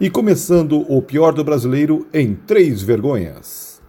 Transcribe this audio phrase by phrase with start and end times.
[0.00, 3.80] E começando o pior do brasileiro em três vergonhas.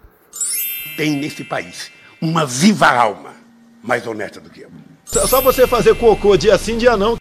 [0.96, 1.90] Tem nesse país
[2.22, 3.34] uma viva alma
[3.82, 4.70] mais honesta do que eu.
[5.04, 7.16] Só você fazer cocô dia sim, dia não.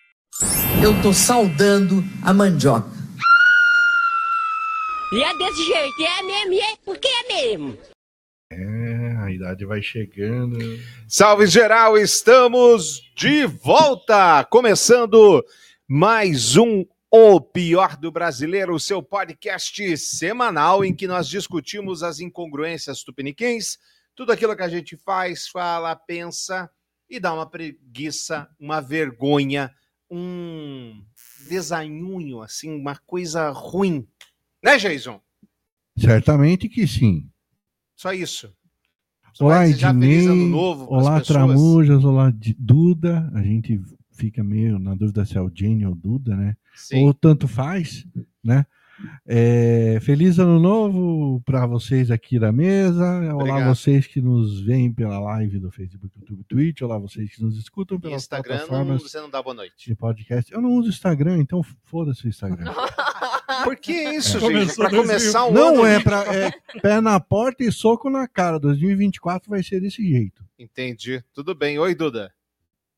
[0.84, 2.88] Eu tô saudando a mandioca.
[5.14, 7.78] E é desse jeito, é mesmo, é porque é mesmo.
[8.52, 10.60] É, a idade vai chegando.
[11.08, 14.44] Salve geral, estamos de volta!
[14.44, 15.44] Começando
[15.88, 22.20] mais um O Pior do Brasileiro, o seu podcast semanal em que nós discutimos as
[22.20, 23.78] incongruências tupiniquins,
[24.16, 26.70] tudo aquilo que a gente faz, fala, pensa
[27.10, 29.74] e dá uma preguiça, uma vergonha,
[30.10, 31.04] um
[31.48, 34.08] desanhunho, assim, uma coisa ruim.
[34.64, 35.22] Né, Jason?
[35.98, 37.30] Certamente que sim.
[37.96, 38.54] Só isso.
[39.40, 40.50] Olá, feliz ano Ednei.
[40.50, 41.22] novo Olá.
[41.22, 42.04] Tramujas.
[42.04, 43.30] Olá, Duda.
[43.34, 43.82] A gente
[44.16, 46.56] fica meio na dúvida se é o Jenny ou Duda, né?
[46.76, 47.04] Sim.
[47.06, 48.06] Ou tanto faz,
[48.44, 48.66] né?
[49.28, 53.04] É, feliz ano novo para vocês aqui da mesa.
[53.20, 53.76] Olá, Obrigado.
[53.76, 56.82] vocês que nos veem pela live do Facebook, YouTube, Twitch.
[56.82, 59.74] Olá, vocês que nos escutam pelas Instagram não, plataformas você não dá boa noite.
[59.90, 60.52] de podcast.
[60.54, 62.72] Eu não uso Instagram, então foda-se o Instagram.
[63.66, 64.40] Por que isso, É.
[64.66, 64.76] gente?
[64.76, 65.86] Pra começar o Não ano.
[65.86, 68.60] é para é pé na porta e soco na cara.
[68.60, 70.44] 2024 vai ser desse jeito.
[70.58, 71.22] Entendi.
[71.34, 71.78] Tudo bem.
[71.78, 72.32] Oi, Duda.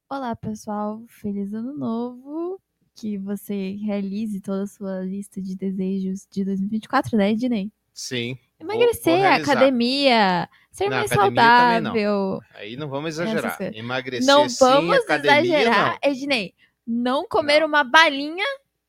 [0.10, 1.02] Olá, pessoal.
[1.08, 2.60] Feliz ano novo.
[2.96, 7.72] Que você realize toda a sua lista de desejos de 2024, né, Ednei?
[7.94, 8.38] Sim.
[8.60, 9.52] Emagrecer, vou realizar.
[9.52, 11.92] academia, ser Não, mais academia também não.
[11.92, 12.40] saudável.
[12.56, 13.58] Aí não vamos exagerar.
[13.76, 16.12] Emagrecer Não sim, vamos academia exagerar, não.
[16.12, 16.54] Ednei.
[16.88, 18.46] Não comer uma balinha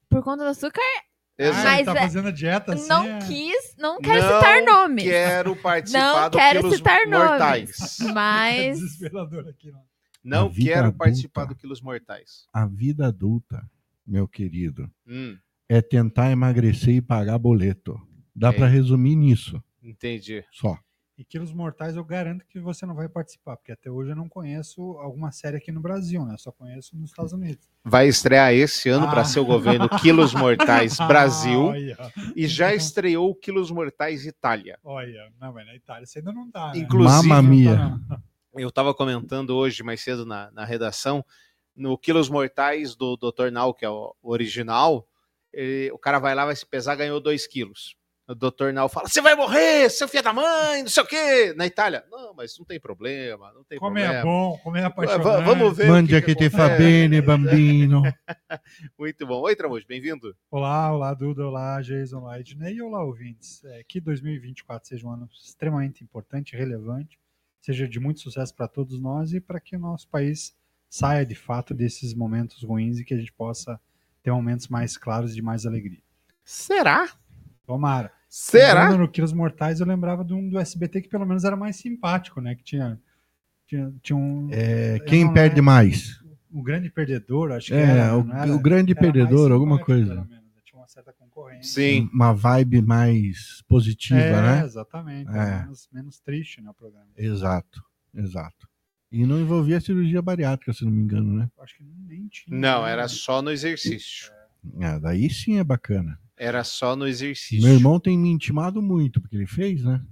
[0.09, 0.81] por conta do açúcar.
[1.37, 1.65] Exato.
[1.65, 2.89] Mas tá é- fazendo dieta assim.
[2.89, 5.05] não é- quis, não quero Não citar nomes.
[5.05, 7.29] quero participar Não do quero citar nomes.
[7.29, 8.01] Mortais.
[8.01, 9.83] é Mas desesperador aqui, não.
[10.23, 10.99] Não quero adulta.
[10.99, 12.47] participar do Quilos Mortais.
[12.53, 13.69] A vida adulta,
[14.07, 15.37] meu querido, Hum,
[15.69, 18.01] é tentar emagrecer e pagar boleto.
[18.35, 18.53] Dá É.
[18.53, 20.45] pra resumir nisso, entendi.
[20.53, 20.79] só.
[21.17, 24.29] E Quilos Mortais eu garanto que você não vai participar, porque até hoje eu não
[24.29, 26.35] conheço alguma série aqui no Brasil, né?
[26.35, 27.69] Eu só conheço nos Estados Unidos.
[27.85, 29.11] Vai estrear esse ano Ah.
[29.11, 34.79] para ser o governo Quilos Mortais Brasil Ah, e já estreou Quilos Mortais Itália.
[34.85, 35.33] olha.
[35.41, 36.79] Não, mas na Itália você ainda não tá, né?
[36.79, 37.77] Inclusive, Mamma Não mia.
[37.77, 38.23] tá, não.
[38.59, 41.25] Eu estava comentando hoje mais cedo na, na redação,
[41.77, 43.51] no Quilos Mortais do Dr.
[43.53, 45.07] Nau, que é o original,
[45.53, 47.97] ele- o cara vai lá, vai se pesar, ganhou 2 quilos.
[48.31, 48.73] O Dr.
[48.75, 51.55] Nau fala, você vai morrer, seu filho da mãe, não sei o quê.
[51.57, 54.25] Na Itália, não, mas não tem problema, não tem Comer é problema.
[54.25, 55.45] bom, comer é apaixonante.
[55.47, 55.89] Vamos ver.
[55.89, 56.57] Mande aqui te acontece.
[56.57, 58.03] fa bene, bambino.
[58.99, 59.41] Muito bom.
[59.41, 60.37] Oi, Tramujo, bem-vindo.
[60.51, 63.65] Olá, olá, Duda, olá, Jason, olá, Ednei e olá, ouvintes.
[63.65, 67.19] É, que 2024 seja um ano extremamente importante, relevante,
[67.61, 70.55] seja de muito sucesso para todos nós e para que o nosso país
[70.89, 73.79] saia de fato desses momentos ruins e que a gente possa
[74.23, 76.01] ter momentos mais claros e de mais alegria.
[76.45, 77.09] Será?
[77.67, 78.11] Tomara.
[78.29, 78.83] Será?
[78.83, 81.77] Lembrando no Quilos Mortais, eu lembrava de um do SBT que pelo menos era mais
[81.77, 82.55] simpático, né?
[82.55, 83.01] Que tinha,
[83.67, 85.65] tinha, tinha um, É, quem perde lembro.
[85.65, 86.19] mais?
[86.51, 88.17] um grande perdedor, acho que É, era.
[88.17, 88.55] o- era?
[88.55, 90.27] o grande Era perdedor, alguma coisa.
[90.89, 91.83] Certa concorrência.
[91.83, 92.09] Sim.
[92.13, 94.65] Uma vibe mais positiva, é, né?
[94.65, 95.31] exatamente.
[95.31, 95.61] É.
[95.61, 97.07] Menos, menos triste, né, o programa.
[97.17, 97.83] Exato,
[98.15, 98.67] exato.
[99.13, 101.51] E não envolvia cirurgia bariátrica, se não me engano, né?
[101.61, 102.59] Acho que nem tinha.
[102.59, 102.93] Não, né?
[102.93, 104.31] era só no exercício.
[104.81, 106.19] Ah, daí sim é bacana.
[106.37, 107.63] Era só no exercício.
[107.63, 110.03] Meu irmão tem me intimado muito, porque ele fez, né?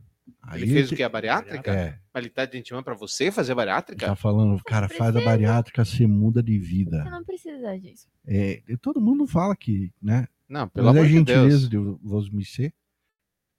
[0.43, 1.03] Aí Ele fez o que?
[1.03, 1.73] A bariátrica?
[1.73, 4.07] É, Mas ele tá te intimando pra você fazer bariátrica?
[4.07, 7.05] tá falando, cara, faz a bariátrica, você muda de você vida.
[7.05, 8.09] não precisa disso.
[8.25, 10.29] É, todo mundo fala que, né?
[10.49, 12.73] Não, pelo Mas é amor de gentileza de você.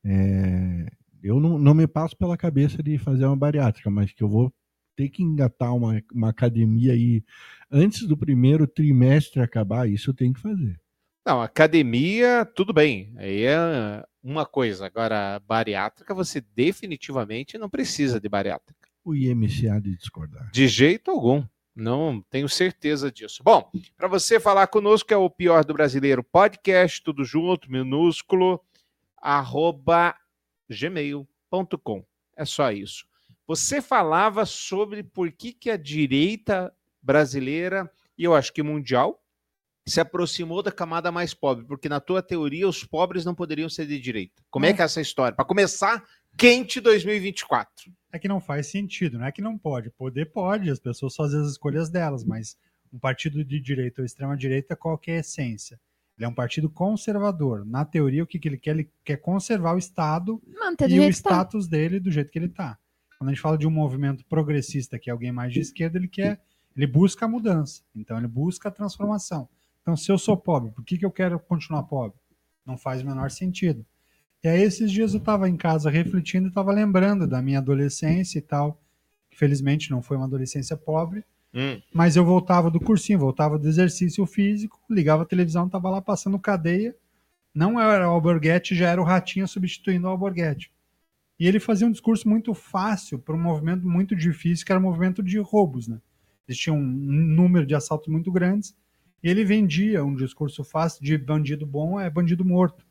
[0.05, 0.87] É,
[1.21, 4.53] eu não, não me passo pela cabeça de fazer uma bariátrica, mas que eu vou
[4.95, 7.23] ter que engatar uma, uma academia aí
[7.69, 10.79] antes do primeiro trimestre acabar, isso eu tenho que fazer.
[11.25, 13.13] Não, academia, tudo bem.
[13.17, 14.85] Aí é uma coisa.
[14.85, 18.87] Agora, bariátrica, você definitivamente não precisa de bariátrica.
[19.03, 20.49] O IMC há de discordar.
[20.51, 21.45] De jeito algum.
[21.79, 23.43] Não tenho certeza disso.
[23.43, 28.59] Bom, para você falar conosco é o pior do brasileiro podcast, tudo junto, minúsculo,
[29.15, 30.15] arroba
[30.69, 32.03] gmail.com.
[32.35, 33.05] É só isso.
[33.45, 39.23] Você falava sobre por que, que a direita brasileira, e eu acho que mundial,
[39.85, 43.85] se aproximou da camada mais pobre, porque na tua teoria os pobres não poderiam ser
[43.85, 44.43] de direita.
[44.49, 44.73] Como é, É.
[44.73, 45.33] que é essa história?
[45.35, 46.03] Para começar,
[46.35, 47.91] quente 2024.
[48.11, 49.89] É que não faz sentido, não é que não pode.
[49.91, 52.57] Poder pode, as pessoas fazem as escolhas delas, mas
[52.91, 55.79] um partido de direita ou extrema-direita, qual que é a essência?
[56.17, 57.63] Ele é um partido conservador.
[57.65, 58.71] Na teoria, o que, que ele quer?
[58.71, 61.09] Ele quer conservar o Estado Manter e o tá.
[61.09, 62.77] status dele do jeito que ele está.
[63.17, 66.07] Quando a gente fala de um movimento progressista, que é alguém mais de esquerda, ele
[66.07, 66.41] quer,
[66.75, 67.83] ele busca a mudança.
[67.95, 69.47] Então ele busca a transformação.
[69.81, 72.19] Então, se eu sou pobre, por que, que eu quero continuar pobre?
[72.65, 73.85] Não faz o menor sentido.
[74.43, 78.37] E aí, esses dias eu estava em casa refletindo e estava lembrando da minha adolescência
[78.39, 78.81] e tal.
[79.33, 81.23] Felizmente não foi uma adolescência pobre,
[81.53, 81.81] Hum.
[81.93, 86.37] mas eu voltava do cursinho, voltava do exercício físico, ligava a televisão, tava lá passando
[86.39, 86.95] cadeia.
[87.53, 90.71] Não era o Alborguete, já era o Ratinho substituindo o Alborguete.
[91.39, 94.83] E ele fazia um discurso muito fácil para um movimento muito difícil, que era o
[94.83, 95.99] movimento de roubos, né?
[96.47, 98.75] Existia um número de assaltos muito grandes,
[99.23, 102.86] e ele vendia um discurso fácil de bandido bom é bandido morto.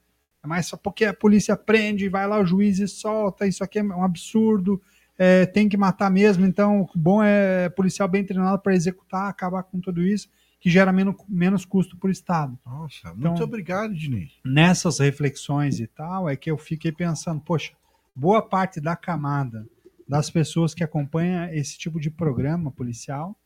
[0.47, 3.83] Mas só porque a polícia prende, vai lá o juiz e solta, isso aqui é
[3.83, 4.81] um absurdo,
[5.19, 9.63] é, tem que matar mesmo, então o bom é policial bem treinado para executar, acabar
[9.63, 10.29] com tudo isso,
[10.61, 12.59] que gera menos, menos custo para o Estado.
[12.65, 14.33] Nossa, muito Então- obrigado, Diniz.
[14.45, 17.73] Nessas reflexões e tal, é que eu fiquei pensando, poxa,
[18.15, 19.67] boa parte da camada
[20.09, 23.37] das pessoas que acompanham esse tipo de programa policial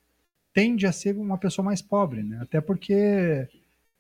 [0.53, 2.39] tende a ser uma pessoa mais pobre, né?
[2.43, 3.49] Até porque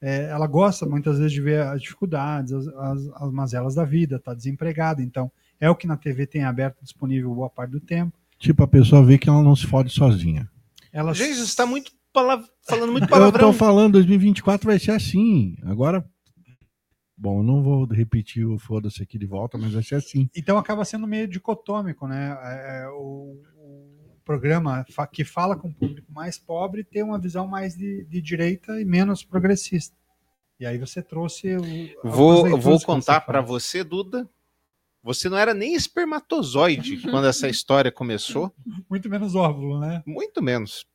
[0.01, 4.19] é, ela gosta muitas vezes de ver as dificuldades, as, as, as mazelas da vida,
[4.19, 5.31] tá desempregada, então
[5.61, 8.17] é o que na TV tem aberto disponível boa parte do tempo.
[8.39, 10.51] Tipo, a pessoa vê que ela não se fode sozinha.
[10.93, 13.53] Ela Gente, você está muito palav- falando muito Eu palavrão.
[13.53, 15.57] tô falando, 2024 vai ser assim.
[15.65, 16.03] Agora,
[17.17, 20.29] bom, eu não vou repetir o foda-se aqui de volta, mas vai ser assim.
[20.35, 22.31] Então acaba sendo meio dicotômico, né?
[22.43, 24.00] É, o, o
[24.31, 28.81] programa que fala com o público mais pobre tem uma visão mais de, de direita
[28.81, 29.97] e menos progressista.
[30.61, 31.57] E aí você trouxe.
[31.57, 34.31] O, Vou, vou contar para você, Duda.
[35.03, 38.55] Você não era nem espermatozoide quando essa história começou,
[38.89, 40.01] Muito menos óvulo, né?
[40.07, 40.87] muito menos.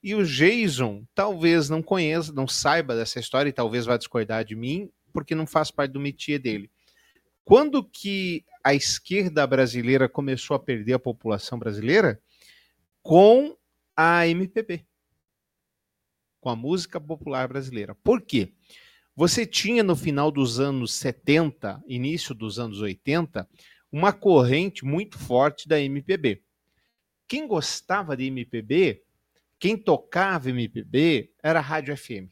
[0.00, 4.54] E o Jason talvez não conheça, não saiba dessa história e talvez vá discordar de
[4.54, 6.70] mim, porque não faz parte do métier dele.
[7.44, 12.20] Quando que a esquerda brasileira começou a perder a população brasileira?
[13.06, 13.56] Com
[13.96, 14.84] a MPB.
[16.40, 17.94] Com a música popular brasileira.
[17.94, 18.52] Por quê?
[19.14, 23.48] Você tinha no final dos anos 70, início dos anos 80,
[23.92, 26.42] uma corrente muito forte da MPB.
[27.28, 29.04] Quem gostava de MPB,
[29.56, 32.28] quem tocava MPB, era a Rádio FM.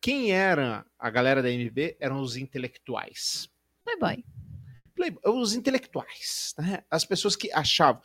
[0.00, 3.48] Quem era a galera da MPB eram os intelectuais.
[3.84, 4.24] Playboy.
[4.96, 6.82] Play- os intelectuais, né?
[6.90, 8.02] as pessoas que achavam.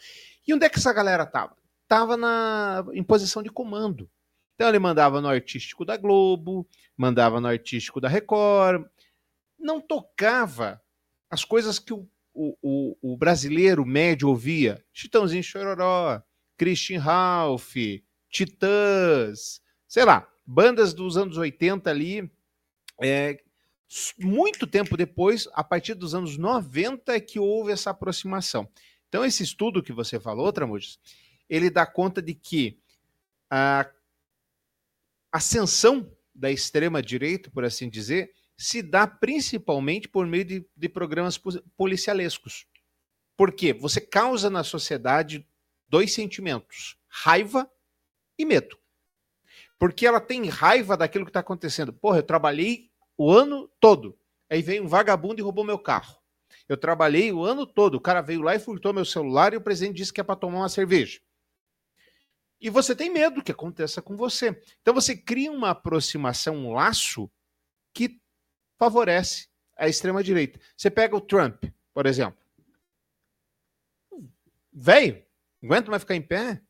[0.48, 1.56] E onde é que essa galera tava?
[1.88, 4.10] Tava na, em posição de comando.
[4.56, 8.86] Então ele mandava no artístico da Globo, mandava no artístico da Record,
[9.60, 10.82] não tocava
[11.30, 14.84] as coisas que o, o, o, brasileiro médio ouvia.
[14.94, 16.22] Chitãozinho Chororó,
[16.58, 17.76] Christian Ralph,
[18.30, 22.32] Titãs, sei lá, bandas dos anos 80 ali,
[23.02, 23.40] é,
[24.20, 28.68] muito tempo depois, a partir dos anos 90, é que houve essa aproximação.
[29.07, 31.00] Então, esse estudo que você falou, Tramujas,
[31.50, 32.80] ele dá conta de que
[33.50, 33.89] a
[35.31, 41.39] ascensão da extrema-direita, por assim dizer, se dá principalmente por meio de, de programas
[41.77, 42.65] policialescos.
[43.36, 43.71] Por quê?
[43.74, 45.48] Você causa na sociedade
[45.88, 47.69] dois sentimentos: raiva
[48.38, 48.77] e medo.
[49.80, 51.94] Porque ela tem raiva daquilo que está acontecendo.
[51.94, 54.18] Porra, eu trabalhei o ano todo.
[54.50, 56.18] Aí veio um vagabundo e roubou meu carro.
[56.68, 57.96] Eu trabalhei o ano todo.
[57.96, 60.36] O cara veio lá e furtou meu celular e o presidente disse que é para
[60.36, 61.19] tomar uma cerveja.
[62.60, 64.60] E você tem medo que aconteça com você.
[64.81, 67.30] Então você cria uma aproximação, um laço
[67.94, 68.19] que
[68.78, 70.60] favorece a extrema-direita.
[70.75, 72.39] Você pega o Trump, por exemplo.
[74.74, 75.24] Velho,
[75.63, 76.62] aguenta mais ficar em pé?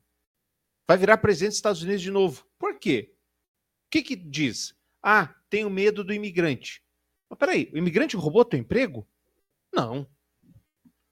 [0.88, 2.46] Vai virar presidente dos Estados Unidos de novo.
[2.58, 3.14] Por quê?
[3.86, 4.76] O que, que diz?
[5.02, 6.84] Ah, tenho medo do imigrante.
[7.30, 9.08] Mas peraí, o imigrante roubou teu emprego?
[9.74, 10.08] Não.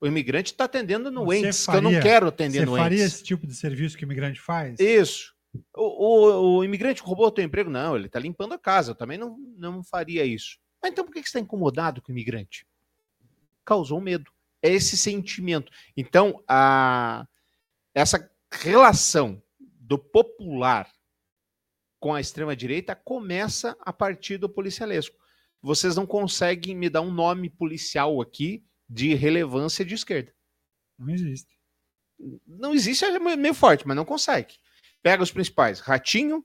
[0.01, 2.83] O imigrante está atendendo doentes, que eu não faria- quero atender Você doentes.
[2.83, 4.79] faria esse tipo de serviço que o imigrante faz?
[4.79, 5.33] Isso.
[5.73, 7.69] O, o, o imigrante roubou o teu emprego?
[7.69, 8.91] Não, ele está limpando a casa.
[8.91, 10.57] Eu também não, não faria isso.
[10.81, 12.67] Mas então por que que você está incomodado com o imigrante?
[13.63, 14.29] Causou medo.
[14.61, 15.71] É esse sentimento.
[15.95, 17.25] Então, a,
[17.93, 20.91] essa relação do popular
[21.99, 25.15] com a extrema-direita começa a partir do policialesco.
[25.61, 30.31] Vocês não conseguem me dar um nome policial aqui de relevância de esquerda.
[30.97, 31.55] Não existe.
[32.47, 34.55] Não existe, é meio forte, mas não consegue.
[35.01, 36.43] Pega os principais: Ratinho,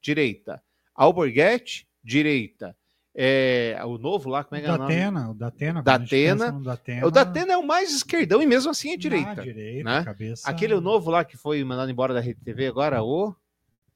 [0.00, 0.62] direita.
[0.94, 2.76] Alborguete, direita.
[3.14, 4.88] É, o novo lá, como é que é o nome?
[4.88, 5.82] Datena, o Datena.
[5.82, 7.06] Datena.
[7.06, 9.34] O Datena é o mais esquerdão e mesmo assim é direita.
[9.34, 10.04] Na direita, né?
[10.04, 10.48] cabeça.
[10.48, 13.34] Aquele novo lá que foi mandado embora da Rede TV agora, o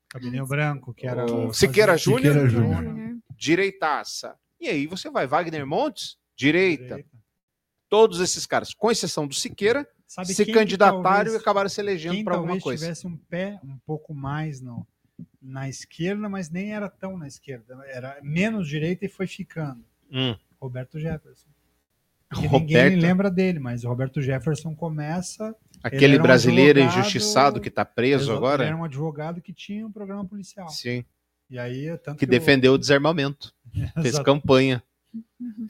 [0.09, 1.55] Cabelinho branco, que era O o.
[1.55, 2.35] Siqueira Júnior.
[2.35, 2.85] Siqueira Júnior.
[2.85, 3.17] Júnior.
[3.35, 4.37] direitaça.
[4.61, 6.85] E aí você vai, Wagner Montes, direita.
[6.97, 7.11] Direita.
[7.89, 12.23] Todos esses caras, com exceção do Siqueira, Sabe se candidataram talvez- e acabaram se elegendo
[12.25, 12.85] para alguma coisa.
[12.85, 14.87] tivesse um pé um pouco mais no,
[15.41, 17.79] na esquerda, mas nem era tão na esquerda.
[17.87, 19.85] Era menos direita e foi ficando.
[20.11, 20.35] Hum.
[20.61, 21.47] Roberto Jefferson.
[22.33, 25.45] Roberto, ninguém lembra dele, mas o Roberto Jefferson começa.
[25.85, 28.65] ele aquele um brasileiro advogado- injustiçado que tá preso agora.
[28.65, 30.69] era um advogado que tinha um programa policial.
[30.69, 31.05] Sim,
[31.49, 33.55] E aí, tanto que o- defendeu o desarmamento.
[34.03, 34.83] Fez campanha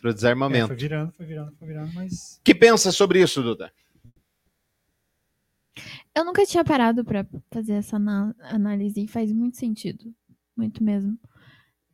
[0.00, 0.68] pro É, desarmamento.
[0.68, 2.40] foi virando, foi virando, foi virando, mas.
[2.44, 3.70] que pensa sobre isso, Duda?
[6.14, 10.12] Eu nunca tinha parado pra fazer essa análise e faz muito sentido,
[10.56, 11.18] muito mesmo,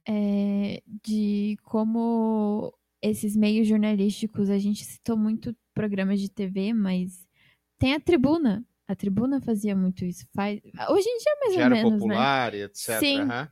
[0.06, 7.26] É, de como esses meios jornalísticos, a gente citou muito programas de TV, mas
[7.78, 8.64] tem a Tribuna.
[8.86, 10.26] A Tribuna fazia muito isso.
[10.34, 10.60] Faz...
[10.90, 11.98] Hoje em dia, mais Que ou era menos, né?
[11.98, 12.98] popular e etc.
[13.00, 13.20] Sim.
[13.20, 13.48] aham.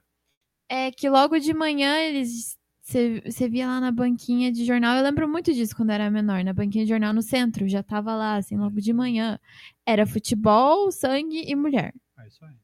[0.70, 2.56] É que logo de manhã eles.
[2.82, 4.96] Você via lá na banquinha de jornal.
[4.96, 6.44] Eu lembro muito disso quando eu era menor.
[6.44, 7.68] Na banquinha de jornal no centro.
[7.68, 9.38] Já tava lá, assim, logo de manhã.
[9.84, 11.92] Era futebol, sangue e mulher.
[12.18, 12.54] É isso aí.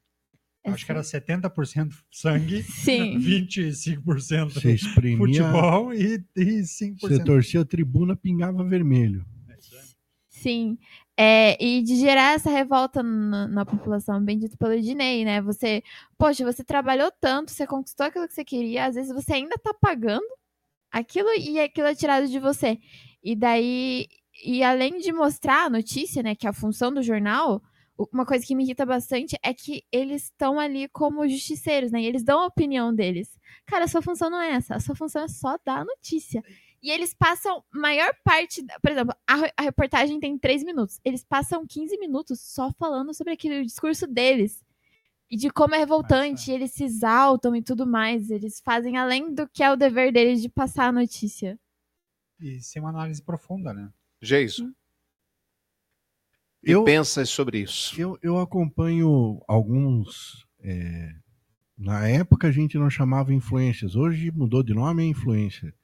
[0.64, 3.18] É Acho que era 70% sangue, Sim.
[3.20, 7.00] 25% Você exprimia, futebol e, e 5%.
[7.00, 9.24] você torcia a tribuna, pingava vermelho.
[9.48, 9.84] É isso aí.
[10.28, 10.78] Sim.
[11.18, 15.40] É, e de gerar essa revolta na, na população, bem dito pelo Ednei, né?
[15.40, 15.82] Você,
[16.18, 19.72] poxa, você trabalhou tanto, você conquistou aquilo que você queria, às vezes você ainda tá
[19.72, 20.26] pagando
[20.92, 22.78] aquilo e aquilo é tirado de você.
[23.22, 24.06] E daí,
[24.44, 27.62] e além de mostrar a notícia, né, que é a função do jornal,
[28.12, 32.02] uma coisa que me irrita bastante é que eles estão ali como justiceiros, né?
[32.02, 33.38] E eles dão a opinião deles.
[33.64, 36.42] Cara, a sua função não é essa, a sua função é só dar a notícia.
[36.82, 38.62] E eles passam maior parte.
[38.62, 41.00] da- Por exemplo, a, a reportagem tem três minutos.
[41.04, 44.62] Eles passam 15 minutos só falando sobre aquele discurso deles.
[45.28, 48.30] E de como é revoltante, e eles se exaltam e tudo mais.
[48.30, 51.58] Eles fazem além do que é o dever deles de passar a notícia.
[52.38, 53.90] E sem uma análise profunda, né?
[54.22, 54.72] Geiso.
[56.62, 58.00] E Eu- pensa sobre isso.
[58.00, 60.46] Eu, eu acompanho alguns.
[60.60, 61.10] é,
[61.78, 65.74] na época a gente não chamava influências, hoje mudou de nome é influência.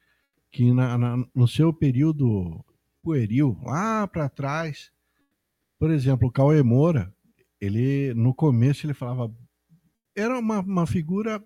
[0.52, 2.64] Que na- na- no seu período
[3.02, 4.92] pueril, lá para trás,
[5.78, 7.12] por exemplo, o Cauê Moura,
[7.60, 9.34] ele no começo ele falava.
[10.14, 11.42] Era uma, uma figura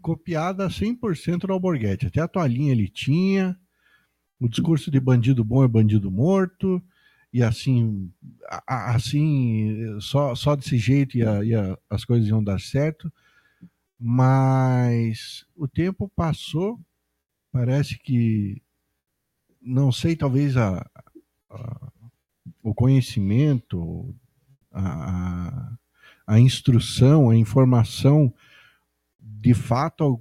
[0.00, 2.06] copiada 100% do Alborguete.
[2.06, 3.58] Até a toalhinha ele tinha,
[4.40, 6.82] o discurso de bandido bom é bandido morto,
[7.32, 8.10] e assim,
[8.66, 13.12] assim só, só desse jeito ia, ia- as coisas iam dar certo.
[14.00, 16.80] Mas o tempo passou,
[17.54, 18.60] parece que,
[19.60, 20.78] não sei, talvez a,
[21.50, 21.92] a-
[22.62, 24.14] o conhecimento,
[24.72, 25.76] a,
[26.26, 28.32] a- instrução, a informação,
[29.20, 30.18] de fato,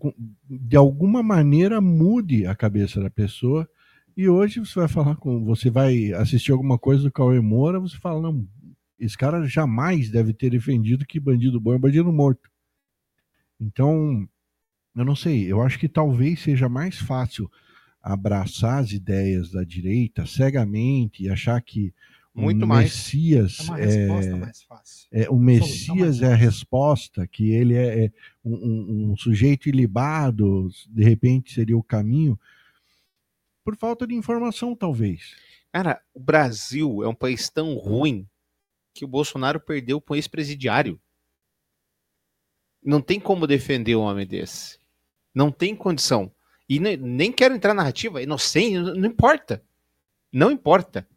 [0.49, 3.69] de alguma maneira mude a cabeça da pessoa.
[4.17, 7.97] E hoje você vai falar com, você vai assistir alguma coisa do Cauê Moura, você
[7.97, 8.47] fala, não,
[8.99, 12.49] esse cara jamais deve ter defendido que bandido bom é bandido morto.
[13.59, 14.27] Então,
[14.95, 17.50] eu não sei, eu acho que talvez seja mais fácil
[18.01, 21.93] abraçar as ideias da direita cegamente e achar que
[22.35, 22.85] Muito o mais.
[22.93, 25.07] Messias É uma é, resposta mais fácil.
[25.12, 28.12] é, o Messias é a resposta, que ele é, é
[28.43, 32.38] um, um- sujeito ilibado, de repente seria o caminho,
[33.63, 35.35] por falta de informação, talvez.
[35.71, 38.27] Cara, o Brasil é um país tão ruim
[38.93, 41.00] que o Bolsonaro perdeu com ex-presidiário.
[42.83, 44.77] Não tem como defender um homem desse.
[45.33, 46.31] Não tem condição.
[46.67, 49.63] E ne- nem quero entrar na narrativa, inocente, não não importa.
[50.31, 51.07] Não importa.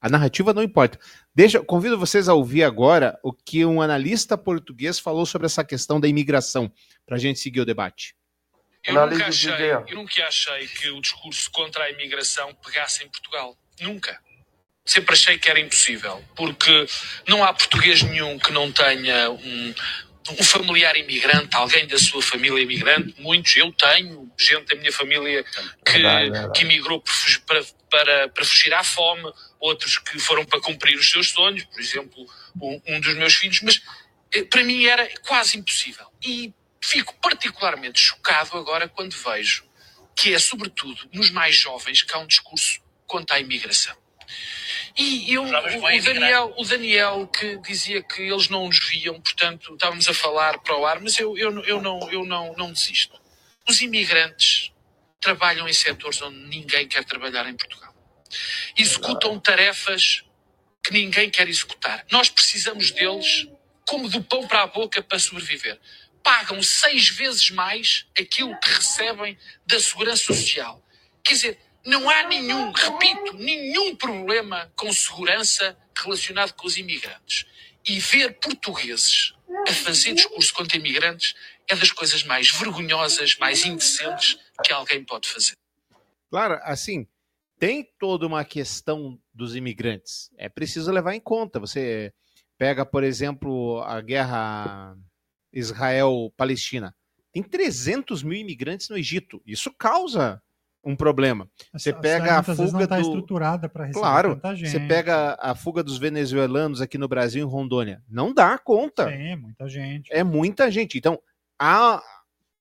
[0.00, 0.98] A narrativa não importa.
[1.34, 5.98] Deixa, convido vocês a ouvir agora o que um analista português falou sobre essa questão
[5.98, 6.70] da imigração,
[7.06, 8.14] para a gente seguir o debate.
[8.84, 13.56] Eu nunca, achei, eu nunca achei que o discurso contra a imigração pegasse em Portugal.
[13.80, 14.20] Nunca.
[14.84, 16.22] Sempre achei que era impossível.
[16.36, 16.86] Porque
[17.26, 19.74] não há português nenhum que não tenha um,
[20.30, 23.14] um familiar imigrante, alguém da sua família imigrante.
[23.18, 25.44] Muitos, eu tenho gente da minha família
[25.84, 26.52] que, Verdade, verdade.
[26.58, 27.02] que emigrou
[27.46, 31.80] para, para, para fugir à fome, outros que foram para cumprir os seus sonhos, por
[31.80, 32.26] exemplo,
[32.60, 33.60] um, um dos meus filhos.
[33.62, 33.82] Mas
[34.32, 36.06] eh, para mim era quase impossível.
[36.22, 39.64] E fico particularmente chocado agora quando vejo
[40.16, 43.96] que é, sobretudo, nos mais jovens que há um discurso contra a imigração.
[44.96, 50.08] E eu, o, Daniel, o Daniel que dizia que eles não nos viam, portanto, estávamos
[50.08, 53.20] a falar para o ar, mas eu, eu, eu, não, eu não, não desisto.
[53.68, 54.72] Os imigrantes
[55.20, 57.92] trabalham em setores onde ninguém quer trabalhar em Portugal.
[58.76, 60.22] Executam tarefas
[60.84, 62.04] que ninguém quer executar.
[62.12, 63.48] Nós precisamos deles
[63.88, 65.80] como do pão para a boca para sobreviver.
[66.22, 69.36] Pagam seis vezes mais aquilo que recebem
[69.66, 70.82] da Segurança Social.
[71.22, 77.46] Quer dizer, não há nenhum, repito, nenhum problema com segurança relacionado com os imigrantes.
[77.86, 79.34] E ver portugueses
[79.68, 81.34] a fazer discurso contra imigrantes
[81.68, 85.54] é das coisas mais vergonhosas, mais indecentes que alguém pode fazer.
[86.30, 87.06] Claro, assim,
[87.58, 90.30] tem toda uma questão dos imigrantes.
[90.36, 91.60] É preciso levar em conta.
[91.60, 92.12] Você
[92.56, 94.96] pega, por exemplo, a guerra
[95.52, 96.94] Israel-Palestina.
[97.32, 99.42] Tem 300 mil imigrantes no Egito.
[99.46, 100.42] Isso causa
[100.84, 101.48] um problema.
[101.72, 103.02] Você A pega a fuga tá do.
[103.02, 108.02] estruturada para receber Claro, você pega a fuga dos venezuelanos aqui no Brasil, em Rondônia.
[108.08, 109.08] Não dá conta.
[109.10, 110.12] Sim, muita gente.
[110.12, 110.98] É muita gente.
[110.98, 111.18] Então,
[111.58, 112.02] há,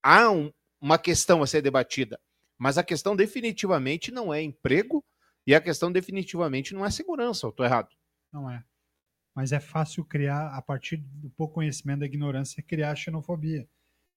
[0.01, 2.20] há um- uma questão a ser debatida.
[2.58, 5.03] Mas a questão definitivamente não é emprego
[5.46, 7.46] e a questão definitivamente não é segurança.
[7.48, 7.89] Eu tô errado.
[8.32, 8.63] Não é.
[9.36, 13.68] Mas é fácil criar, a partir do pouco conhecimento da ignorância, criar xenofobia.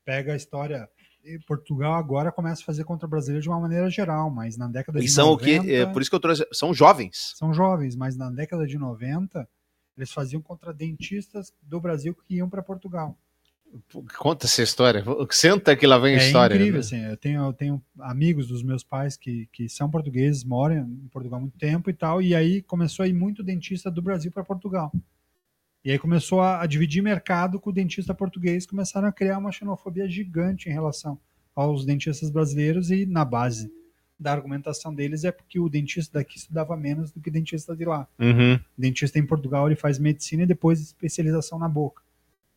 [0.07, 0.89] Pega a história.
[1.47, 5.01] Portugal agora começa a fazer contra o brasileiro de uma maneira geral, mas na década
[5.01, 5.61] E de são 90...
[5.61, 5.75] o que?
[5.75, 6.47] É, por isso que eu trouxe.
[6.53, 7.33] São jovens.
[7.35, 9.47] São jovens, mas na década de 90
[9.97, 13.19] eles faziam contra dentistas do Brasil que iam para Portugal.
[14.17, 15.05] Conta essa história.
[15.31, 16.55] Senta que lá vem a é história.
[16.55, 16.81] incrível, né?
[16.81, 17.05] assim.
[17.05, 21.39] Eu tenho, eu tenho amigos dos meus pais que, que são portugueses, moram em Portugal
[21.39, 24.45] há muito tempo e tal, e aí começou a ir muito dentista do Brasil para
[24.45, 24.93] Portugal.
[25.87, 29.53] E aí começou a, a dividir mercado com o dentista português, começaram a criar uma
[29.53, 31.17] xenofobia gigante em relação
[31.55, 33.73] aos dentistas brasileiros e na base
[34.19, 37.85] da argumentação deles é porque o dentista daqui estudava menos do que o dentista de
[37.85, 38.09] lá.
[38.19, 38.55] Uhum.
[38.57, 42.03] O dentista em Portugal ele faz medicina e depois especialização na boca.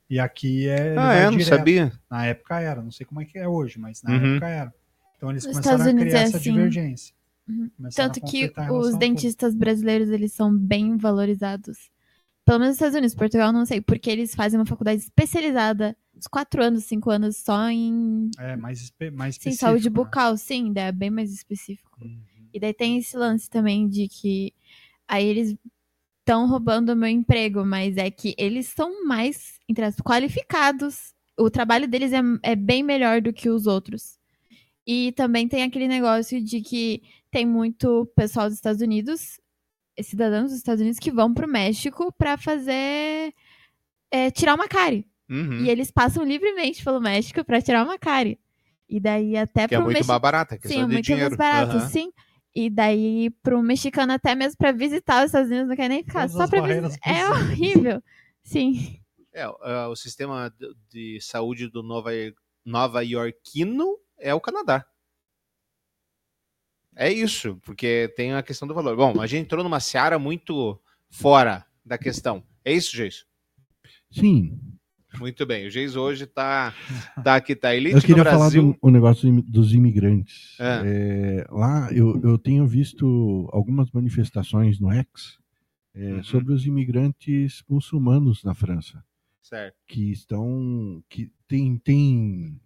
[0.09, 0.95] E aqui é.
[0.97, 1.29] Ah, é?
[1.29, 1.91] Não sabia.
[2.09, 4.31] Na época era, não sei como é que é hoje, mas na Uhum.
[4.37, 4.73] época era.
[5.17, 6.51] Então eles Nos começaram Estados a Unidos criar é essa assim.
[6.51, 7.13] divergência.
[7.47, 7.69] Uhum.
[7.95, 11.91] Tanto que os dentistas brasileiros, eles são bem valorizados.
[12.49, 16.25] Pelo menos nos Estados Unidos, Portugal não sei, porque eles fazem uma faculdade especializada, uns
[16.25, 18.31] quatro anos, cinco anos, só em.
[18.39, 19.91] É, mais, espe- mais sim, saúde né?
[19.91, 21.91] bucal, sim, daí é bem mais específico.
[22.01, 22.19] Uhum.
[22.51, 24.51] E daí tem esse lance também de que
[25.07, 25.55] aí eles
[26.21, 31.13] estão roubando o meu emprego, mas é que eles são mais entre qualificados.
[31.37, 34.17] O trabalho deles é, é bem melhor do que os outros.
[34.87, 39.39] E também tem aquele negócio de que tem muito pessoal dos Estados Unidos,
[40.03, 43.33] cidadãos dos Estados Unidos, que vão pro México pra fazer.
[44.11, 45.05] é, tirar uma cárie.
[45.29, 45.63] Uhum.
[45.65, 48.39] E eles passam livremente pelo México pra tirar uma cárie.
[48.89, 51.29] E daí até Que é pro muito Mexi- mais barata, questão Sim, de muito dinheiro.
[51.29, 51.87] mais barato, Aham.
[51.89, 52.11] sim.
[52.55, 56.27] E daí, pro mexicano, até mesmo pra visitar os Estados Unidos, não quer nem ficar.
[56.27, 57.09] Todas Só barreiras visitar.
[57.11, 57.51] É possíveis.
[57.51, 58.03] horrível.
[58.43, 58.99] Sim.
[59.31, 62.09] É, é, o sistema de- de saúde do Nova,
[62.65, 64.83] Nova Yorkino é o Canadá.
[67.01, 68.93] É isso, porque tem a questão do valor.
[68.97, 70.77] Bom, a gente entrou numa seara muito
[71.09, 72.43] fora da questão.
[72.65, 73.25] É isso, Geis?
[74.11, 74.59] Sim.
[75.17, 75.65] Muito bem.
[75.65, 76.73] O Geis hoje tá,
[77.23, 80.57] tá aqui, tá elite Eu queria falar do o negócio dos imigrantes.
[80.59, 80.81] É.
[80.85, 85.39] É, lá eu, eu tenho visto algumas manifestações no X
[85.95, 86.23] é, Uhum.
[86.23, 89.01] sobre os imigrantes muçulmanos na França.
[89.41, 89.75] Certo.
[89.87, 92.61] que estão que tem tem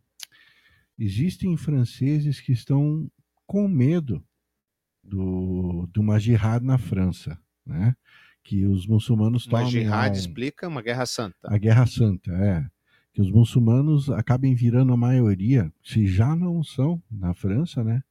[1.00, 3.10] existem franceses que estão
[3.54, 4.24] com medo
[5.04, 7.96] do de uma jihad na França, né?
[8.44, 11.38] Que os muçulmanos Uma tomem jihad lá um- explica uma guerra santa.
[11.44, 12.66] a Guerra Santa, é.
[13.14, 18.02] Que os muçulmanos acabem virando a maioria, se já não são na França, né?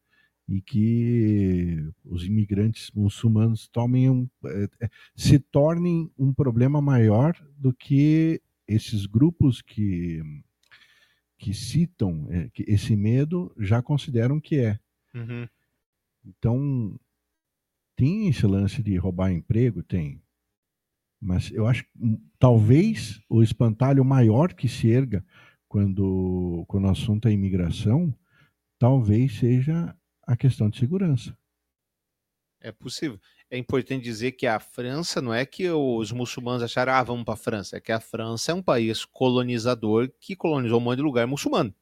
[0.49, 7.75] E que os imigrantes muçulmanos tomem um, eh, eh, se tornem um problema maior do
[7.75, 10.23] que esses grupos que,
[11.37, 14.79] que citam que esse medo já consideram que é.
[15.15, 15.49] Uhum.
[16.25, 16.99] Então,
[17.97, 19.83] tem esse lance de roubar emprego?
[19.83, 20.23] Tem.
[21.21, 25.25] Mas eu acho que hum, talvez o espantalho maior que se erga
[25.69, 28.15] quando, quando o assunto é imigração,
[28.79, 29.97] talvez seja
[30.27, 31.37] a questão de segurança.
[32.61, 33.21] É possível.
[33.51, 37.35] É importante dizer que a França não é que os muçulmanos acharam, ah, vamos para
[37.35, 37.77] a França.
[37.77, 41.75] É que a França é um país colonizador que colonizou um monte de lugar muçulmano.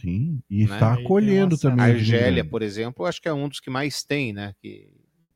[0.00, 0.74] Sim, e Né?
[0.74, 1.84] está acolhendo também.
[1.84, 4.54] A Argélia, por exemplo, acho que é um dos que mais tem, né?
[4.60, 4.88] Que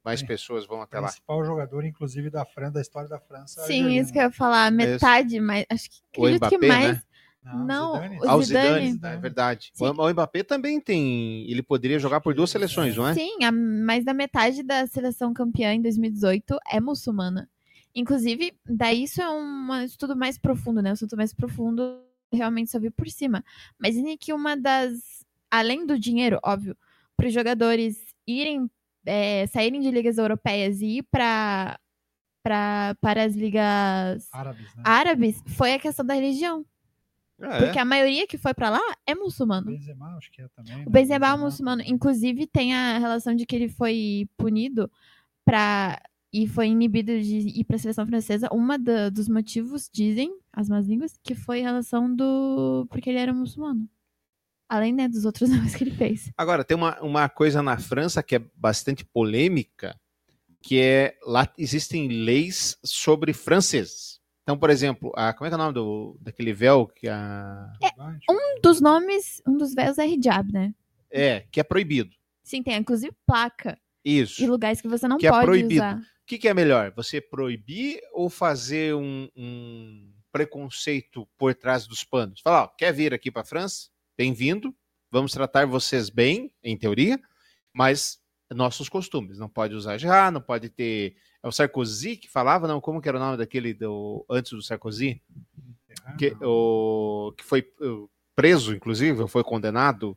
[0.05, 0.27] mais É.
[0.27, 1.09] pessoas vão até lá.
[1.09, 3.61] principal jogador, inclusive, da França, da história da França.
[3.63, 4.71] é Sim, isso que eu ia falar.
[4.71, 6.97] Metade, mas acho que O acredito que Mbappé, mais.
[6.97, 7.03] né?
[7.43, 8.19] Não, Zidane.
[8.19, 8.93] o Ah, o Zidane.
[8.93, 9.71] Zidane, é verdade.
[9.73, 9.85] Sim.
[9.87, 11.51] O, o Mbappé também tem.
[11.51, 13.15] Ele poderia jogar por duas seleções, não é?
[13.15, 17.49] Sim, a, mais da metade da seleção campeã em 2018 é muçulmana.
[17.95, 20.91] Inclusive, daí isso é um estudo mais profundo, né?
[20.91, 23.45] Um estudo mais profundo, realmente só vi por cima.
[23.79, 25.25] Mas dizem que uma das.
[25.51, 26.77] Além do dinheiro, óbvio,
[27.17, 28.71] para os jogadores irem.
[29.07, 31.79] é, saírem de ligas europeias e ir para
[32.43, 34.83] para as ligas Árabes, né?
[34.85, 36.65] árabes, foi a questão da religião.
[37.43, 39.67] Ah, Porque a maioria que foi para lá é muçulmano.
[39.67, 40.77] Benzema, acho que é também.
[40.77, 40.85] né?
[40.87, 41.83] O Benzema é muçulmano.
[41.87, 44.91] Inclusive, tem a relação de que ele foi punido
[45.45, 46.01] pra,
[46.33, 48.49] e foi inibido de ir para a seleção francesa.
[48.53, 52.87] Uma da- dos motivos, dizem as más línguas, que foi a relação do.
[52.91, 53.89] porque ele era muçulmano.
[54.69, 56.31] Além né, dos outros nomes que ele fez.
[56.37, 59.99] Agora, tem uma, uma coisa na França que é bastante polêmica,
[60.63, 64.21] que é lá existem leis sobre franceses.
[64.43, 67.73] Então, por exemplo, a, como é que é o nome do, daquele véu que a.
[68.29, 70.75] Um dos nomes, um dos véus é hijab, né?
[71.11, 72.11] É, que é proibido.
[72.43, 73.79] Sim, tem inclusive placa.
[74.05, 74.43] Isso.
[74.43, 75.75] E lugares que você não que é pode proibido.
[75.75, 76.01] usar.
[76.31, 76.93] O que, que é melhor?
[76.95, 82.41] Você proibir ou fazer um, um preconceito por trás dos panos?
[82.41, 83.89] Falar, ó, quer vir aqui para a França?
[84.17, 84.73] Bem-vindo.
[85.11, 87.21] Vamos tratar vocês bem, em teoria,
[87.75, 89.41] mas nossos costumes.
[89.41, 91.17] Não pode usar já, não pode ter.
[91.43, 92.81] É o Sarkozy que falava, não?
[92.81, 95.21] Como que era o nome daquele do antes do Sarkozy?
[96.17, 97.67] Que, o, que foi
[98.37, 100.17] preso, inclusive, foi condenado.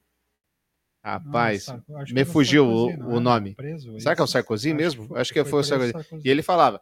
[1.03, 3.19] Rapaz, Nossa, que me fugiu Sarkozy, o, o era?
[3.19, 3.55] nome.
[3.55, 4.27] Preso, Será que é o?
[4.27, 5.07] Sarkozy Acho que mesmo?
[5.07, 5.91] foi- acho que foi foi o Sarkozy.
[5.91, 6.21] Sarkozy.
[6.25, 6.81] E ele falava: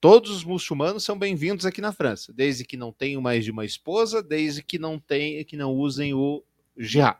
[0.00, 3.64] todos os muçulmanos são bem-vindos aqui na França, desde que não tenham mais de uma
[3.64, 6.42] esposa, desde que não tenham, que não usem o
[6.76, 7.16] jihad.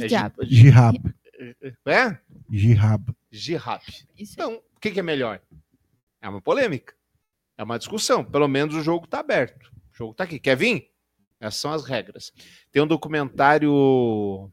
[0.00, 0.34] É Hijab.
[0.42, 1.14] ji- Jihab.
[1.86, 2.18] É?
[2.50, 3.12] Jihab.
[3.30, 4.32] Isso.
[4.34, 5.40] Então, o que, que é melhor?
[6.20, 6.94] É uma polêmica.
[7.58, 8.24] É uma discussão.
[8.24, 9.66] Pelo menos o jogo está aberto.
[9.92, 10.38] O jogo está aqui.
[10.38, 10.90] Quer vir?
[11.38, 12.32] Essas são as regras.
[12.70, 14.50] Tem um documentário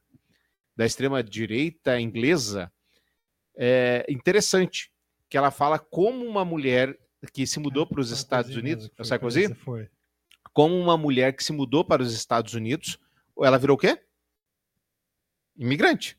[0.80, 2.72] da extrema-direita inglesa
[3.58, 4.90] é, interessante,
[5.30, 6.98] que ela fala como uma mulher
[7.34, 9.40] que se mudou para os Sarkozy Estados Unidos, foi Sarkozy?
[9.48, 9.90] preso, Foi.
[10.54, 12.98] como uma mulher que se mudou para os Estados Unidos,
[13.42, 14.02] ela virou o quê?
[15.58, 16.18] Imigrante.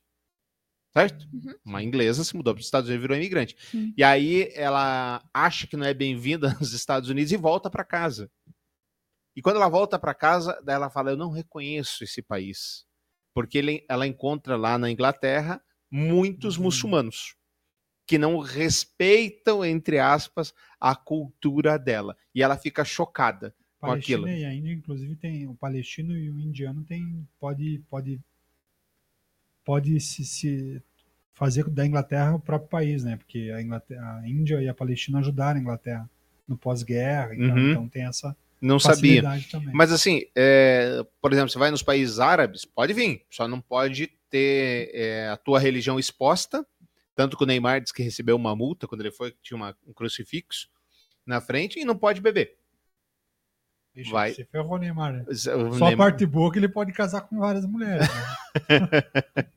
[0.92, 1.26] Certo?
[1.32, 1.54] Uhum.
[1.64, 3.56] Uma inglesa se mudou para os Estados Unidos e virou imigrante.
[3.70, 3.94] Sim.
[3.96, 8.30] E aí ela acha que não é bem-vinda nos Estados Unidos e volta para casa.
[9.34, 12.89] E quando ela volta para casa, daí ela fala: Eu não reconheço esse país.
[13.34, 16.64] Porque ele- ela encontra lá na Inglaterra muitos Uhum.
[16.64, 17.36] muçulmanos
[18.06, 22.16] que não respeitam, entre aspas, a cultura dela.
[22.34, 24.24] E ela fica chocada com aquilo.
[24.24, 28.20] Palestina e a Índia, inclusive, tem o palestino e o indiano tem pode pode
[29.64, 30.82] pode se, se
[31.34, 33.16] fazer da Inglaterra o próprio país, né?
[33.16, 36.10] Porque a, Inglaterra, a Índia e a Palestina ajudaram a Inglaterra
[36.46, 37.70] no pós-guerra, então, Uhum.
[37.70, 39.22] então tem essa Não sabia.
[39.50, 39.74] também.
[39.74, 44.06] Mas assim, é, por exemplo, você vai nos países árabes, pode vir, só não pode
[44.28, 46.64] ter é, a tua religião exposta.
[47.14, 49.92] Tanto que o Neymar disse que recebeu uma multa quando ele foi, tinha uma- um
[49.92, 50.68] crucifixo
[51.26, 52.56] na frente, e não pode beber.
[53.94, 54.32] Vixe, vai.
[54.32, 55.12] Você ferrou o Neymar.
[55.12, 55.24] né?
[55.28, 55.56] O Só a
[55.88, 58.06] Neymar- parte boa é que ele pode casar com várias mulheres.
[58.08, 58.24] né?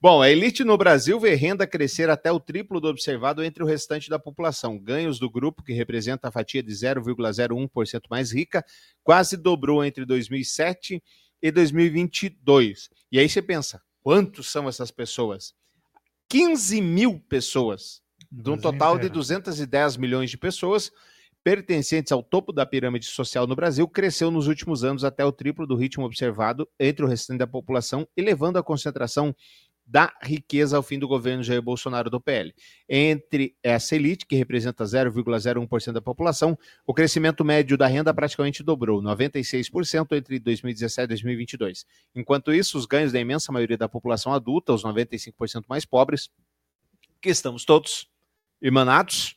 [0.00, 3.66] Bom, a elite no Brasil vê renda crescer até o triplo do observado entre o
[3.66, 4.78] restante da população.
[4.78, 8.64] Ganhos do grupo, que representa a fatia de 0,01% mais rica,
[9.02, 11.02] quase dobrou entre 2007
[11.40, 12.88] e 2022.
[13.10, 15.54] E aí você pensa, quantos são essas pessoas?
[16.28, 19.14] 15 mil pessoas, de um total de inteiro.
[19.14, 20.90] 210 milhões de pessoas
[21.44, 25.66] pertencentes ao topo da pirâmide social no Brasil, cresceu nos últimos anos até o triplo
[25.66, 29.34] do ritmo observado entre o restante da população, elevando a concentração
[29.84, 32.54] da riqueza ao fim do governo Jair Bolsonaro do PL.
[32.88, 39.02] Entre essa elite, que representa 0,01% da população, o crescimento médio da renda praticamente dobrou,
[39.02, 41.84] 96% entre 2017 e 2022.
[42.14, 46.30] Enquanto isso, os ganhos da imensa maioria da população adulta, os 95% mais pobres,
[47.20, 48.08] que estamos todos
[48.60, 49.36] emanados,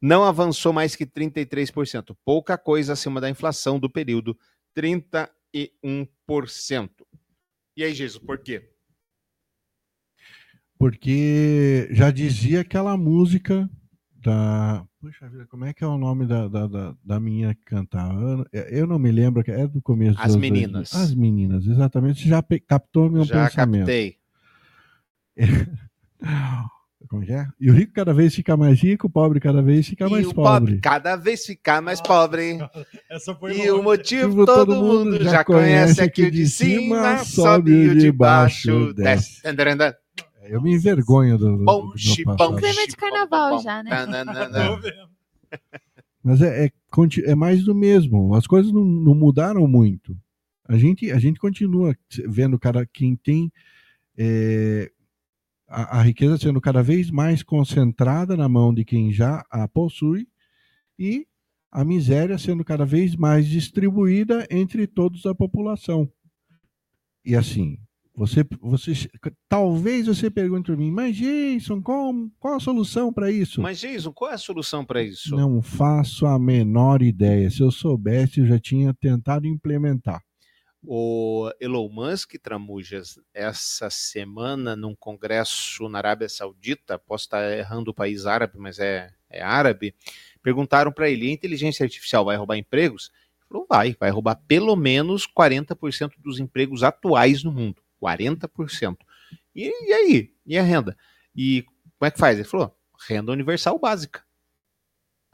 [0.00, 4.36] não avançou mais que 33%, pouca coisa acima da inflação do período,
[4.76, 5.28] 31%.
[7.76, 8.70] E aí, Jesus, por quê?
[10.78, 13.68] Porque já dizia aquela música
[14.24, 14.86] da.
[15.00, 18.46] Puxa vida, como é que é o nome da, da, da, da minha que cantava?
[18.52, 20.18] Eu, eu não me lembro, é do começo.
[20.20, 20.90] As Meninas.
[20.90, 21.04] 2000.
[21.04, 22.22] As meninas, exatamente.
[22.22, 23.86] Você já captou meu Já pensamento.
[23.86, 24.18] captei.
[27.08, 27.46] Como é é?
[27.60, 30.28] E o rico cada vez fica mais rico, o pobre cada vez fica mais e
[30.28, 30.72] o pobre.
[30.72, 32.58] pobre cada vez ficar mais pobre.
[33.10, 37.72] Essa foi E o motivo todo mundo já conhece é que o de cima sobe
[37.72, 39.42] e o de baixo desce.
[39.42, 39.92] Tandarandan.
[40.44, 42.56] Eu me envergonho do, do, Bom, do passado.
[42.56, 43.90] Clima de carnaval já, né?
[43.90, 44.66] Tananana.
[44.66, 45.14] Tô vendo.
[46.22, 46.70] Mas é, é,
[47.26, 48.34] é mais do mesmo.
[48.34, 50.16] As coisas não, não mudaram muito.
[50.66, 51.94] A gente, a gente continua
[52.26, 53.52] vendo cara, quem tem
[54.16, 54.90] é,
[55.66, 60.28] a, a riqueza sendo cada vez mais concentrada na mão de quem já a possui
[60.98, 61.26] e
[61.70, 66.08] a miséria sendo cada vez mais distribuída entre todos a população.
[67.24, 67.78] E assim,
[68.16, 68.92] você, você
[69.48, 73.60] talvez você pergunte para mim, mas Jason, qual, qual a solução para isso?
[73.60, 75.34] Mas, Jason, qual é a solução para isso?
[75.34, 77.50] Não faço a menor ideia.
[77.50, 80.22] Se eu soubesse, eu já tinha tentado implementar.
[80.86, 87.94] O Elon Musk, Tramujas, essa semana num congresso na Arábia Saudita, posso estar errando o
[87.94, 89.94] país árabe, mas é, é árabe,
[90.42, 93.10] perguntaram para ele, a inteligência artificial vai roubar empregos?
[93.14, 97.82] Ele falou, vai, vai roubar pelo menos 40% dos empregos atuais no mundo.
[98.02, 98.98] 40%.
[99.54, 100.34] E, e aí?
[100.44, 100.96] E a renda?
[101.34, 101.64] E
[101.98, 102.38] como é que faz?
[102.38, 102.76] Ele falou:
[103.08, 104.22] renda universal básica.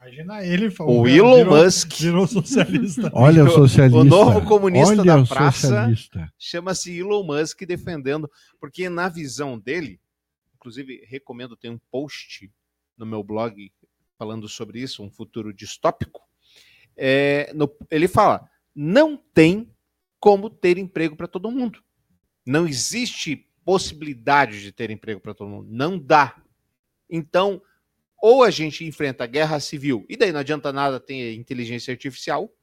[0.01, 1.93] Imagina ele O Elon virou, Musk.
[1.99, 3.11] virou socialista.
[3.13, 3.99] Olha o socialista.
[3.99, 6.33] O novo comunista Olha da praça socialista.
[6.39, 9.99] chama-se Elon Musk defendendo, porque na visão dele,
[10.55, 12.51] inclusive recomendo, tem um post
[12.97, 13.71] no meu blog
[14.17, 16.21] falando sobre isso, um futuro distópico.
[16.97, 19.71] é, no- ele fala: não tem
[20.19, 21.79] como ter emprego para todo mundo.
[22.45, 25.67] Não existe possibilidade de ter emprego para todo mundo.
[25.71, 26.41] Não dá.
[27.09, 27.61] Então,
[28.21, 32.53] ou a gente enfrenta a guerra civil, e daí não adianta nada ter inteligência artificial,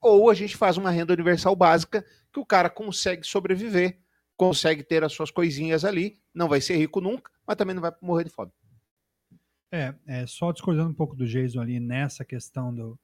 [0.00, 3.98] ou a gente faz uma renda universal básica que o cara consegue sobreviver,
[4.36, 7.92] consegue ter as suas coisinhas ali, não vai ser rico nunca, mas também não vai
[8.02, 8.52] morrer de fome.
[9.72, 12.98] É, é, só discordando um pouco do Jason ali nessa questão do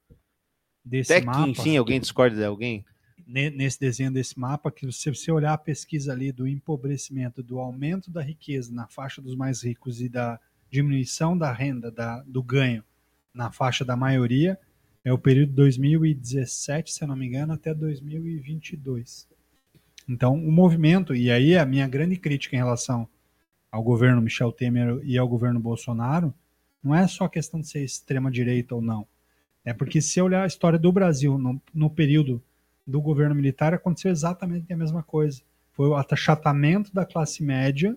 [0.84, 1.48] desse Até que, mapa.
[1.48, 2.84] enfim, alguém discorda de alguém.
[3.26, 7.58] ne- nesse desenho desse mapa, que se você olhar a pesquisa ali do empobrecimento, do
[7.58, 10.38] aumento da riqueza na faixa dos mais ricos e da
[10.70, 12.84] diminuição da renda, da, do ganho
[13.34, 14.58] na faixa da maioria,
[15.04, 19.28] é o período 2017, se eu não me engano, até 2022.
[20.08, 23.08] Então, o movimento, e aí a minha grande crítica em relação
[23.70, 26.34] ao governo Michel Temer e ao governo Bolsonaro,
[26.82, 29.06] não é só questão de ser extrema-direita ou não.
[29.64, 32.42] É porque se olhar a história do Brasil no, no período
[32.86, 35.42] do governo militar, aconteceu exatamente a mesma coisa.
[35.72, 37.96] Foi o achatamento da classe média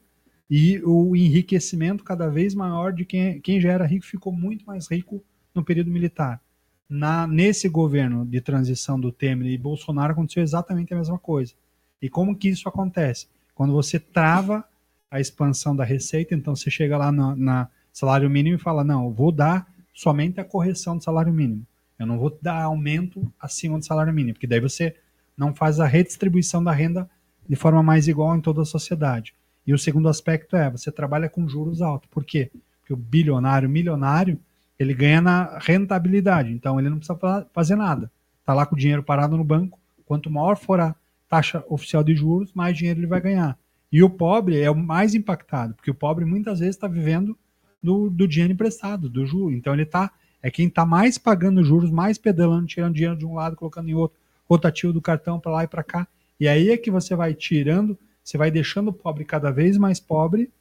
[0.49, 4.89] e o enriquecimento cada vez maior de quem, quem já era rico ficou muito mais
[4.89, 6.41] rico no período militar.
[6.89, 11.53] Na, nesse governo de transição do Temer e Bolsonaro aconteceu exatamente a mesma coisa.
[12.01, 13.27] E como que isso acontece?
[13.55, 14.63] Quando você trava
[15.09, 19.11] a expansão da receita, então você chega lá na, na salário mínimo e fala, não,
[19.11, 21.65] vou dar somente a correção do salário mínimo.
[21.97, 24.95] Eu não vou dar aumento acima do salário mínimo, porque daí você
[25.37, 27.09] não faz a redistribuição da renda
[27.47, 29.35] de forma mais igual em toda a sociedade.
[29.65, 32.09] E o segundo aspecto é, você trabalha com juros altos.
[32.09, 32.51] Por quê?
[32.81, 34.39] Porque o bilionário, milionário,
[34.77, 38.11] ele ganha na rentabilidade, então ele não precisa fa- fazer nada.
[38.39, 40.95] Está lá com o dinheiro parado no banco, quanto maior for a
[41.29, 43.57] taxa oficial de juros, mais dinheiro ele vai ganhar.
[43.91, 47.37] E o pobre é o mais impactado, porque o pobre muitas vezes está vivendo
[47.81, 49.53] do, do dinheiro emprestado, do juro.
[49.55, 53.33] Então ele tá é quem está mais pagando juros, mais pedalando, tirando dinheiro de um
[53.33, 56.05] lado, colocando em outro, rotativo do cartão para lá e para cá.
[56.37, 59.99] E aí é que você vai tirando, você vai deixando o pobre cada vez mais
[59.99, 60.51] pobre,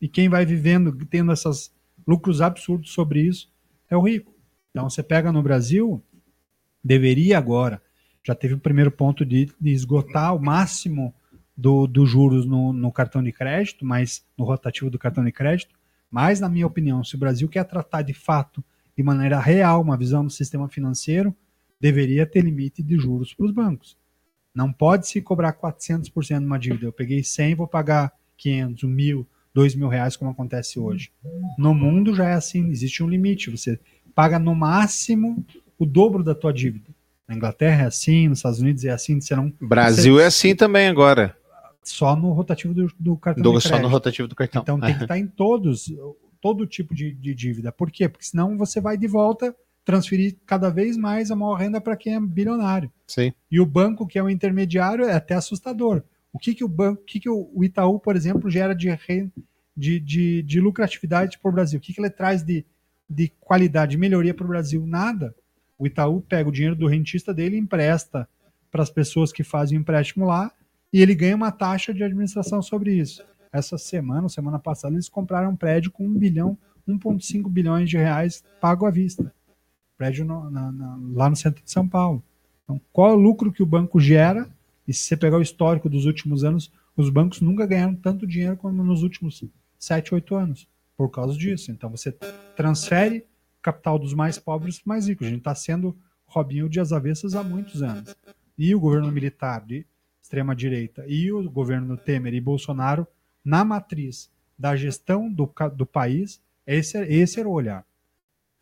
[0.00, 1.72] e quem vai vivendo, tendo esses
[2.06, 3.50] lucros absurdos sobre isso,
[3.88, 4.34] é o rico.
[4.70, 6.02] Então você pega no Brasil,
[6.82, 7.80] deveria agora,
[8.24, 11.14] já teve o primeiro ponto de, de esgotar o máximo
[11.56, 15.74] do, dos juros no, no cartão de crédito, mas no rotativo do cartão de crédito.
[16.10, 18.62] Mas, na minha opinião, se o Brasil quer tratar de fato,
[18.96, 21.34] de maneira real, uma visão do sistema financeiro,
[21.80, 23.96] deveria ter limite de juros para os bancos.
[24.54, 26.86] Não pode se cobrar 400% numa dívida.
[26.86, 31.10] Eu peguei 100, vou pagar 500, 1.000, 2 mil reais, como acontece hoje.
[31.58, 33.50] No mundo já é assim, existe um limite.
[33.50, 33.78] Você
[34.14, 35.44] paga no máximo
[35.78, 36.90] o dobro da tua dívida.
[37.26, 40.88] Na Inglaterra é assim, nos Estados Unidos é assim, você não Brasil é assim também
[40.88, 41.36] agora.
[41.82, 44.62] só no rotativo do, do cartão Do, de só no rotativo do cartão.
[44.62, 45.92] Então tem que estar em todos,
[46.40, 47.72] todo tipo de, de dívida.
[47.72, 48.08] Por quê?
[48.08, 52.14] Porque senão você vai de volta transferir cada vez mais a maior renda para quem
[52.14, 52.90] é bilionário.
[53.06, 53.32] Sim.
[53.50, 56.02] E o banco, que é o intermediário, é até assustador.
[56.32, 58.88] O que, que o banco, o que, que o Itaú, por exemplo, gera de,
[59.76, 61.78] de, de, de lucratividade para o Brasil?
[61.78, 62.64] O que, que ele traz de,
[63.08, 64.86] de qualidade, de melhoria para o Brasil?
[64.86, 65.34] Nada.
[65.78, 68.28] O Itaú pega o dinheiro do rentista dele e empresta
[68.70, 70.50] para as pessoas que fazem o empréstimo lá
[70.92, 73.24] e ele ganha uma taxa de administração sobre isso.
[73.52, 78.42] Essa semana, semana passada, eles compraram um prédio com 1 bilhão, 1,5 bilhões de reais
[78.60, 79.32] pago à vista.
[80.02, 82.20] Prédio no- na- na- lá no centro de São Paulo.
[82.64, 84.50] Então, qual é o lucro que o banco gera?
[84.86, 88.56] E se você pegar o histórico dos últimos anos, os bancos nunca ganharam tanto dinheiro
[88.56, 89.44] como nos últimos
[89.78, 91.70] 7, 8 anos, por causa disso.
[91.70, 92.10] Então, você
[92.56, 93.24] transfere
[93.62, 95.24] capital dos mais pobres para mais ricos.
[95.24, 98.12] A gente está sendo Robinho de as avessas há muitos anos.
[98.58, 99.86] E o governo militar de
[100.20, 103.06] extrema-direita e o governo Temer e Bolsonaro,
[103.44, 107.84] na matriz da gestão do, do país, esse, esse era o olhar.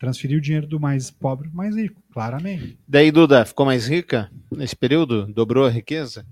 [0.01, 2.75] Transferir o dinheiro do mais pobre para o mais rico, claramente.
[2.87, 5.31] Daí, Duda, ficou mais rica nesse período?
[5.31, 6.25] Dobrou a riqueza?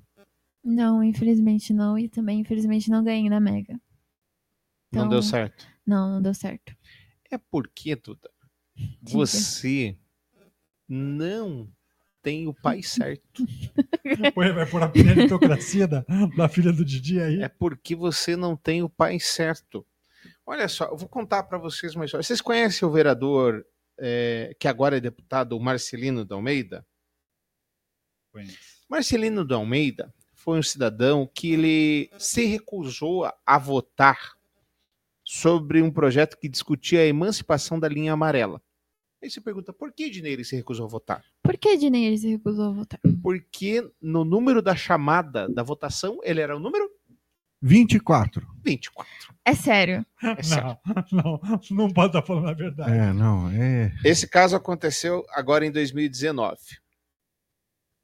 [0.63, 1.95] Não, infelizmente não.
[1.95, 3.73] E também, infelizmente, não ganhei na Mega.
[4.91, 5.67] Não Então, deu certo.
[5.85, 6.75] Não, não deu certo.
[7.29, 8.31] É porque, Duda,
[9.03, 9.95] você
[10.87, 11.71] não
[12.23, 13.45] tem o pai certo.
[14.35, 16.03] Vai por a meritocracia da,
[16.35, 17.43] da filha do Didi aí.
[17.43, 19.85] É porque você não tem o pai certo.
[20.49, 22.23] Olha só, eu vou contar para vocês uma história.
[22.23, 23.63] Vocês conhecem o vereador
[23.99, 26.83] eh, que agora é deputado, o Marcelino da Almeida?
[28.89, 34.33] Marcelino da Almeida foi um cidadão que ele se recusou a, a votar
[35.23, 38.59] sobre um projeto que discutia a emancipação da linha amarela.
[39.21, 41.23] Aí você pergunta, por que Dinei se recusou a votar?
[41.43, 42.99] Por que Dinei se recusou a votar?
[43.21, 46.89] Porque no número da chamada da votação, ele era o número
[47.61, 48.47] 24.
[48.63, 49.35] 24.
[49.45, 50.05] É sério.
[50.21, 50.77] É sério.
[51.11, 52.91] Não, não, não pode estar falando a verdade.
[52.91, 53.91] É, não, é.
[54.05, 56.59] Esse caso aconteceu agora em 2019.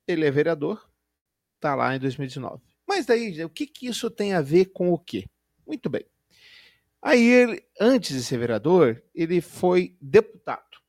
[0.07, 0.89] Ele é vereador,
[1.59, 2.61] tá lá em 2019.
[2.87, 5.25] Mas daí, o que, que isso tem a ver com o quê?
[5.65, 6.05] Muito bem.
[7.01, 10.79] Aí ele, antes de ser vereador, ele foi deputado.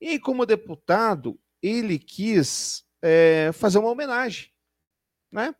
[0.00, 4.50] E aí, como deputado, ele quis é, fazer uma homenagem,
[5.32, 5.54] né?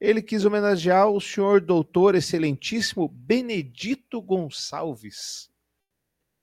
[0.00, 5.50] Ele quis homenagear o senhor doutor excelentíssimo Benedito Gonçalves.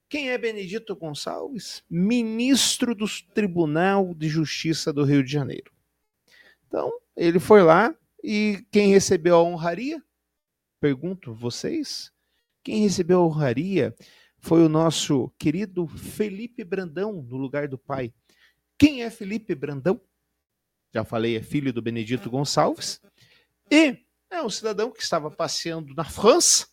[0.09, 1.83] Quem é Benedito Gonçalves?
[1.89, 5.71] Ministro do Tribunal de Justiça do Rio de Janeiro.
[6.67, 10.03] Então, ele foi lá e quem recebeu a honraria?
[10.79, 12.11] Pergunto vocês.
[12.63, 13.95] Quem recebeu a honraria
[14.37, 18.13] foi o nosso querido Felipe Brandão, no lugar do pai.
[18.77, 19.99] Quem é Felipe Brandão?
[20.93, 23.01] Já falei, é filho do Benedito Gonçalves.
[23.71, 23.97] E
[24.29, 26.67] é um cidadão que estava passeando na França.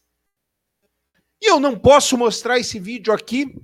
[1.40, 3.56] E eu não posso mostrar esse vídeo aqui,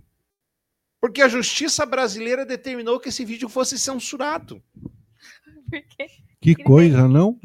[1.01, 4.63] porque a justiça brasileira determinou que esse vídeo fosse censurado.
[5.71, 6.07] Por quê?
[6.41, 7.39] Que coisa, não?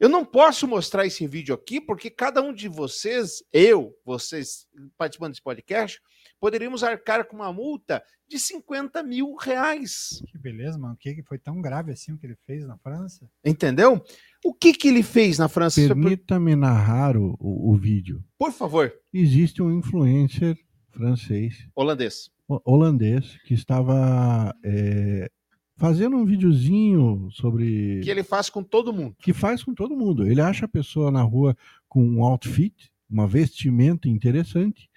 [0.00, 5.32] Eu não posso mostrar esse vídeo aqui, porque cada um de vocês, eu, vocês participando
[5.32, 6.00] desse podcast,
[6.40, 10.22] poderíamos arcar com uma multa de 50 mil reais.
[10.30, 10.94] Que beleza, mano.
[10.94, 13.28] O que que foi tão grave assim o que ele fez na França?
[13.44, 14.02] Entendeu?
[14.44, 15.80] O que, que ele fez na França?
[15.80, 18.22] Permita-me narrar o, o, o vídeo.
[18.38, 20.56] Por favor, Existe um influencer
[20.90, 22.30] francês, holandês.
[22.48, 25.30] ho- holandês, que estava é,
[25.76, 28.00] fazendo um videozinho sobre.
[28.02, 29.16] Que ele faz com todo mundo.
[29.18, 30.26] que faz com todo mundo.
[30.26, 31.56] Ele acha a pessoa na rua
[31.88, 34.87] com um outfit, uma vestimenta interessante.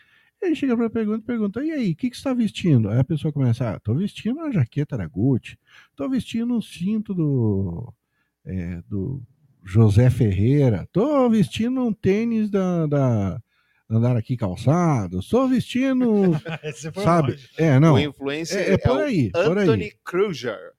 [0.42, 2.90] Ele chega para a pergunta e pergunta: e aí, o que, que você está vestindo?
[2.90, 5.58] Aí a pessoa começa: ah, estou vestindo uma jaqueta da Gucci,
[5.92, 7.94] estou vestindo um cinto do,
[8.46, 9.22] é, do
[9.64, 13.42] José Ferreira, estou vestindo um tênis da, da
[13.88, 16.32] andar aqui calçado, estou vestindo,
[17.04, 17.32] sabe?
[17.34, 17.50] longe.
[17.58, 19.64] É, não, o influencer é- é por o aí, por aí.
[19.64, 20.72] Anthony Kruger.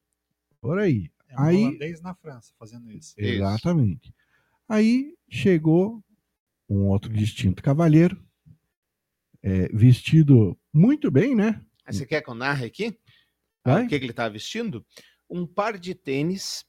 [0.61, 1.11] por aí.
[1.29, 3.14] É um Aí- holandês na França fazendo isso.
[3.16, 3.35] Isso.
[3.35, 4.12] Exatamente.
[4.68, 6.03] Aí chegou
[6.68, 8.18] um outro distinto cavalheiro,
[9.42, 11.61] é, vestido muito bem, né?
[11.87, 12.96] Você quer que eu narre aqui?
[13.64, 13.85] Vai?
[13.85, 14.85] O que, que ele estava vestindo?
[15.28, 16.64] Um par de tênis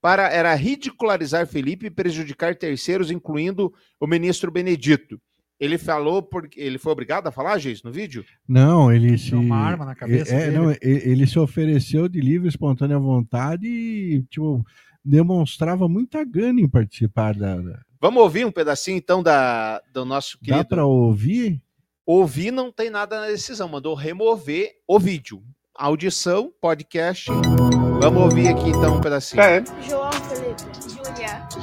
[0.00, 5.20] para era ridicularizar Felipe e prejudicar terceiros, incluindo o ministro Benedito.
[5.62, 8.24] Ele falou porque ele foi obrigado a falar, Geis, no vídeo?
[8.48, 9.26] Não, ele se.
[9.28, 10.58] Tinha uma arma na cabeça é, dele.
[10.58, 14.66] não, ele se ofereceu de livre, espontânea vontade e, tipo,
[15.04, 17.58] demonstrava muita gana em participar da.
[18.00, 21.62] Vamos ouvir um pedacinho então da do nosso Dá querido para ouvir?
[22.04, 25.44] Ouvir não tem nada na decisão, mandou remover o vídeo.
[25.76, 27.30] Audição, podcast.
[28.00, 29.40] Vamos ouvir aqui então um pedacinho.
[29.40, 29.88] Okay.
[29.88, 30.71] João Felipe.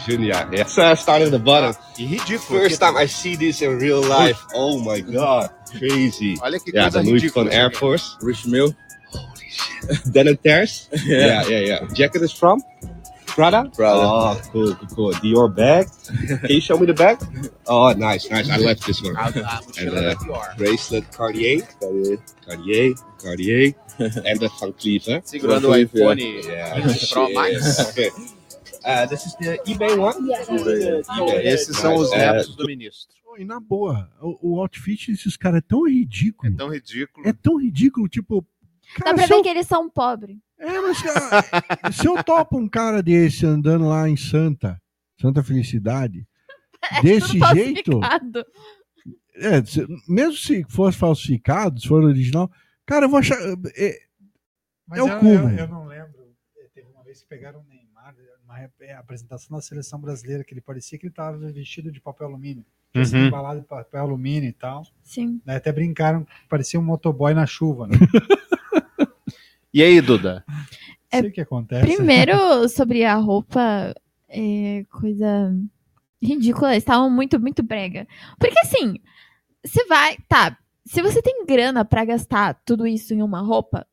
[0.06, 0.48] Junior.
[0.52, 0.64] Yeah.
[0.66, 1.74] So I started at the bottom.
[1.98, 2.62] E ridículo.
[2.62, 4.40] First time I see this in real life.
[4.54, 5.50] Oh my god.
[5.78, 6.38] Crazy.
[6.42, 7.46] Olha que Yeah, coisa the Louis ridícula.
[7.46, 8.18] Vuitton Air Force.
[8.22, 8.74] Rich Mill.
[9.12, 10.12] Holy shit.
[10.14, 10.90] Denim Terrace.
[11.06, 11.88] Yeah, yeah, yeah.
[11.94, 12.62] Jacket is from?
[13.28, 13.70] Prada?
[13.74, 14.00] Prada.
[14.02, 15.12] Oh, cool, cool, cool.
[15.22, 15.88] Dior bag.
[16.28, 17.20] Can you show me the bag?
[17.68, 18.50] Oh, nice, nice.
[18.50, 19.16] I left this one.
[19.16, 20.16] And uh,
[20.58, 21.62] bracelet Cartier.
[21.80, 22.18] Cartier.
[22.46, 22.94] Cartier.
[23.22, 23.74] Cartier.
[24.00, 25.06] and the Van Cleef?
[25.24, 26.82] Segurando o iPhone yeah.
[26.82, 27.96] 20 Pro Max.
[28.86, 30.16] Uh, this is the eBay one?
[30.50, 31.48] eBay.
[31.48, 32.18] Esses são os Nice.
[32.18, 33.16] netos do ministro.
[33.38, 36.52] E na boa, o, o outfit desses caras é tão ridículo.
[36.52, 37.28] É tão ridículo.
[37.28, 38.46] É tão ridículo, tipo.
[38.98, 40.38] Dá Cara, pra se eu, ver que eles são pobres.
[40.58, 44.82] é, mas, cara, se eu topo um cara desse andando lá em Santa,
[45.22, 46.28] Santa Felicidade,
[47.04, 48.00] desse Tudo jeito,
[49.36, 52.52] é, se- mesmo se fosse falsificado, se for original,
[52.86, 53.38] cara, eu vou achar.
[53.78, 54.00] é,
[54.88, 55.50] Mas É o eu, cúmulo.
[55.52, 56.20] eu, eu não lembro.
[56.74, 57.79] Teve uma vez que pegaram o Neymar,
[58.50, 62.28] uma eh, apresentação da seleção brasileira, que ele parecia que ele estava vestido de papel
[62.28, 62.66] alumínio.
[62.96, 63.28] Uhum.
[63.28, 64.84] embalado de papel alumínio e tal.
[65.04, 65.40] Sim.
[65.46, 67.88] Daí até brincaram que parecia um motoboy na chuva.
[67.88, 67.96] Né?
[69.72, 70.44] E aí, Duda?
[71.12, 71.96] É, Não sei o que acontece.
[71.96, 73.94] Primeiro, sobre a roupa,
[74.28, 75.56] é coisa
[76.20, 76.76] ridícula.
[76.76, 78.08] Estavam muito, muito brega.
[78.40, 78.96] Porque assim,
[79.64, 80.18] você vai.
[80.28, 83.86] Tá, se você tem grana pra gastar tudo isso em uma roupa,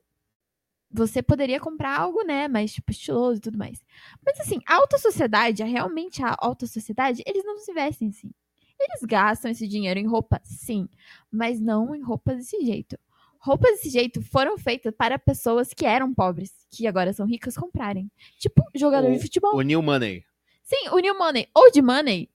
[0.91, 2.49] você poderia comprar algo, né?
[2.49, 3.85] Mais tipo estiloso e tudo mais.
[4.25, 8.31] Mas assim, a alta sociedade, realmente a alta sociedade, eles não se vestem assim.
[8.79, 10.89] Eles gastam esse dinheiro em roupa, sim,
[11.31, 12.99] mas não em roupas desse jeito.
[13.39, 18.11] Roupas desse jeito foram feitas para pessoas que eram pobres, que agora são ricas, comprarem.
[18.39, 19.55] Tipo, jogador de futebol.
[19.57, 20.25] O New Money.
[20.63, 22.29] Sim, o New Money, old money,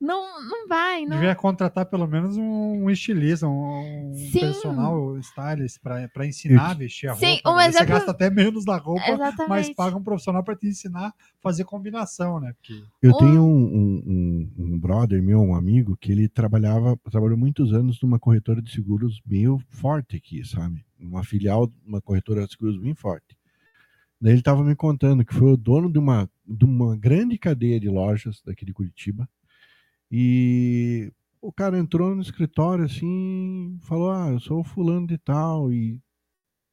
[0.00, 1.16] não, não vai, não.
[1.16, 4.40] Devia contratar pelo menos um, um estilista, um Sim.
[4.40, 7.26] personal stylist pra, pra ensinar a vestir a roupa.
[7.26, 7.62] Sim, um né?
[7.64, 9.74] Você exemplo- gasta até menos na roupa, mas Exatamente.
[9.74, 12.52] paga um profissional pra te ensinar a fazer combinação, né?
[12.54, 16.96] Porque Eu Um- tenho um, um, um- um brother meu, um amigo, que ele trabalhava,
[17.10, 20.84] trabalhou muitos anos numa corretora de seguros meio forte aqui, sabe?
[21.00, 23.36] Uma filial, uma corretora de seguros bem forte.
[24.20, 27.78] Daí ele estava me contando que foi o dono de uma, de uma grande cadeia
[27.78, 29.28] de lojas daqui de Curitiba.
[30.10, 35.72] E o cara entrou no escritório assim, falou: Ah, eu sou o fulano de tal.
[35.72, 36.00] E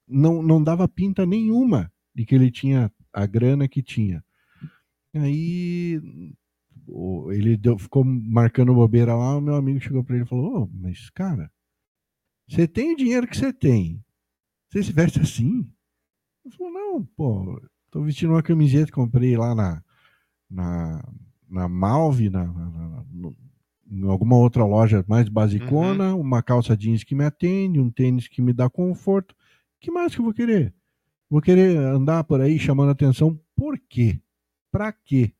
[0.08, 4.24] não, não dava pinta nenhuma de que ele tinha a grana que tinha.
[5.16, 6.02] Aí
[7.32, 10.70] ele deu- ficou marcando bobeira lá, o meu amigo chegou pra ele e falou, "Ô,
[10.74, 11.52] mas cara,
[12.50, 14.04] você tem o dinheiro que você tem.
[14.70, 15.68] Você se veste assim?
[16.46, 17.62] Ele falou, não, pô,
[17.92, 19.84] tô vestindo uma camiseta que comprei lá na,
[20.50, 21.04] na,
[21.54, 23.36] na Malve, na, na- na- no-
[23.92, 28.42] em alguma outra loja mais basicona, uma calça jeans que me atende, um tênis que
[28.42, 29.36] me dá conforto.
[29.80, 30.74] que mais que eu vou querer?
[31.30, 33.40] Vou querer andar por aí chamando atenção.
[33.56, 34.20] Por quê?
[34.72, 35.32] Pra quê?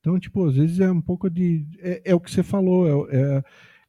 [0.00, 1.66] Então, tipo, às vezes é um pouco de.
[1.80, 3.08] É, é o que você falou.
[3.10, 3.44] É, é,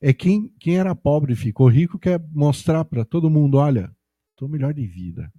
[0.10, 3.94] é quem, quem era pobre e ficou rico quer mostrar pra todo mundo: olha,
[4.36, 5.32] tô melhor de vida.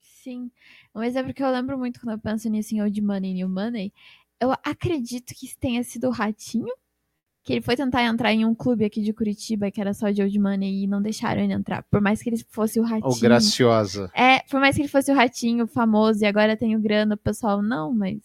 [0.00, 0.50] Sim.
[0.94, 3.48] Um exemplo que eu lembro muito quando eu penso nisso em Old Money e New
[3.48, 3.92] Money,
[4.40, 6.72] eu acredito que tenha sido o Ratinho,
[7.42, 10.22] que ele foi tentar entrar em um clube aqui de Curitiba que era só de
[10.22, 11.82] Old Money e não deixaram ele entrar.
[11.84, 13.12] Por mais que ele fosse o Ratinho.
[13.12, 14.10] Ô, graciosa.
[14.14, 17.60] É, por mais que ele fosse o Ratinho famoso e agora tenho grana, o pessoal,
[17.60, 18.18] não, mas.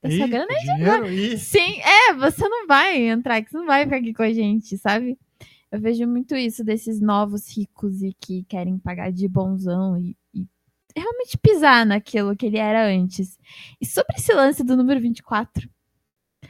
[0.00, 1.38] Essa Ih, grana é dinheiro, ih.
[1.38, 4.76] Sim, é, você não vai entrar, que você não vai ficar aqui com a gente,
[4.78, 5.16] sabe?
[5.70, 10.46] Eu vejo muito isso desses novos ricos e que querem pagar de bonzão e, e
[10.96, 13.38] realmente pisar naquilo que ele era antes.
[13.80, 15.68] E sobre esse lance do número 24,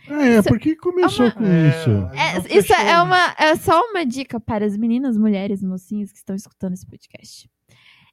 [0.09, 1.91] É, Isso- porque começou com É, isso.
[1.91, 6.19] é, não isso é, uma, é só uma dica para as meninas, mulheres, mocinhas que
[6.19, 7.49] estão escutando esse podcast.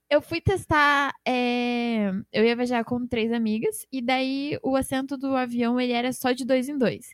[0.10, 1.14] Eu fui testar.
[1.26, 6.12] é, eu ia viajar com três amigas, e daí o assento do avião ele era
[6.14, 7.08] só de dois em dois.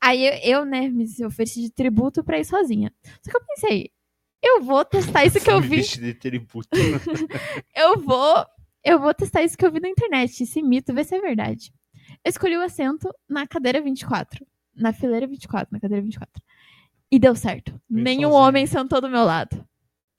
[0.00, 2.92] Aí eu, eu, né, me ofereci de tributo pra ir sozinha.
[3.22, 3.90] Só que eu pensei,
[4.42, 5.80] eu vou testar isso que eu vi.
[5.82, 6.68] De tributo.
[7.74, 8.44] Eu vou.
[8.84, 11.72] Eu vou testar isso que eu vi na internet, esse mito, ver se é verdade.
[12.24, 14.46] Eu escolhi o assento na cadeira 24.
[14.74, 16.42] Na fileira 24, na cadeira 24.
[17.10, 17.72] E deu certo.
[17.90, 18.42] Veio Nenhum sozinho.
[18.42, 19.64] homem sentou do meu lado.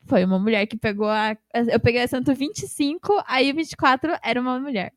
[0.06, 1.38] Foi uma mulher que pegou a.
[1.54, 4.92] Eu peguei o assento 25, aí o 24 era uma mulher.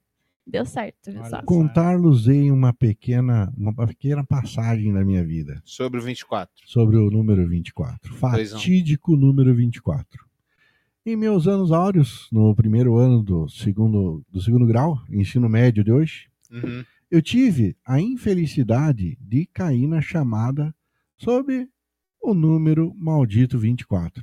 [0.45, 1.41] Deu certo, só.
[1.43, 6.53] Contar-lhes uma pequena, uma pequena passagem da minha vida Sobre o 24.
[6.67, 8.17] sobre o número 24.
[8.19, 8.59] Pois não.
[8.59, 10.25] Fatídico número 24.
[11.05, 15.91] Em meus anos áureos, no primeiro ano do segundo, do segundo grau, ensino médio de
[15.93, 16.85] hoje, Uhum.
[17.11, 20.73] eu tive a infelicidade de cair na chamada
[21.17, 21.69] sobre
[22.23, 24.23] o número maldito 24.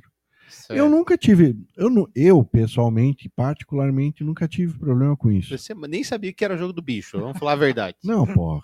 [0.70, 5.56] Eu nunca tive, eu, eu pessoalmente, particularmente, nunca tive problema com isso.
[5.56, 7.96] Você nem sabia que era jogo do bicho, vamos falar a verdade.
[8.02, 8.60] Não, pô.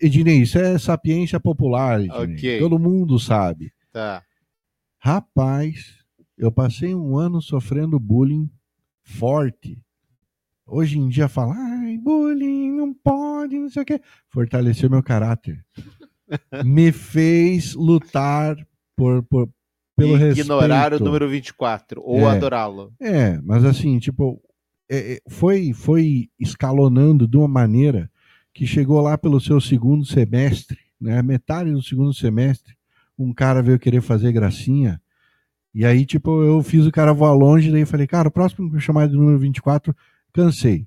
[0.00, 2.36] Ednei, isso é sapiência popular, Ednei.
[2.36, 2.58] Ok.
[2.60, 3.72] Todo mundo sabe.
[3.92, 4.22] Tá.
[4.98, 5.96] Rapaz,
[6.38, 8.48] eu passei um ano sofrendo bullying
[9.02, 9.78] forte.
[10.66, 14.00] Hoje em dia fala, ai, bullying, não pode, não sei o quê.
[14.28, 15.64] Fortaleceu meu caráter.
[16.64, 18.54] Me fez lutar
[18.94, 19.48] por, por,
[19.96, 21.00] pelo E ignorar respeito.
[21.02, 22.24] o número 24 ou É.
[22.26, 22.92] adorá-lo.
[23.00, 24.40] É, mas assim, tipo,
[24.90, 28.10] é, é, foi, foi escalonando de uma maneira
[28.52, 31.22] que chegou lá pelo seu segundo semestre, né?
[31.22, 32.74] Metade do segundo semestre,
[33.18, 35.00] um cara veio querer fazer gracinha.
[35.74, 38.68] E aí, tipo, eu fiz o cara voar longe, daí eu falei, cara, o próximo
[38.68, 39.94] que me chamar de número 24,
[40.32, 40.86] cansei.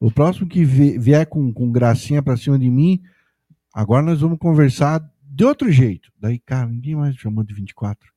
[0.00, 3.00] O próximo que vie- vier com, com gracinha pra cima de mim,
[3.72, 6.10] agora nós vamos conversar de outro jeito.
[6.20, 8.08] Daí, cara, ninguém mais me chamou de 24.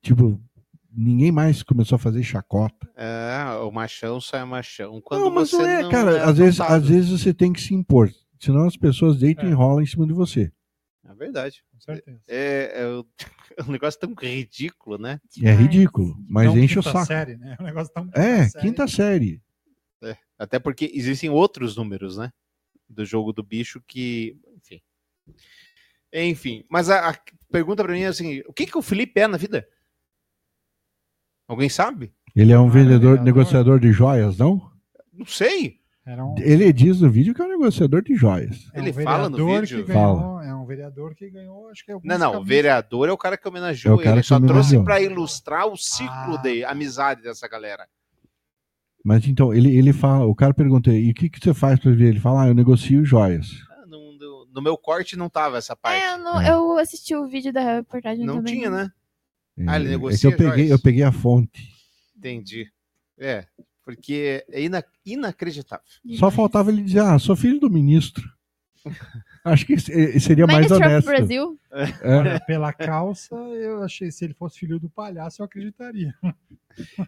[0.00, 0.40] Tipo,
[0.92, 2.88] ninguém mais começou a fazer chacota.
[2.96, 5.00] É, o machão só é machão.
[5.00, 6.16] Quando não, mas você não é, não cara.
[6.18, 6.82] é às, vezes, adotado.
[6.82, 8.10] às vezes você tem que se impor.
[8.40, 10.50] Senão as pessoas deitam e rolam em cima de você.
[11.12, 11.64] É verdade.
[11.70, 12.20] Com certeza.
[12.26, 13.06] É, é o-
[13.58, 15.20] é um negócio tão ridículo, né?
[15.42, 17.06] É ridículo, mas Não, enche o quinta saco.
[17.06, 17.56] série, né?
[17.60, 18.66] O negócio tá um É, quinta série.
[18.66, 19.42] quinta série.
[20.02, 22.32] É, Até porque existem outros números, né?
[22.88, 24.36] Do jogo do bicho que.
[24.56, 24.82] Enfim.
[26.12, 26.64] Enfim.
[26.68, 27.18] Mas a, a
[27.50, 29.66] pergunta pra mim é assim: o que, que o Felipe é na vida?
[31.46, 32.12] Alguém sabe?
[32.34, 33.24] Ele é um Ah, vendedor, vereador.
[33.24, 34.70] negociador de joias, não?
[35.12, 35.81] Não sei.
[36.04, 38.68] Era um, Ele diz no vídeo que é um negociador de joias.
[38.74, 39.84] é um ele fala no vídeo?
[39.84, 40.44] que ganhou, Fala.
[40.46, 42.40] É um vereador que ganhou, acho que alguns Não, não.
[42.40, 44.22] O vereador é o cara que É homenageou o cara ele.
[44.22, 44.84] que Só trouxe homenageou.
[44.84, 46.40] pra ilustrar o ciclo Ah.
[46.42, 47.86] de amizade dessa galera.
[49.04, 51.90] Mas então, ele, ele fala, o cara pergunta, e o que, que você faz pra
[51.92, 52.08] ver?
[52.08, 53.48] Ele fala, ah, eu negocio joias.
[53.70, 56.02] Ah, não- no, no meu corte não tava essa parte.
[56.02, 56.50] É, eu, não- É.
[56.52, 58.54] eu assisti o vídeo da reportagem não também.
[58.54, 58.90] tinha, né?
[59.58, 60.70] É, Ah, ele é negocia que eu peguei, joias.
[60.70, 61.68] eu peguei a fonte.
[62.16, 62.66] Entendi.
[63.18, 63.44] É,
[63.84, 65.84] porque é ina- inacreditável.
[66.18, 68.22] Só faltava ele dizer, ah, sou filho do ministro.
[69.44, 71.06] Acho que se- seria mais Minister of honesto.
[71.06, 71.60] Brasil.
[71.72, 72.38] É.
[72.40, 76.14] Pela calça, eu achei, se ele fosse filho do palhaço, eu acreditaria.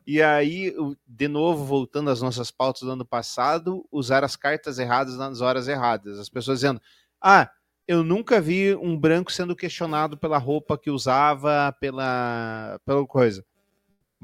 [0.06, 0.74] E aí,
[1.08, 5.68] de novo, voltando às nossas pautas do ano passado, usar as cartas erradas nas horas
[5.68, 6.18] erradas.
[6.18, 6.78] As pessoas dizendo,
[7.18, 7.50] ah,
[7.88, 13.42] eu nunca vi um branco sendo questionado pela roupa que usava, pela, pela coisa.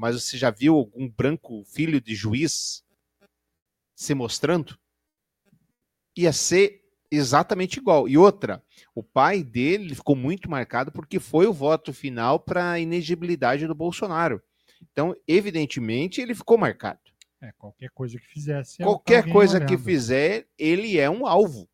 [0.01, 2.83] Mas você já viu algum branco filho de juiz
[3.95, 4.75] se mostrando?
[6.17, 8.09] Ia ser exatamente igual.
[8.09, 8.63] E outra,
[8.95, 13.75] o pai dele ficou muito marcado porque foi o voto final para a inegibilidade do
[13.75, 14.41] Bolsonaro.
[14.91, 16.99] Então, evidentemente, ele ficou marcado.
[17.39, 18.77] É, qualquer coisa que fizesse.
[18.81, 19.85] Qualquer alguém coisa que olhando.
[19.85, 21.69] fizer, ele é um alvo.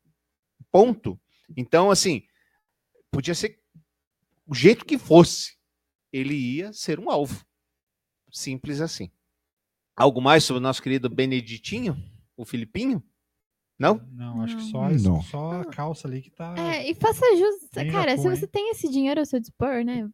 [0.70, 1.18] Ponto.
[1.56, 2.26] Então, assim,
[3.10, 3.58] podia ser
[4.46, 5.56] o jeito que fosse,
[6.12, 7.47] ele ia ser um alvo.
[8.30, 9.10] Simples assim.
[9.96, 11.96] Algo mais sobre o nosso querido Beneditinho,
[12.36, 13.02] o Filipinho?
[13.78, 14.00] Não?
[14.12, 15.22] Não, acho que só, Não.
[15.22, 16.54] só a calça ali que tá.
[16.56, 17.68] É, e faça justo.
[17.92, 20.08] Cara, se você tem esse dinheiro ao seu dispor, né?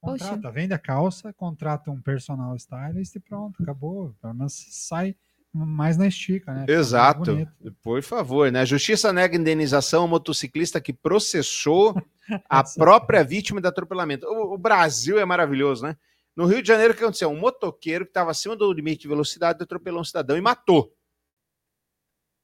[0.00, 0.24] Poxa.
[0.24, 4.14] Contrata, vende a calça, contrata um personal stylist e pronto, acabou.
[4.20, 5.16] Pelo menos sai
[5.52, 6.66] mais na estica, né?
[6.68, 7.48] Exato.
[7.82, 8.60] Por favor, né?
[8.60, 11.94] A justiça nega indenização ao motociclista que processou
[12.48, 14.26] a própria vítima de atropelamento.
[14.26, 15.96] O, o Brasil é maravilhoso, né?
[16.36, 17.30] No Rio de Janeiro, o que aconteceu?
[17.30, 20.94] Um motoqueiro que estava acima do limite de velocidade atropelou um cidadão e matou.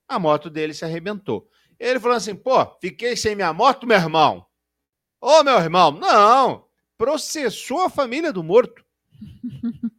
[0.09, 1.49] A moto dele se arrebentou.
[1.79, 4.47] Ele falou assim: pô, fiquei sem minha moto, meu irmão.
[5.21, 6.67] Ô, meu irmão, não!
[6.97, 8.85] Processou a família do morto.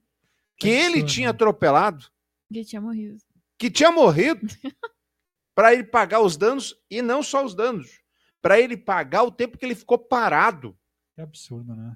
[0.58, 2.06] que ele tinha atropelado
[2.52, 3.18] Que tinha morrido.
[3.58, 4.42] que tinha morrido
[5.56, 8.02] para ele pagar os danos e não só os danos,
[8.42, 10.78] para ele pagar o tempo que ele ficou parado.
[11.16, 11.96] Que absurdo, né?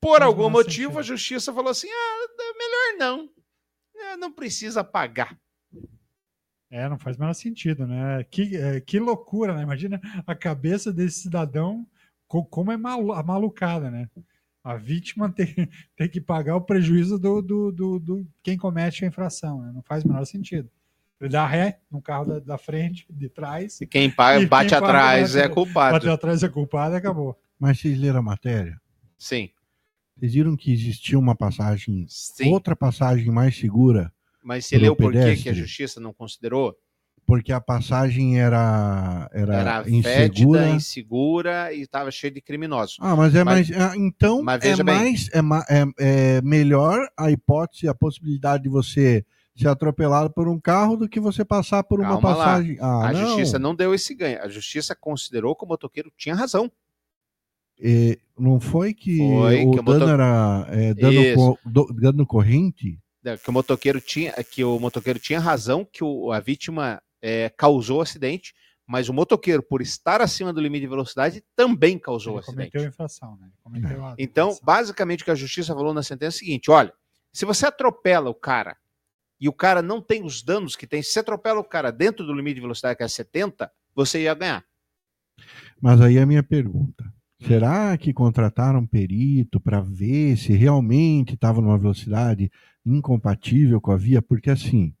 [0.00, 0.98] Por algum motivo, sentido.
[0.98, 3.30] a justiça falou assim: ah, é melhor não.
[3.96, 5.36] É, não precisa pagar.
[6.70, 8.24] É, não faz o menor sentido, né?
[8.30, 9.62] Que, é, que loucura, né?
[9.62, 11.84] Imagina a cabeça desse cidadão,
[12.28, 14.08] co- como é malu a malucada, né?
[14.62, 19.08] A vítima ter, ter que pagar o prejuízo do, do, do, do quem comete a
[19.08, 19.72] infração, né?
[19.74, 20.70] Não faz o menor sentido.
[21.20, 24.48] Ele dá ré no carro da, da frente, de trás, E quem paga, E quem
[24.48, 25.92] bate paga, atrás bate- é culpado.
[25.92, 27.38] bateu atrás é culpado e acabou.
[27.58, 28.80] Mas vocês leram a matéria?
[29.18, 29.50] Sim,
[30.20, 32.52] Vocês viram que existia uma passagem, sim.
[32.52, 34.12] outra passagem mais segura,
[34.44, 36.76] Mas você leu por que a justiça não considerou?
[37.26, 40.02] porque a passagem era, era, Era insegura.
[40.62, 42.96] fétida, insegura e estava cheio de criminosos.
[43.00, 43.80] Ah, mas é Mas- mais.
[43.82, 45.28] ah, então mas é mais.
[45.32, 45.84] É, é,
[46.38, 51.20] é melhor a hipótese, a possibilidade de você ser atropelado por um carro do que
[51.20, 52.36] você passar por uma Calma lá.
[52.46, 52.76] passagem.
[52.80, 53.26] Ah, a não.
[53.28, 54.42] justiça não deu esse ganho.
[54.42, 56.68] A justiça considerou que o motoqueiro tinha razão.
[57.82, 61.86] É, não foi que Foi, o que o dano moto- era é, dano, co- do-
[61.94, 62.98] dano corrente?
[63.24, 67.50] É, que o motoqueiro tinha, que o motoqueiro tinha razão, que o- a vítima é,
[67.50, 68.54] causou o acidente,
[68.86, 72.70] mas o motoqueiro, por estar acima do limite de velocidade, também causou o acidente.
[72.72, 73.50] cometeu infração, né?
[73.62, 74.64] Cometeu a Então, infração.
[74.64, 76.92] basicamente, o que a justiça falou na sentença é o seguinte: olha,
[77.32, 78.74] se você atropela o cara
[79.38, 82.24] e o cara não tem os danos que tem, se você atropela o cara dentro
[82.26, 84.64] do limite de velocidade que é 70, você ia ganhar.
[85.80, 87.04] Mas aí a minha pergunta:
[87.40, 92.50] será que contrataram um perito para ver se realmente estava numa velocidade
[92.84, 94.20] incompatível com a via?
[94.22, 94.94] Porque assim,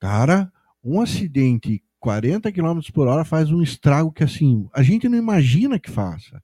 [0.00, 0.52] cara,
[0.82, 5.78] um acidente 40 km por hora faz um estrago que assim a gente não imagina
[5.78, 6.42] que faça.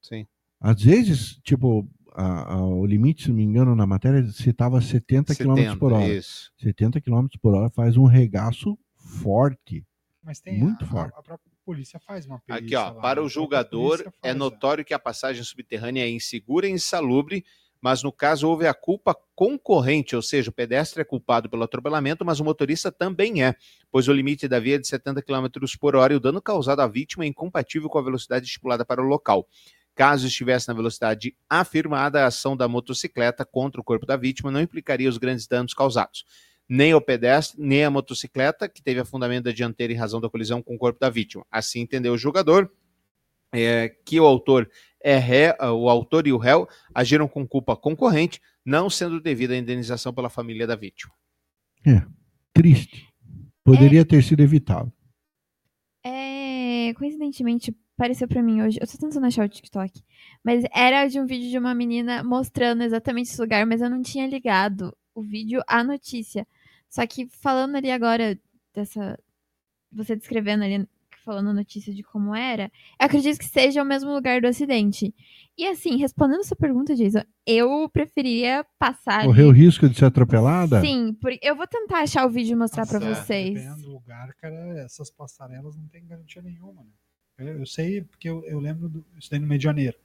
[0.00, 0.26] Sim.
[0.60, 5.34] Às vezes, tipo, a- a- o limite, se não me engano, na matéria citava 70
[5.34, 6.08] km por hora.
[6.08, 6.50] Isso.
[6.58, 9.84] 70 km por hora faz um regaço forte.
[10.22, 11.14] Mas tem muito a, forte.
[11.14, 13.00] A, a própria polícia faz uma perícia Aqui, ó, lá, né?
[13.00, 17.44] para a o julgador, é faz, notório que a passagem subterrânea é insegura e insalubre,
[17.80, 22.24] mas no caso houve a culpa concorrente, ou seja, o pedestre é culpado pelo atropelamento,
[22.24, 23.54] mas o motorista também é,
[23.90, 25.46] pois o limite da via é de 70 km
[25.78, 29.02] por hora e o dano causado à vítima é incompatível com a velocidade estipulada para
[29.02, 29.46] o local.
[29.94, 34.60] Caso estivesse na velocidade afirmada, a ação da motocicleta contra o corpo da vítima não
[34.60, 36.24] implicaria os grandes danos causados.
[36.68, 40.62] Nem ao pedestre, nem à motocicleta, que teve afundamento da dianteira em razão da colisão
[40.62, 41.44] com o corpo da vítima.
[41.50, 42.70] Assim entendeu o julgador,
[43.52, 44.68] é, que o autor
[45.00, 49.58] é ré, o autor e o réu agiram com culpa concorrente, não sendo devida a
[49.58, 51.12] indenização pela família da vítima.
[52.52, 53.12] Triste.
[53.62, 54.92] Poderia ter sido evitado.
[56.04, 58.78] É, coincidentemente, apareceu pra mim hoje.
[58.80, 60.02] Eu tô tentando achar o TikTok.
[60.42, 64.02] Mas era de um vídeo de uma menina mostrando exatamente esse lugar, mas eu não
[64.02, 66.46] tinha ligado o vídeo à notícia.
[66.88, 68.38] Só que falando ali agora
[68.74, 69.18] dessa.
[69.92, 70.88] Você descrevendo ali,
[71.24, 72.64] falando a notícia de como era,
[73.00, 75.14] eu acredito que seja o mesmo lugar do acidente.
[75.56, 79.24] E assim, respondendo sua pergunta, Jason, eu preferiria passar.
[79.24, 80.80] Correu o risco de ser atropelada?
[80.80, 83.54] Sim, porque eu vou tentar achar o vídeo e mostrar pra Nossa, vocês.
[83.54, 86.90] Dependendo do lugar, cara, essas passarelas não tem garantia nenhuma, né?
[87.38, 89.04] Eu, eu sei porque eu, eu lembro do.
[89.18, 89.96] Isso daí no Meio de Janeiro.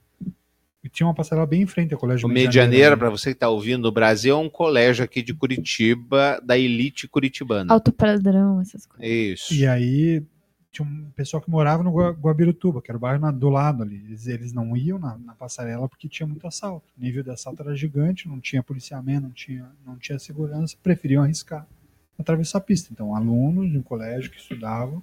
[0.82, 2.96] E tinha uma passarela bem em frente ao colégio O do Meio de Janeiro, né?
[2.96, 7.06] para você que está ouvindo, o Brasil é um colégio aqui de Curitiba, da elite
[7.06, 7.72] curitibana.
[7.72, 9.06] Alto padrão, essas coisas.
[9.06, 9.54] Isso.
[9.54, 10.22] E aí
[10.72, 13.82] tinha um pessoal que morava no Gua- Guabirutuba, que era o bairro na- do lado
[13.82, 13.96] ali.
[14.06, 16.86] Eles, eles não iam na, na passarela porque tinha muito assalto.
[16.96, 21.22] O nível de assalto era gigante, não tinha policiamento, não tinha, não tinha segurança, preferiam
[21.22, 21.66] arriscar
[22.18, 22.90] atravessar a pista.
[22.92, 25.02] Então, alunos de um colégio que estudavam,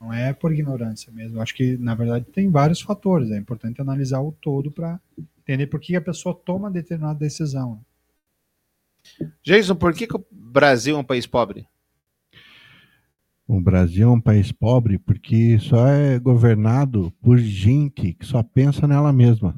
[0.00, 1.40] não é por ignorância mesmo.
[1.40, 3.30] Acho que, na verdade, tem vários fatores.
[3.30, 5.00] É importante analisar o todo para
[5.38, 7.80] entender por que a pessoa toma determinada decisão.
[9.42, 11.66] Jason, por que, que o Brasil é um país pobre?
[13.46, 18.86] O Brasil é um país pobre porque só é governado por gente que só pensa
[18.86, 19.56] nela mesma.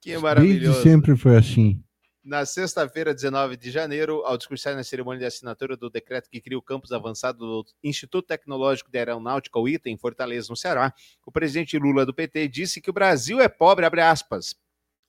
[0.00, 0.82] Que Desde maravilhoso.
[0.82, 1.82] sempre foi assim.
[2.30, 6.56] Na sexta-feira, 19 de janeiro, ao discursar na cerimônia de assinatura do decreto que cria
[6.56, 10.94] o campus avançado do Instituto Tecnológico de Aeronáutica, o ITA, em Fortaleza, no Ceará,
[11.26, 14.54] o presidente Lula do PT disse que o Brasil é pobre, abre aspas,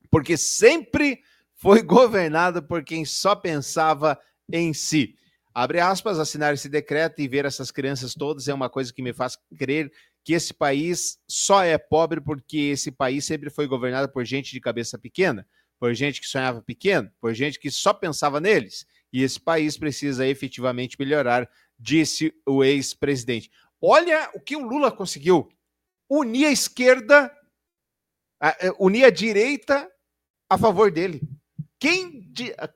[0.10, 1.22] porque sempre
[1.54, 4.20] foi governado por quem só pensava
[4.52, 5.16] em si.
[5.54, 9.14] Abre aspas, assinar esse decreto e ver essas crianças todas é uma coisa que me
[9.14, 9.92] faz crer
[10.24, 14.60] que esse país só é pobre porque esse país sempre foi governado por gente de
[14.60, 15.46] cabeça pequena
[15.82, 18.86] por gente que sonhava pequeno, por gente que só pensava neles.
[19.12, 23.50] E esse país precisa efetivamente melhorar, disse o ex-presidente.
[23.82, 25.52] Olha o que o Lula conseguiu:
[26.08, 27.36] unir a esquerda,
[28.44, 29.92] eh, unir a direita
[30.48, 31.20] a favor dele.
[31.80, 32.32] Quem,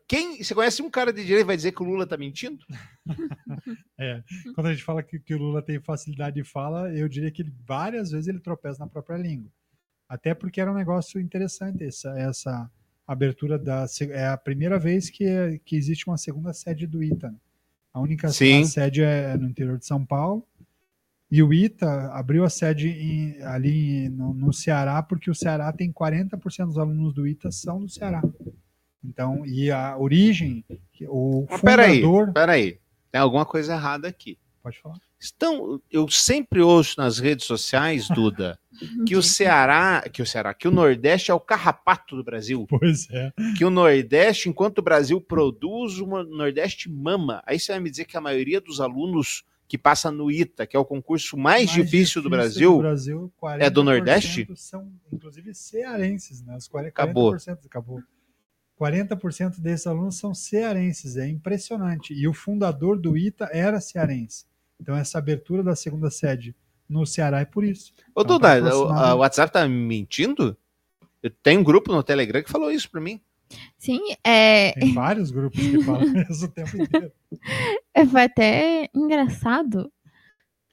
[0.08, 2.66] quem você conhece um cara de direita vai dizer que o Lula tá mentindo?
[3.98, 4.22] É,
[4.54, 7.44] quando a gente fala que, que o Lula tem facilidade de fala, eu diria que
[7.44, 9.50] ele, várias vezes ele tropeça na própria língua.
[10.10, 12.70] Até porque era um negócio interessante essa, essa
[13.08, 13.86] abertura da.
[14.12, 17.30] É a primeira vez que, que existe uma segunda sede do ITA.
[17.32, 17.38] né?
[17.94, 18.66] A única Sim.
[18.66, 20.46] sede é no interior de São Paulo.
[21.32, 25.92] E o ITA abriu a sede em- ali no, no Ceará, porque o Ceará tem
[25.92, 28.22] 40% dos alunos do ITA são do Ceará.
[29.04, 30.64] Então, e a origem,
[31.08, 32.34] o Mas peraí, fundador.
[32.34, 32.80] peraí.
[33.12, 34.38] Tem alguma coisa errada aqui.
[34.62, 34.98] Pode falar.
[35.26, 38.60] Estão, eu sempre ouço nas redes sociais, Duda,
[39.08, 42.68] que o Ceará, que o Ceará, que o Nordeste é o carrapato do Brasil.
[42.76, 43.32] Pois é.
[43.58, 47.42] Que o Nordeste, enquanto o Brasil produz, o Nordeste mama.
[47.48, 50.78] Aí você vai me dizer que a maioria dos alunos que passa no ITA, que
[50.78, 54.48] é o concurso mais, difícil, do Brasil, Brasil, é do 40% Nordeste?
[54.56, 56.56] São, inclusive, cearenses, né?
[56.56, 57.34] Os 40%, Acabou.
[57.34, 58.04] 40% acabou.
[58.80, 62.14] 40% desses alunos são cearenses, é impressionante.
[62.14, 64.46] E o fundador do ITA era cearense.
[64.80, 66.56] Então, essa abertura da segunda sede
[66.88, 67.94] no Ceará é por isso.
[68.14, 70.58] Ô, Então, Duda, tá o WhatsApp tá me mentindo?
[71.24, 73.20] Eu tenho um grupo no Telegram que falou isso pra mim.
[73.78, 77.12] Sim, é, Tem vários grupos que falam isso o tempo inteiro.
[77.94, 79.92] é, foi até engraçado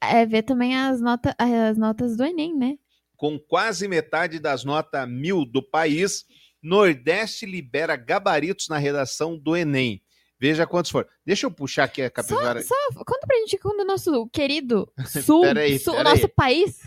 [0.02, 2.76] é, ver também as, nota, as notas do Enem, né?
[3.16, 6.24] Com quase metade das notas mil do país,
[6.62, 10.01] Nordeste libera gabaritos na redação do Enem.
[10.42, 11.08] Veja quantos foram.
[11.24, 12.60] Deixa eu puxar aqui a Só, capivara.
[12.62, 12.74] só
[13.06, 14.92] conta pra gente quando o nosso querido
[15.24, 16.14] Sul, Peraí, Sul o peraí.
[16.14, 16.80] nosso país.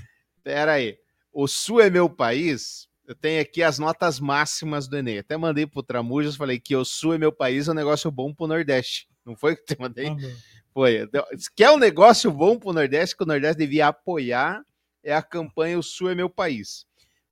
[0.43, 0.97] Pera aí.
[1.31, 2.89] O Sul é meu país.
[3.07, 5.19] Eu tenho aqui as notas máximas do Enem.
[5.19, 8.33] Até mandei pro Tramujas, falei que o Sul é meu país, é um negócio bom
[8.33, 9.07] pro Nordeste.
[9.25, 10.09] Não foi que eu te mandei?
[10.09, 10.31] Mandou.
[10.73, 10.97] Foi.
[10.97, 14.61] Então, Se quer um negócio bom pro Nordeste, que o Nordeste devia apoiar,
[15.01, 16.85] é a campanha O Sul é meu país.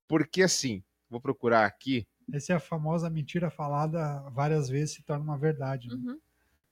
[0.07, 2.07] Porque assim, vou procurar aqui.
[2.31, 5.89] Essa é a famosa mentira falada várias vezes se torna uma verdade.
[5.89, 5.95] né?
[5.95, 6.19] Uhum.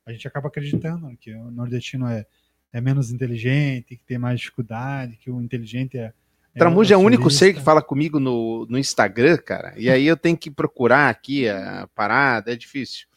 [0.05, 2.25] A gente acaba acreditando que o nordestino é,
[2.73, 6.13] é menos inteligente, que tem mais dificuldade, que o inteligente é.
[6.55, 9.73] Tramuja é o único ser que fala comigo no, no Instagram, cara.
[9.77, 13.07] E aí eu tenho que procurar aqui a parada, é difícil.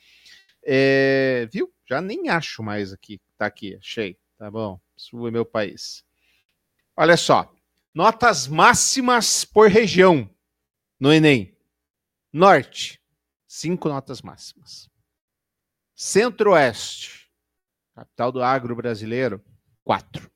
[0.65, 1.73] É, viu?
[1.89, 3.21] Já nem acho mais aqui.
[3.37, 4.17] Tá aqui, achei.
[4.39, 4.79] Tá bom.
[4.97, 6.05] Sul é meu país.
[6.97, 7.53] Olha só.
[7.93, 10.29] Notas máximas por região
[10.99, 11.54] no Enem.
[12.35, 13.01] Norte,
[13.47, 14.91] cinco notas máximas.
[15.95, 17.31] Centro-Oeste,
[17.95, 19.41] capital do agro brasileiro,
[19.85, 20.29] quatro.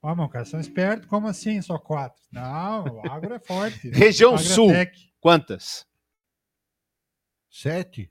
[0.00, 1.06] Ó, meu cara, são espertos.
[1.06, 1.60] Como assim?
[1.60, 2.22] Só quatro?
[2.32, 3.90] Não, o agro é forte.
[3.92, 5.12] Região Sul, Agratec.
[5.20, 5.86] quantas?
[7.50, 8.10] Sete.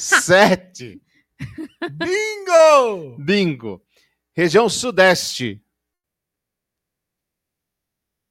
[0.00, 1.00] Sete.
[1.92, 3.16] Bingo!
[3.16, 3.86] Bingo.
[4.32, 5.64] Região Sudeste,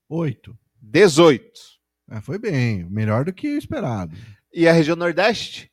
[0.10, 0.60] Oito.
[0.80, 1.73] 18.
[2.16, 2.84] Ah, foi bem.
[2.92, 4.16] Melhor do que esperado.
[4.54, 5.72] E a região Nordeste,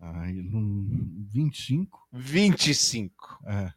[0.00, 2.06] Ai, num 25.
[2.12, 3.38] 25.
[3.44, 3.72] O É.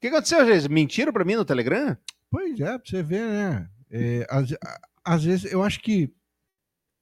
[0.00, 0.68] que aconteceu, gente?
[0.72, 1.96] Mentiram pra mim no Telegram?
[2.30, 3.68] Pois é, pra você ver, né?
[3.90, 6.12] É, às, a- às vezes, eu acho que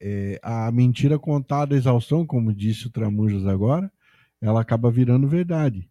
[0.00, 3.90] é, a mentira contada à exaustão, como disse o Tramujas agora,
[4.40, 5.89] ela acaba virando verdade.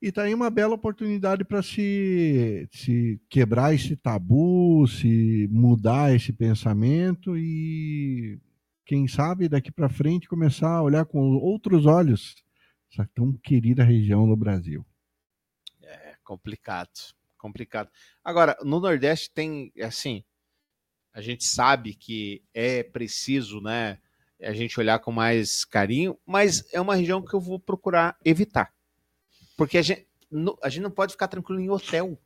[0.00, 6.32] E tá aí uma bela oportunidade para se, se quebrar esse tabu, se mudar esse
[6.32, 8.38] pensamento e,
[8.86, 12.36] quem sabe, daqui para frente começar a olhar com outros olhos
[12.92, 14.86] essa tão querida região do Brasil.
[15.82, 16.90] É complicado,
[17.36, 17.90] complicado.
[18.22, 20.22] Agora, no Nordeste tem, assim,
[21.12, 23.98] a gente sabe que é preciso, né,
[24.40, 28.72] a gente olhar com mais carinho, mas é uma região que eu vou procurar evitar.
[29.58, 32.16] Porque a gente, no- a gente não pode ficar tranquilo em hotel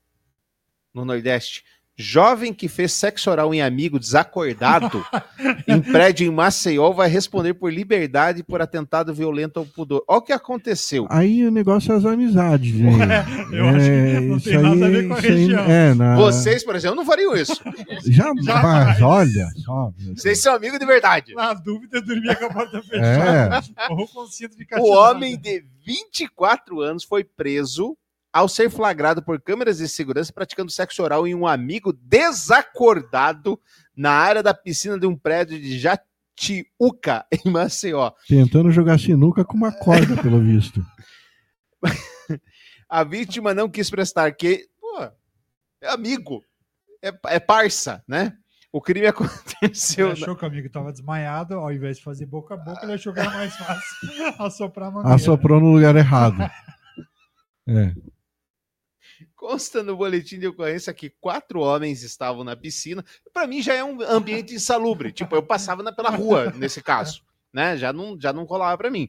[0.94, 1.64] no Nordeste.
[1.94, 5.04] Jovem que fez sexo oral em amigo desacordado
[5.68, 10.02] em prédio em Maceió vai responder por liberdade e por atentado violento ao pudor.
[10.08, 11.06] Olha o que aconteceu.
[11.10, 12.96] Aí o negócio é as amizades, gente.
[13.54, 15.64] eu acho que não isso tem nada a ver com a isso aí- região.
[15.70, 17.60] é, na- Vocês, por exemplo, não fariam isso.
[18.06, 18.64] Já, Jamais.
[18.64, 19.92] mas olha só.
[20.16, 21.34] Vocês são amigos de verdade.
[21.34, 23.60] Na dúvida, dormia com a porta fechada.
[23.90, 27.96] Ou com cinto de O homem de 24 anos foi preso
[28.32, 33.60] ao ser flagrado por câmeras de segurança praticando sexo oral em um amigo desacordado
[33.94, 38.12] na área da piscina de um prédio de Jatiuca, em Maceió.
[38.26, 40.84] Tentando jogar sinuca com uma corda, pelo visto.
[42.88, 45.02] A vítima não quis prestar que, pô,
[45.82, 46.42] é amigo,
[47.02, 48.36] é, é parça, né?
[48.72, 50.06] O crime Ele aconteceu.
[50.08, 52.94] na- achou que o amigo estava desmaiado, ao invés de fazer boca a boca, ele
[52.94, 53.98] achou que era mais fácil
[54.40, 55.14] assoprar a mangueira.
[55.14, 56.36] Assoprou no lugar errado.
[57.64, 57.94] É.
[59.36, 63.04] Consta no boletim de ocorrência que quatro homens estavam na piscina.
[63.32, 65.12] Para mim já é um ambiente insalubre.
[65.12, 67.76] Tipo, eu passava na- pela rua nesse caso, né?
[67.76, 69.08] Já não, já não rolava para mim.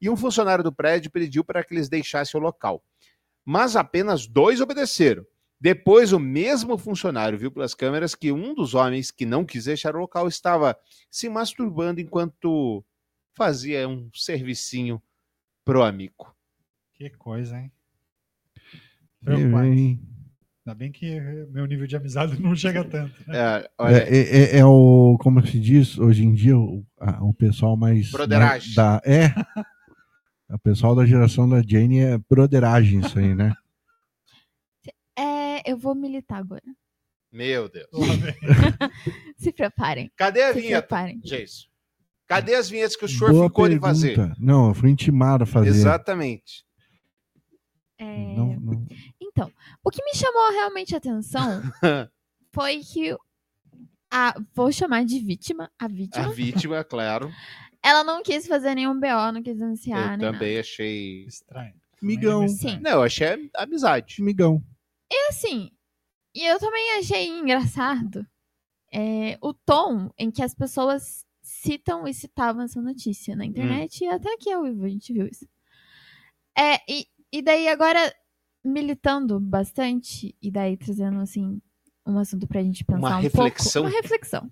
[0.00, 2.84] E um funcionário do prédio pediu para que eles deixassem o local.
[3.44, 5.26] Mas apenas dois obedeceram.
[5.60, 9.96] Depois, o mesmo funcionário viu pelas câmeras que um dos homens que não quis deixar
[9.96, 10.76] o local estava
[11.10, 12.84] se masturbando enquanto
[13.36, 15.02] fazia um servicinho
[15.64, 16.32] pro amigo.
[16.94, 17.72] Que coisa, hein?
[19.24, 20.00] Preocupante.
[20.66, 21.18] Ainda bem que
[21.50, 23.14] meu nível de amizade não chega tanto.
[23.26, 23.36] Né?
[23.38, 27.24] É, olha, É, é- é- é o, como se diz hoje em dia, o, a-
[27.24, 28.10] o pessoal mais.
[28.10, 28.74] Broderagem.
[28.74, 29.28] Da, é.
[30.50, 33.54] O pessoal da geração da Jane é broderagem, isso aí, né?
[35.68, 36.62] É, eu vou militar agora.
[37.32, 37.88] meu Deus.
[39.36, 40.10] Se preparem.
[40.16, 40.82] Cadê a Se vinheta?
[40.82, 41.20] preparem.
[41.20, 41.66] Jason.
[42.26, 43.88] Cadê as vinhetas que o senhor Boa ficou de pergunta.
[43.88, 44.34] fazer?
[44.38, 45.70] Não, eu fui intimado a fazer.
[45.70, 46.64] Exatamente.
[47.98, 48.04] É,
[48.34, 48.86] Não, não.
[49.20, 49.50] Então,
[49.82, 51.62] o que me chamou realmente a atenção
[52.52, 53.16] foi que
[54.10, 57.30] a, vou chamar de vítima, a vítima, A vítima, claro.
[57.82, 61.24] ela não quis fazer nenhum BO, não quis denunciar, eu também achei.
[61.26, 61.74] Estranho.
[62.00, 62.46] Migão.
[62.46, 62.78] Sim.
[62.80, 64.22] Não, eu achei amizade.
[64.22, 64.62] Migão.
[65.10, 65.70] E assim,
[66.34, 68.26] E eu também achei engraçado
[68.92, 74.08] é, o tom em que as pessoas citam e citavam essa notícia na internet e
[74.08, 75.46] até aqui ao vivo a gente viu isso.
[76.56, 78.12] É, e, e daí agora
[78.64, 81.60] militando bastante e daí trazendo assim
[82.06, 83.82] um assunto pra gente pensar Uma um reflexão.
[83.82, 83.96] pouco.
[83.96, 84.50] Uma reflexão.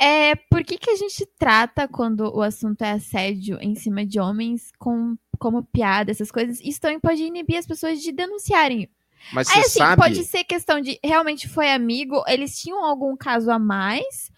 [0.00, 4.20] É, por que, que a gente trata quando o assunto é assédio em cima de
[4.20, 6.60] homens com, como piada, essas coisas?
[6.60, 8.88] Isso também pode inibir as pessoas de denunciarem.
[9.32, 10.02] Mas Aí, você assim, sabe.
[10.02, 14.30] pode ser questão de realmente foi amigo, eles tinham algum caso a mais,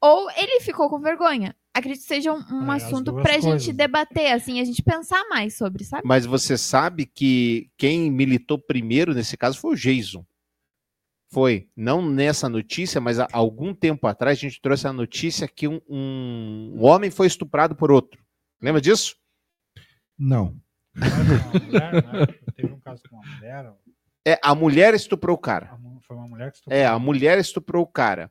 [0.00, 1.54] ou ele ficou com vergonha.
[1.76, 3.42] Acredito que seja um, um É, as assunto pra coisas.
[3.62, 6.02] gente debater, assim, a gente pensar mais sobre, sabe?
[6.06, 10.24] Mas você sabe que quem militou primeiro nesse caso foi o Jason.
[11.32, 11.68] Foi.
[11.74, 15.80] Não nessa notícia, mas há algum tempo atrás a gente trouxe a notícia que um,
[15.88, 18.22] um- um homem foi estuprado por outro.
[18.62, 19.16] Lembra disso?
[20.16, 20.56] Não.
[20.94, 22.26] Mas uma mulher, né?
[22.54, 23.72] Teve um caso com uma mulher,
[24.26, 25.78] É, a mulher estuprou o cara.
[26.06, 26.78] foi uma mulher que estuprou.
[26.78, 28.30] É, a mulher estuprou o cara.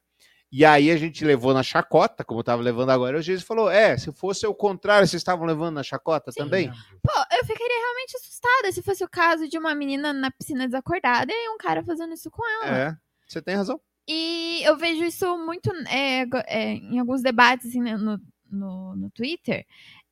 [0.55, 3.71] E aí a gente levou na chacota, como eu tava levando agora, o Jason falou:
[3.71, 6.69] é, se fosse o contrário, vocês estavam levando na chacota também?
[6.69, 11.33] Pô, eu ficaria realmente assustada se fosse o caso de uma menina na piscina desacordada
[11.33, 12.77] e um cara fazendo isso com ela.
[12.77, 13.81] É, você tem razão.
[14.07, 18.21] E eu vejo isso muito é, é, em alguns debates assim, né, no,
[18.51, 19.65] no, no Twitter.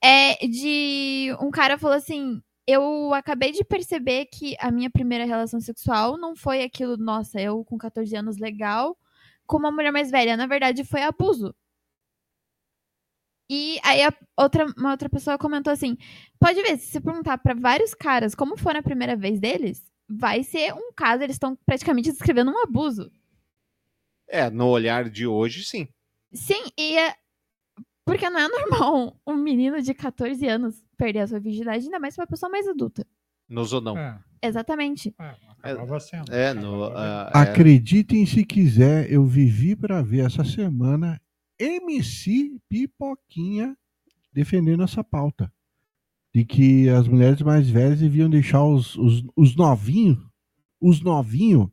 [0.04, 5.59] É de um cara falou assim: Eu acabei de perceber que a minha primeira relação
[5.59, 8.97] sexual não foi aquilo, nossa, eu com 14 anos legal,
[9.47, 10.38] com uma mulher mais velha.
[10.38, 11.53] Na verdade, foi abuso.
[13.49, 15.97] E aí a outra, uma outra pessoa comentou assim:
[16.39, 20.41] pode ver, se você perguntar pra vários caras como foi na primeira vez deles, vai
[20.41, 23.12] ser um caso, eles estão praticamente descrevendo um abuso.
[24.28, 25.89] É, no olhar de hoje, sim.
[26.32, 27.14] Sim, e é.
[28.05, 32.16] Porque não é normal um menino de 14 anos perder a sua virgindade, ainda mais
[32.16, 33.04] pra uma pessoa mais adulta.
[33.49, 33.97] Nos ou não.
[33.97, 35.16] É, Exatamente.
[35.20, 36.32] é, acabava sendo.
[36.32, 37.52] É, no, Acabava é.
[37.52, 41.20] Acreditem se quiser, eu vivi para ver essa semana
[41.58, 43.76] MC Pipoquinha
[44.32, 45.52] defendendo essa pauta.
[46.34, 50.18] De que as mulheres mais velhas deviam deixar os, os, os novinhos,
[50.80, 51.68] os novinhos,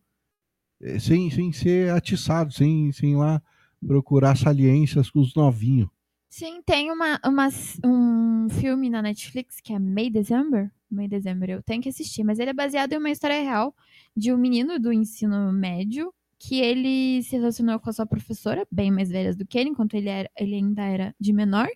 [0.83, 3.41] eh, sem, sem ser atiçados, sem, sem ir lá
[3.87, 5.89] procurar saliências com os novinhos.
[6.31, 7.49] Sim, tem uma, uma-
[7.85, 10.71] um filme na Netflix que é May December.
[10.91, 13.75] May December, eu tenho que assistir, mas ele é baseado em uma história real
[14.17, 18.91] de um menino do ensino médio que ele se relacionou com a sua professora, bem
[18.91, 21.69] mais velhas do que ele, enquanto ele, era, ele ainda era de menor.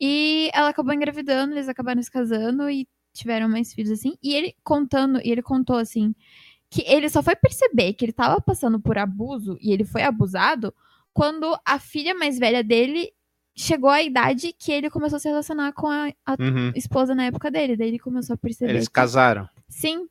[0.00, 4.14] E ela acabou engravidando, eles acabaram se casando e tiveram mais filhos assim.
[4.22, 6.14] E ele contando, e ele contou assim,
[6.70, 10.74] que ele só foi perceber que ele tava passando por abuso e ele foi abusado
[11.12, 13.12] quando a filha mais velha dele
[13.60, 16.72] chegou à idade que ele começou a se relacionar com a, a Uhum.
[16.74, 17.76] esposa na época dele.
[17.76, 18.72] Daí ele começou a perceber.
[18.72, 19.48] Eles que- casaram.
[19.68, 20.08] Sim.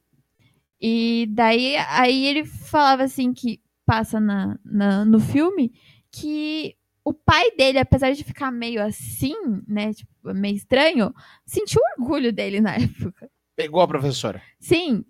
[0.82, 5.74] E daí aí ele falava assim que passa na, na- no filme
[6.12, 9.34] que o pai dele, apesar de ficar meio assim,
[9.68, 11.14] né, tipo, meio estranho,
[11.46, 12.76] sentiu orgulho dele na
[13.14, 13.30] época.
[13.56, 14.42] Pegou a professora.
[14.60, 15.04] Sim,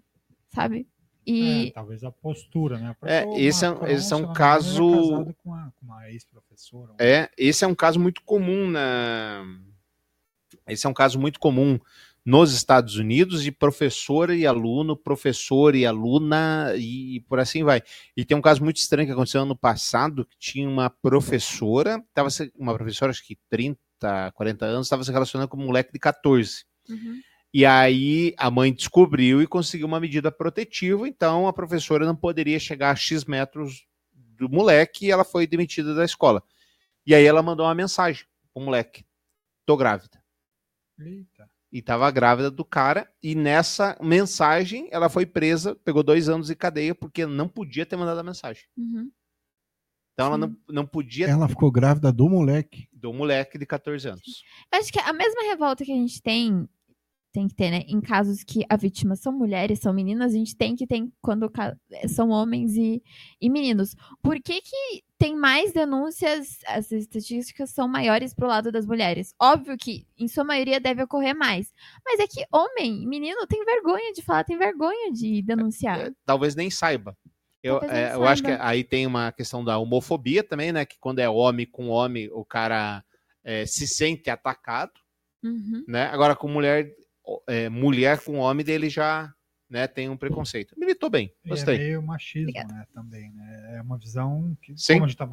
[0.47, 0.87] sabe?
[1.25, 2.95] E É, talvez a postura, né?
[3.03, 6.93] É, esse é- Macron, esse é um caso- é casado com uma, com uma ex-professora.
[6.99, 9.43] É, esse é um caso muito comum na.
[10.67, 11.79] Esse é um caso muito comum
[12.25, 17.81] nos Estados Unidos de professor e aluno, professor e aluna e por assim vai.
[18.15, 22.29] E tem um caso muito estranho que aconteceu ano passado, que tinha uma professora, tava
[22.57, 26.65] uma professora acho que 30, 40 anos, estava se relacionando com um moleque de 14.
[27.53, 32.59] E aí a mãe descobriu e conseguiu uma medida protetiva, então a professora não poderia
[32.59, 36.43] chegar a X metros do moleque e ela foi demitida da escola.
[37.05, 39.03] E aí ela mandou uma mensagem pro moleque:
[39.65, 40.23] tô grávida.
[40.99, 41.49] Eita.
[41.71, 46.55] E tava grávida do cara, e nessa mensagem ela foi presa, pegou dois anos de
[46.55, 48.63] cadeia, porque não podia ter mandado a mensagem.
[48.75, 49.11] Uhum.
[50.13, 52.89] Então ela não, não podia Ela ficou grávida do moleque.
[52.91, 54.43] do moleque de 14 anos.
[54.73, 56.67] Eu acho que a mesma revolta que a gente tem,
[57.31, 57.83] tem que ter, né?
[57.87, 61.49] Em casos que a vítima são mulheres, são meninas, a gente tem que ter quando
[61.49, 61.77] ca-
[62.07, 63.03] são homens e,
[63.39, 63.95] e meninos.
[64.21, 69.33] Por que, que tem mais denúncias, as estatísticas são maiores pro lado das mulheres?
[69.39, 71.71] Óbvio que, em sua maioria, deve ocorrer mais.
[72.05, 75.99] Mas é que homem, menino, tem vergonha de falar, tem vergonha de denunciar.
[75.99, 77.15] É, talvez nem saiba.
[77.61, 78.65] Eu, nem é, eu acho que saiba.
[78.65, 80.85] aí tem uma questão da homofobia também, né?
[80.85, 83.03] Que quando é homem com homem, o cara
[83.43, 84.93] é, se sente atacado,
[85.41, 85.85] Uhum.
[85.87, 86.03] né?
[86.07, 86.93] Agora com mulher,
[87.47, 89.33] é, mulher com homem, dele já
[89.69, 90.73] né, tem um preconceito.
[90.77, 91.77] Militou bem, E é gostei.
[91.77, 92.85] meio machismo, né?
[92.91, 93.75] Também, né?
[93.77, 94.93] É uma visão que, Sim.
[94.93, 95.29] como a gente tá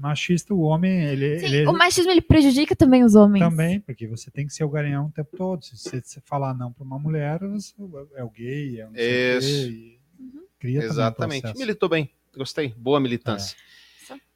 [0.00, 3.44] machista, o homem, ele, Sim, ele o machismo ele prejudica também os homens.
[3.44, 5.62] também, porque você tem que ser o garanhão o tempo todo.
[5.64, 7.74] Se você falar não pra uma mulher, você
[8.14, 9.68] é o gay, é o não sei o quê, Isso.
[9.70, 10.00] e
[10.58, 11.40] cria também um Exatamente.
[11.42, 11.60] processo.
[11.60, 12.10] Militou bem.
[12.34, 12.74] Gostei.
[12.78, 13.54] Boa militância.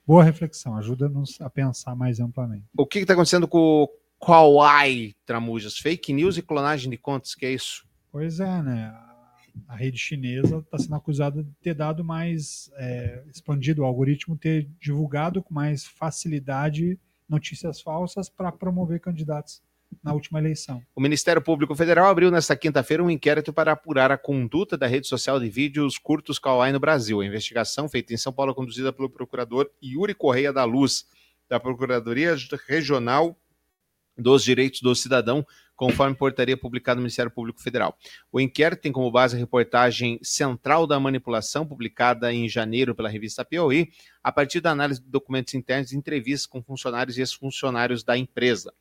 [0.06, 2.64] Boa reflexão, ajuda-nos a pensar mais amplamente.
[2.76, 3.88] O que está acontecendo com o
[4.24, 5.78] Kawaii Tramujas?
[5.78, 7.86] Fake news e clonagem de contas, que é isso?
[8.10, 8.84] Pois é, né?
[8.94, 9.08] A-
[9.66, 14.68] A rede chinesa está sendo acusada de ter dado mais, é, expandido o algoritmo, ter
[14.80, 16.96] divulgado com mais facilidade
[17.28, 19.60] notícias falsas para promover candidatos
[20.00, 20.80] na última eleição.
[20.94, 25.08] O Ministério Público Federal abriu nesta quinta-feira um inquérito para apurar a conduta da rede
[25.08, 27.20] social de vídeos curtos Kawaii no Brasil.
[27.20, 31.04] A investigação, feita em São Paulo, é conduzida pelo procurador Yuri Correia da Luz,
[31.48, 32.36] da Procuradoria
[32.68, 33.36] Regional
[34.18, 35.46] dos Direitos do Cidadão,
[35.76, 37.96] conforme portaria publicada no Ministério Público Federal.
[38.32, 43.44] O inquérito tem como base a reportagem Central da Manipulação, publicada em janeiro pela revista
[43.44, 43.88] Piauí,
[44.22, 48.72] a partir da análise de documentos internos e entrevistas com funcionários e ex-funcionários da empresa.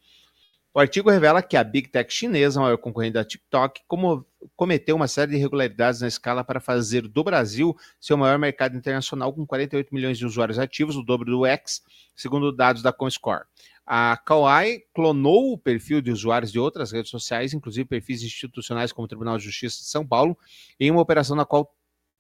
[0.74, 4.24] O artigo revela que a Big Tech chinesa, maior concorrente da TikTok, como-
[4.56, 9.34] cometeu uma série de irregularidades na escala para fazer do Brasil seu maior mercado internacional,
[9.34, 11.82] com 48 milhões de usuários ativos, o dobro do X,
[12.16, 13.46] segundo dados da Comscore.
[13.90, 19.06] A Kawaii clonou o perfil de usuários de outras redes sociais, inclusive perfis institucionais como
[19.06, 20.38] o Tribunal de Justiça de São Paulo,
[20.78, 21.74] em uma operação na qual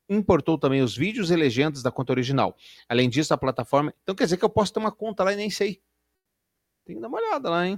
[0.07, 2.55] importou também os vídeos e legendas da conta original.
[2.87, 3.93] Além disso, a plataforma.
[4.01, 5.81] Então quer dizer que eu posso ter uma conta lá e nem sei.
[6.85, 7.77] Tem que dar uma olhada lá, hein?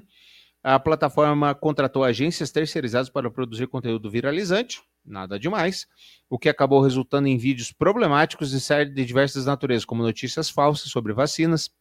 [0.61, 5.87] A plataforma contratou agências terceirizadas para produzir conteúdo viralizante, nada demais,
[6.29, 10.91] o que acabou resultando em vídeos problemáticos de série de diversas naturezas, como notícias falsas
[10.91, 11.71] sobre vacinas,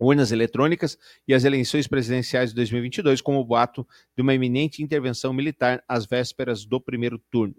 [0.00, 0.96] urnas eletrônicas
[1.28, 3.86] e as eleições presidenciais de 2022, como o boato
[4.16, 7.54] de uma iminente intervenção militar às vésperas do primeiro turno.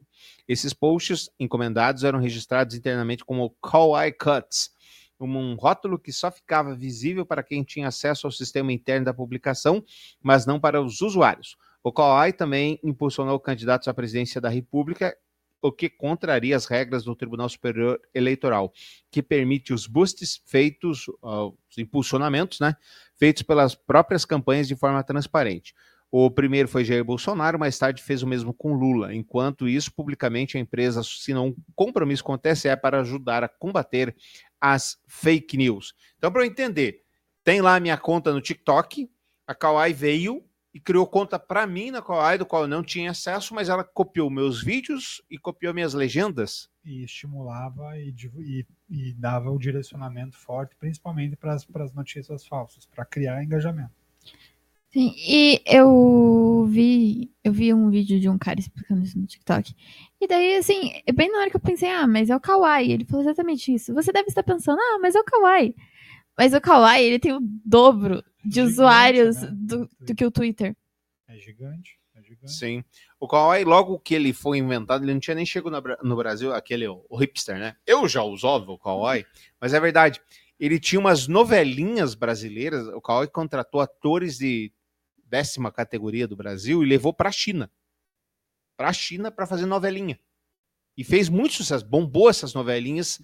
[0.48, 4.72] Esses posts encomendados eram registrados internamente como Kawaii Cuts,
[5.20, 9.84] um rótulo que só ficava visível para quem tinha acesso ao sistema interno da publicação,
[10.22, 11.56] mas não para os usuários.
[11.84, 15.16] O Kawaii também impulsionou candidatos à presidência da República,
[15.62, 18.74] o que contraria as regras do Tribunal Superior Eleitoral,
[19.12, 22.76] que permite os boosts feitos, uh, os impulsionamentos, né,
[23.18, 25.74] feitos pelas próprias campanhas de forma transparente.
[26.12, 29.16] O primeiro foi Jair Bolsonaro, mais tarde fez o mesmo com Lula.
[29.16, 34.14] Enquanto isso, publicamente a empresa assinou um compromisso com o TSE para ajudar a combater
[34.60, 35.94] as fake news.
[36.18, 37.04] Então, para eu entender,
[37.46, 39.10] tem lá a minha conta no TikTok,
[39.48, 40.44] a Kawaii veio
[40.74, 43.84] e criou conta para mim na Kawaii, do qual eu não tinha acesso, mas ela
[43.84, 46.70] copiou meus vídeos e copiou minhas legendas.
[46.86, 53.06] E estimulava e, e- e dava o direcionamento forte, principalmente para as notícias falsas, para
[53.06, 53.92] criar engajamento.
[54.90, 59.74] Sim, e eu vi, eu vi um vídeo de um cara explicando isso no TikTok.
[60.20, 62.92] E daí, assim, é bem na hora que eu pensei, ah, mas é o Kawaii.
[62.92, 63.94] Ele falou exatamente isso.
[63.94, 65.74] Você deve estar pensando, ah, mas é o Kawaii.
[66.38, 69.50] Mas o Kawaii, ele tem o dobro de Gigante, usuários né?
[69.54, 70.76] do, do que o Twitter.
[71.28, 72.52] É gigante, é gigante.
[72.54, 72.84] Sim.
[73.20, 76.16] O Kawaii, logo que ele foi inventado, ele não tinha nem chegado no Bra- no
[76.16, 77.76] Brasil, aquele, o, o hipster, né?
[77.86, 79.26] Eu já usava o Kawaii,
[79.60, 80.22] mas é verdade.
[80.60, 84.72] Ele tinha umas novelinhas brasileiras, o Kawaii contratou atores de
[85.26, 87.72] décima categoria do Brasil e levou para a China.
[88.76, 90.20] Para a China para fazer novelinha.
[90.98, 93.22] E fez muito sucesso, bombou essas novelinhas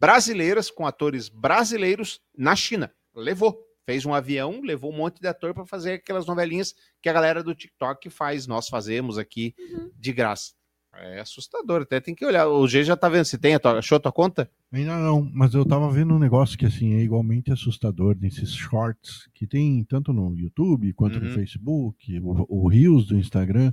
[0.00, 2.92] brasileiras com atores brasileiros na China.
[3.14, 3.64] Levou.
[3.86, 7.42] Fez um avião, levou um monte de ator para fazer aquelas novelinhas que a galera
[7.42, 9.54] do TikTok faz, nós fazemos aqui
[9.98, 10.52] de graça.
[10.96, 12.46] É assustador, até tem que olhar.
[12.46, 14.48] O G já tá vendo se tem, a tua, achou a tua conta?
[14.72, 19.28] Ainda não, mas eu tava vendo um negócio que assim é igualmente assustador nesses shorts
[19.34, 21.34] que tem tanto no YouTube quanto no Uhum.
[21.34, 23.72] Facebook, o, o Reels do Instagram.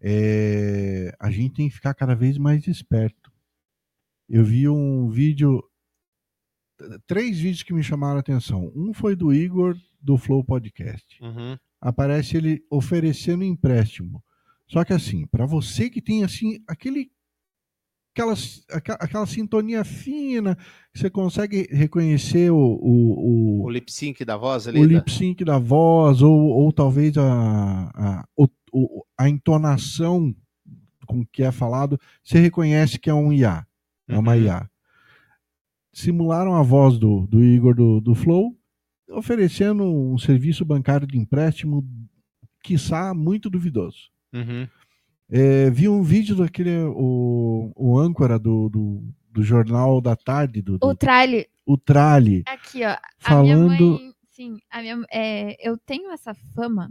[0.00, 3.30] É, a gente tem que ficar cada vez mais esperto.
[4.28, 5.62] Eu vi um vídeo,
[7.06, 8.72] três vídeos que me chamaram a atenção.
[8.74, 11.56] Um foi do Igor do Flow Podcast Uhum.
[11.80, 14.22] aparece ele oferecendo empréstimo.
[14.68, 17.10] Só que assim, para você que tem assim aquele
[18.14, 18.34] aquela,
[19.00, 20.56] aquela, sintonia fina,
[20.94, 24.78] você consegue reconhecer o, o, O o, lip sync da voz ali.
[24.80, 28.28] o da- lip sync da voz, ou, ou talvez a, a,
[29.18, 30.34] a entonação
[31.06, 33.66] com que é falado, você reconhece que é um IA,
[34.08, 34.42] é uma Uhum.
[34.44, 34.70] IA.
[35.92, 38.56] Simularam a voz do, do Igor do, do Flow,
[39.10, 41.86] oferecendo um serviço bancário de empréstimo,
[42.62, 44.10] quiçá muito duvidoso.
[44.32, 44.66] Uhum.
[45.30, 50.74] É, vi um vídeo daquele, o, o âncora do, do, do Jornal da Tarde, do,
[50.74, 52.96] O do, Trali, o Trali, aqui, ó.
[53.24, 53.90] A minha falando.
[53.98, 54.12] mãe.
[54.30, 56.90] Sim, a minha, é, eu tenho essa fama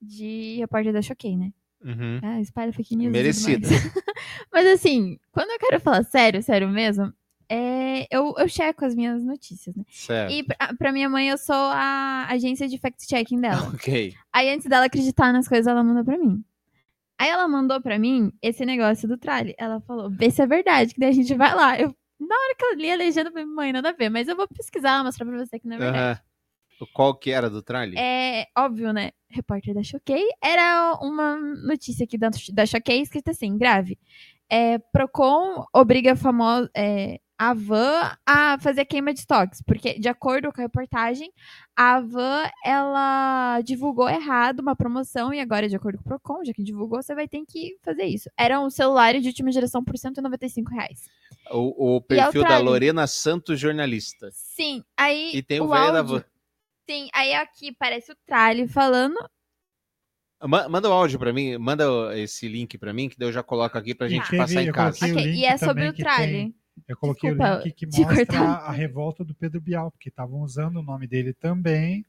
[0.00, 1.52] de repórter da Choquei, né?
[1.84, 2.18] Uhum.
[2.22, 3.12] Ah, espalha fake news.
[3.12, 3.68] Merecida.
[4.52, 7.12] Mas assim, quando eu quero falar sério, sério mesmo,
[7.48, 9.84] é, eu, eu checo as minhas notícias, né?
[9.90, 10.32] Certo.
[10.32, 13.70] E pra, pra minha mãe, eu sou a agência de fact-checking dela.
[13.74, 14.14] Ok.
[14.32, 16.42] Aí antes dela acreditar nas coisas, ela manda pra mim.
[17.18, 19.54] Aí ela mandou pra mim esse negócio do tralha.
[19.58, 21.78] Ela falou, vê se é verdade, que daí a gente vai lá.
[21.78, 24.08] Eu, Na hora que eu li a legenda, eu falei, mãe, nada a ver.
[24.10, 26.20] Mas eu vou pesquisar, mostrar pra você que não é verdade.
[26.20, 26.34] Aham.
[26.92, 27.96] Qual que era do trailer?
[27.96, 29.12] É óbvio, né?
[29.30, 30.26] Repórter da Choquei.
[30.42, 33.96] Era uma notícia aqui da, da Choquei escrita assim, grave.
[34.50, 40.08] É, Procon obriga a famosa é, a Van a fazer queima de estoques, porque de
[40.08, 41.32] acordo com a reportagem,
[41.76, 46.52] a Van ela divulgou errado uma promoção e agora de acordo com o Procon, já
[46.52, 48.30] que divulgou, você vai ter que fazer isso.
[48.38, 51.08] Eram celulares de última geração por 195 reais.
[51.50, 52.58] O, o perfil da?
[52.58, 54.28] Lorena Santos, jornalista.
[54.32, 56.24] Sim, aí E tem o o velho da áudio- van.
[56.88, 59.16] Sim, aí aqui parece o Tralho falando
[60.42, 61.84] Ma- Manda o áudio pra mim, manda
[62.18, 64.98] esse link pra mim, que daí eu já coloco aqui pra gente passar em casa.
[64.98, 66.32] coloquei o Ok, link e é sobre o Tralho.
[66.32, 66.54] tem-
[66.88, 68.56] Eu coloquei Desculpa o link que mostra cortar.
[68.66, 72.04] a revolta do Pedro Bial, porque estavam usando o nome dele também,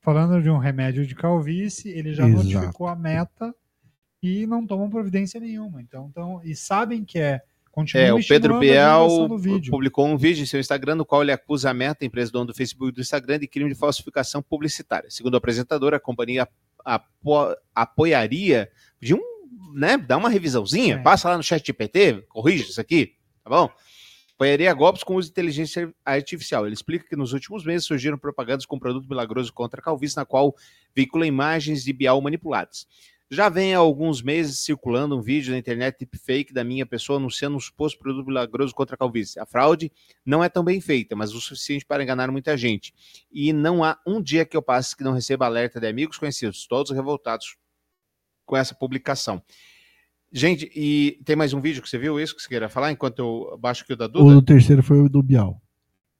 [0.00, 2.44] falando de um remédio de calvície, ele já Exato.
[2.44, 3.54] notificou a meta
[4.22, 5.80] e não tomam providência nenhuma.
[5.82, 7.40] Então, então e sabem que é
[7.70, 8.60] continuam É, o Pedro
[9.38, 9.70] vídeo.
[9.70, 12.54] publicou um vídeo em seu Instagram no qual ele acusa a Meta, empresa dona do
[12.54, 15.10] Facebook e do Instagram, de crime de falsificação publicitária.
[15.10, 16.46] Segundo o apoiador, a companhia
[16.84, 19.20] apo- apoiaria de um,
[19.74, 20.98] né, dá uma revisãozinha, É.
[21.02, 23.70] passa lá no chat GPT, corrige isso aqui, tá bom?
[24.42, 26.66] Apoiaria golpes com uso de inteligência artificial.
[26.66, 30.24] Ele explica que nos últimos meses surgiram propagandas com produto milagroso contra a calvície, na
[30.24, 30.56] qual
[30.92, 32.88] veicula imagens de Bial manipuladas.
[33.30, 37.56] Já vem há alguns meses circulando um vídeo na internet deepfake da minha pessoa anunciando
[37.56, 39.38] um suposto produto milagroso contra a calvície.
[39.38, 39.92] A fraude
[40.26, 42.92] não é tão bem feita, mas o suficiente para enganar muita gente.
[43.30, 46.66] E não há um dia que eu passe que não receba alerta de amigos conhecidos,
[46.66, 47.56] todos revoltados
[48.44, 49.40] com essa publicação.
[50.32, 53.18] Gente, e tem mais um vídeo que você viu isso que você queira falar enquanto
[53.18, 54.36] eu baixo aqui o da Duda?
[54.38, 55.60] O terceiro foi o do Bial.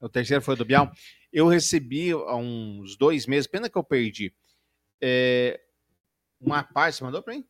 [0.00, 0.92] O terceiro foi o do Bial.
[1.32, 4.32] Eu recebi há uns dois meses, pena que eu perdi.
[5.00, 5.58] é,
[6.40, 7.44] uma parte, você mandou pra mim?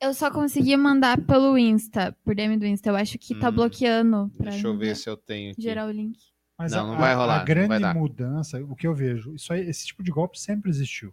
[0.00, 2.90] Eu só consegui mandar pelo Insta, por DM do Insta.
[2.90, 4.30] Eu acho que tá Hum, bloqueando.
[4.38, 5.60] Deixa eu ver se eu tenho aqui.
[5.62, 6.16] gerar o link.
[6.56, 7.94] Mas Não, a, não vai rolar, A não grande vai dar.
[7.94, 11.12] mudança, o que eu vejo, isso aí, esse tipo de golpe sempre existiu.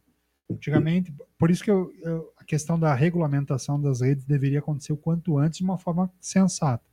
[0.49, 4.97] Antigamente, por isso que eu- eu- a questão da regulamentação das redes deveria acontecer o
[4.97, 6.83] quanto antes de uma forma sensata.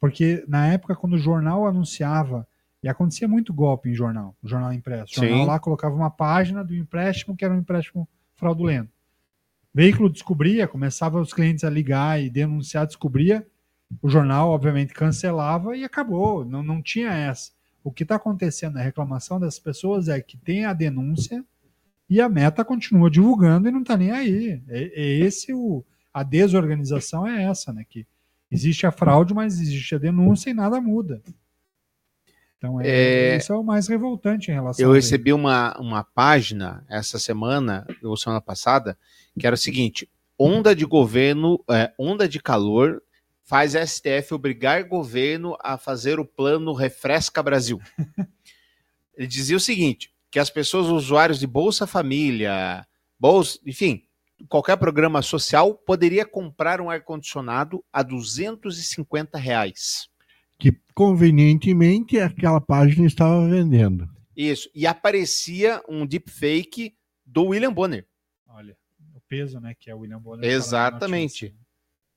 [0.00, 2.46] Porque na época, quando o jornal anunciava,
[2.82, 5.12] e acontecia muito golpe em jornal, jornal impresso.
[5.12, 5.46] O jornal Sim.
[5.46, 8.06] lá colocava uma página do empréstimo que era um empréstimo
[8.36, 8.90] fraudulento.
[9.72, 13.46] O veículo descobria, começava os clientes a ligar e denunciar, descobria,
[14.02, 16.44] o jornal, obviamente, cancelava e acabou.
[16.44, 17.52] Não, não tinha essa.
[17.82, 21.42] O que está acontecendo na reclamação das pessoas é que tem a denúncia
[22.14, 24.62] e a meta continua divulgando e não está nem aí.
[24.68, 25.84] É, é esse o.
[26.12, 27.84] A desorganização é essa, né?
[27.88, 28.06] Que
[28.48, 31.20] existe a fraude, mas existe a denúncia e nada muda.
[32.56, 36.84] Então, é, É, isso é o mais revoltante em relação Eu recebi uma, uma página
[36.88, 38.96] essa semana, ou semana passada,
[39.36, 40.08] que era o seguinte:
[40.38, 43.02] onda de governo, é, onda de calor
[43.42, 47.80] faz a STF obrigar governo a fazer o plano Refresca Brasil.
[49.18, 52.84] Ele dizia o seguinte: que as pessoas, usuários de Bolsa Família,
[53.16, 54.02] Bolsa, enfim,
[54.48, 60.08] qualquer programa social, poderia comprar um ar-condicionado a 250 reais.
[60.58, 64.08] Que convenientemente aquela página estava vendendo.
[64.36, 64.68] Isso.
[64.74, 68.04] E aparecia um deepfake do William Bonner.
[68.48, 68.76] Olha,
[69.14, 69.72] o peso, né?
[69.78, 70.50] Que é o William Bonner.
[70.50, 71.54] Exatamente.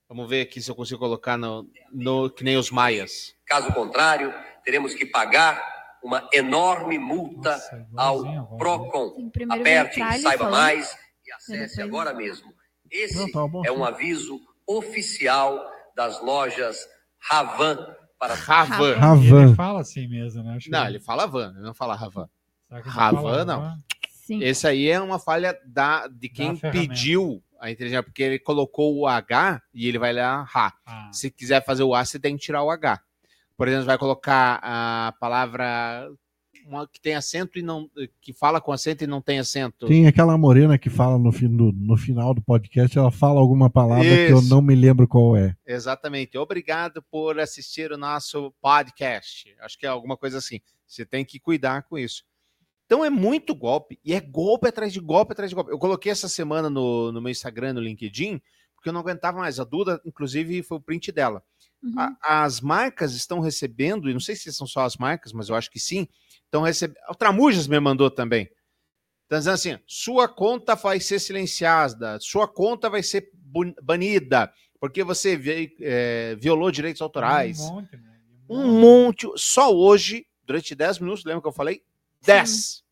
[0.10, 3.36] Vamos ver aqui se eu consigo colocar no, no que nem os maias.
[3.46, 5.77] Caso contrário, teremos que pagar
[6.08, 8.58] uma enorme multa Nossa, ao igualzinho.
[8.58, 9.32] Procon.
[9.50, 10.52] Aperte, saiba falando.
[10.52, 12.54] mais e acesse depois- agora mesmo.
[12.90, 15.60] Esse Não, tá é um aviso oficial
[15.96, 16.78] das lojas
[17.20, 17.78] Ravan
[18.20, 18.96] para Ravan.
[18.98, 19.44] Ravan.
[19.48, 20.56] Ele fala assim mesmo, né?
[20.56, 22.30] Acho Não, que- ele fala van, ele não fala Ravan.
[22.70, 23.60] Ravan, não.
[23.62, 23.78] Ravan?
[24.26, 24.44] Sim.
[24.44, 26.88] Esse aí é uma falha da, de quem ferramenta.
[26.90, 30.74] pediu a inteligência, porque ele colocou o H e ele vai lá Ra.
[30.86, 33.02] Ah, Se quiser fazer o A, você tem que tirar o H.
[33.58, 36.10] Por exemplo, vai colocar a palavra
[36.66, 37.90] uma que tem acento e não.
[38.22, 39.88] que fala com acento e não tem acento.
[39.88, 43.70] Tem aquela morena que fala no, fim do- no final do podcast, ela fala alguma
[43.70, 44.50] palavra que eu Isso.
[44.50, 45.56] não me lembro qual é.
[45.66, 46.38] Exatamente.
[46.38, 49.56] Obrigado por assistir o nosso podcast.
[49.62, 50.60] Acho que é alguma coisa assim.
[50.86, 52.24] Você tem que cuidar com isso.
[52.86, 53.98] Então é muito golpe.
[54.04, 55.72] E é golpe atrás de golpe atrás de golpe.
[55.72, 58.42] Eu coloquei essa semana no, no meu Instagram, no LinkedIn,
[58.76, 59.60] porque eu não aguentava mais.
[59.60, 61.42] A Duda, inclusive, foi o print dela.
[61.84, 61.94] Uhum.
[61.98, 65.56] A- as marcas estão recebendo, e não sei se são só as marcas, mas eu
[65.56, 66.08] acho que sim,
[66.46, 66.98] estão recebendo.
[67.10, 68.50] O Tramujas me mandou também.
[69.24, 73.30] Está dizendo assim: sua conta vai ser silenciada, sua conta vai ser
[73.84, 77.60] banida, porque você é, violou direitos autorais.
[77.60, 78.20] Um monte, né?
[78.50, 79.28] Um monte.
[79.36, 81.84] Só hoje, durante 10 minutos, lembra que eu falei?
[82.22, 82.84] 10.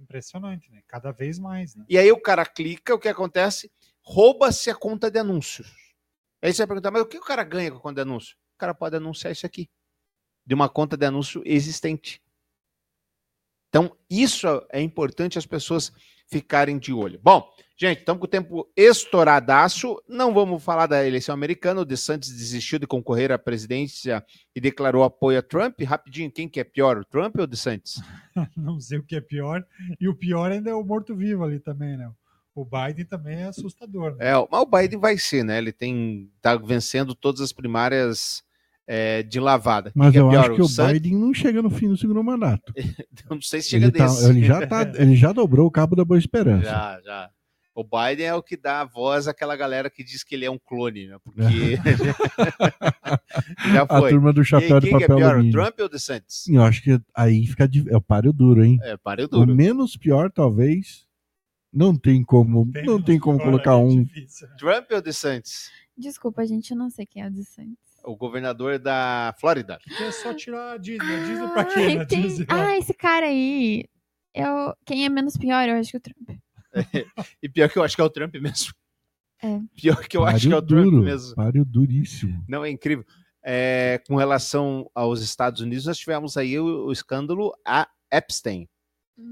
[0.00, 0.80] Impressionante, né?
[0.86, 1.84] Cada vez mais, né?
[1.88, 3.70] E aí o cara clica, o que acontece?
[4.00, 5.87] Rouba-se a conta de anúncios.
[6.42, 8.36] Aí você vai perguntar, mas o que o cara ganha com a conta de anúncio?
[8.56, 9.68] O cara pode anunciar isso aqui.
[10.46, 12.22] de uma conta de anúncio existente.
[13.68, 15.92] Então, isso é importante as pessoas
[16.30, 17.20] ficarem de olho.
[17.22, 20.02] Bom, gente, estamos com o tempo estouradaço.
[20.08, 21.82] Não vamos falar da eleição americana.
[21.82, 24.24] O DeSantis desistiu de concorrer à presidência
[24.54, 25.80] e declarou apoio a Trump.
[25.82, 28.00] Rapidinho, quem que é pior, o Trump ou o DeSantis?
[28.56, 29.62] Não sei o que é pior.
[30.00, 32.10] E o pior ainda é o morto-vivo ali também, né?
[32.60, 34.16] O Biden também é assustador.
[34.16, 34.30] Né?
[34.30, 35.58] É, mas o Biden vai ser, né?
[35.58, 38.42] Ele tem tá vencendo todas as primárias
[38.86, 39.92] é, de lavada.
[39.94, 40.86] Mas Quem eu é pior, acho que o?
[40.86, 42.72] Biden não chega no fim do segundo mandato.
[43.30, 44.28] Eu não sei se chega Ele, tá- desse.
[44.30, 46.64] ele já tá, ele já dobrou o cabo da Boa Esperança.
[46.64, 47.30] Já, já.
[47.74, 50.58] O Biden é o que dá voz àquela galera que diz que ele é um
[50.58, 51.16] clone, né?
[51.22, 51.76] Porque
[53.72, 54.10] já A foi.
[54.10, 55.52] turma do E chapéu de quem que é papel pior, o alumínio.
[55.52, 56.48] Trump ou o DeSantis?
[56.48, 58.78] Eu acho que aí fica de, é o páreo duro, hein?
[58.82, 59.54] É, páreo O duro.
[59.54, 61.06] menos pior, talvez.
[61.78, 64.02] Não tem como, Bem não tem como colocar é um.
[64.02, 64.48] difícil.
[64.58, 65.70] Trump ou DeSantis?
[65.96, 67.76] Desculpa, gente, eu não sei quem é o DeSantis.
[68.04, 69.78] O governador da Flórida.
[69.96, 71.14] Que é só tirar a Disney.
[71.14, 71.80] A Disney pra Ah, quê?
[71.80, 71.92] né?
[72.02, 72.22] entendi.
[72.28, 72.46] Disney.
[72.48, 73.84] Ah, esse cara aí.
[74.34, 74.74] Eu...
[74.84, 76.30] Quem é menos pior, eu acho que o Trump.
[77.42, 78.72] E pior que eu acho que é o Trump mesmo.
[79.42, 79.60] É.
[79.80, 81.34] Pior que eu acho que é o Páreo Trump duro, mesmo.
[81.36, 82.44] Páreo duríssimo.
[82.48, 83.04] Não, é incrível.
[83.44, 88.68] É, com relação aos Estados Unidos, nós tivemos aí o, o escândalo a Epstein,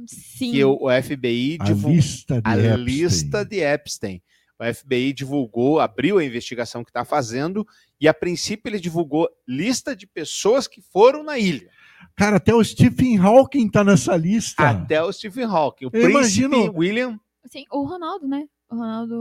[0.07, 0.53] Sim.
[0.53, 2.85] que o, FBI A divulgou lista de a Epstein.
[2.85, 4.23] lista de Epstein.
[4.59, 7.67] O FBI divulgou, abriu a investigação que está fazendo
[8.01, 11.69] e a princípio ele divulgou lista de pessoas que foram na ilha.
[12.17, 14.69] Cara, até o Stephen Hawking tá nessa lista.
[14.71, 16.11] Até o Stephen Hawking, o Eu príncipe
[16.47, 17.21] imagino- William.
[17.47, 18.47] Sim, o Ronaldo, né?
[18.69, 19.15] O Ronaldo.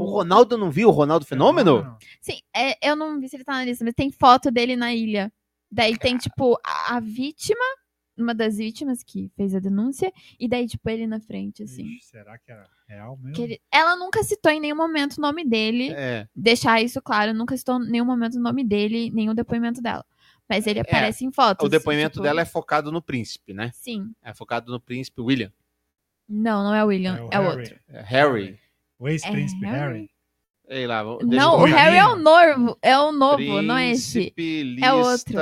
[0.00, 1.96] O Ronaldo não viu o Ronaldo Fenômeno?
[2.20, 4.94] Sim, é, eu não vi se ele tá na lista, mas tem foto dele na
[4.94, 5.30] ilha.
[5.70, 7.64] Daí tem, tipo, a, a vítima,
[8.16, 11.84] uma das vítimas que fez a denúncia, e daí, tipo, ele na frente, assim.
[11.96, 13.34] Ixi, será que era real mesmo?
[13.34, 15.92] Que ele- ela nunca citou em nenhum momento o nome dele.
[15.94, 16.26] É.
[16.34, 20.04] Deixar isso claro, nunca citou em nenhum momento o nome dele, nenhum depoimento dela.
[20.48, 21.66] Mas ele aparece em fotos.
[21.66, 23.70] O depoimento tipo- dela é focado no príncipe, né?
[23.74, 24.12] Sim.
[24.22, 25.52] É focado no príncipe William.
[26.28, 27.58] Não, não é o William, é o, Harry.
[27.60, 27.80] outro.
[27.88, 28.58] É Harry.
[28.98, 30.10] O ex-príncipe É Harry.
[30.68, 31.64] Sei lá, Não, o.
[31.64, 32.78] Harry é o novo.
[32.82, 34.32] É o novo, não é esse.
[34.32, 35.34] Príncipe É outro.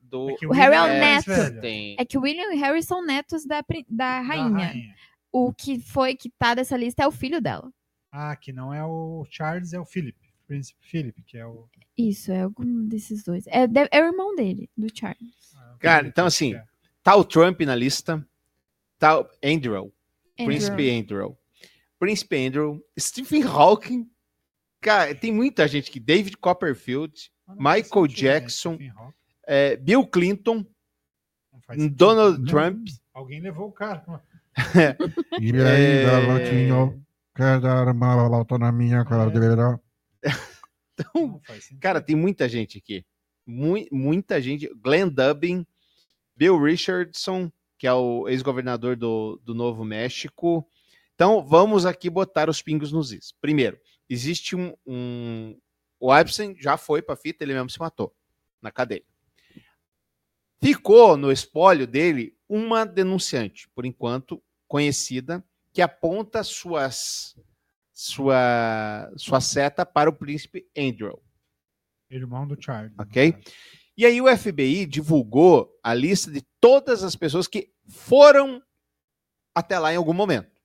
[0.00, 1.60] do que O Harry é o neto.
[1.60, 1.96] Tem.
[1.98, 4.72] É que o William e Harry são netos da, da Da rainha.
[5.32, 7.70] O que foi que tá dessa lista é o filho dela.
[8.10, 10.16] Ah, que não é o Charles, é o Philip.
[10.46, 11.68] Príncipe Philip, que é o.
[11.96, 13.46] Isso, é algum desses dois.
[13.48, 15.54] É, é o irmão dele, do Charles.
[15.56, 16.64] ah, o Cara, então assim, é.
[17.02, 18.26] tá o Trump na lista,
[18.98, 19.92] tá o Andrew, Andrew.
[20.46, 21.36] Príncipe Andrew.
[21.98, 24.08] Príncipe Andrew, Stephen Hawking.
[24.88, 28.78] Cara, tem muita gente que David Copperfield, Michael sentido, né, Jackson,
[29.46, 30.64] é, Bill Clinton,
[31.76, 31.94] sentido.
[31.94, 32.88] Donald Não, Trump.
[33.12, 34.04] Alguém levou o cara.
[35.40, 35.70] E É.
[35.70, 37.04] aí, garotinho,
[37.34, 39.80] quer dar uma volta na minha cadeira?
[41.14, 41.80] Não faz sentido.
[41.80, 43.04] Cara, tem muita gente aqui.
[43.46, 44.68] Mui- muita gente.
[44.82, 45.64] Glenn Dubin,
[46.36, 50.66] Bill Richardson, que é o ex-governador do, do Novo México.
[51.14, 53.32] Então, vamos aqui botar os pingos nos is.
[53.40, 53.78] Primeiro,
[54.08, 54.74] existe um.
[54.86, 55.58] um-
[56.00, 58.14] o Epstein já foi para fita, ele mesmo se matou
[58.62, 59.02] na cadeia.
[60.60, 67.36] Ficou no espólio dele uma denunciante, por enquanto conhecida, que aponta suas,
[67.92, 71.22] sua, sua seta para o príncipe Andrew.
[72.10, 72.92] Irmão do Charles.
[72.96, 73.36] no Ok.
[73.96, 78.62] E aí o FBI divulgou a lista de todas as pessoas que foram
[79.54, 80.62] até lá em algum momento.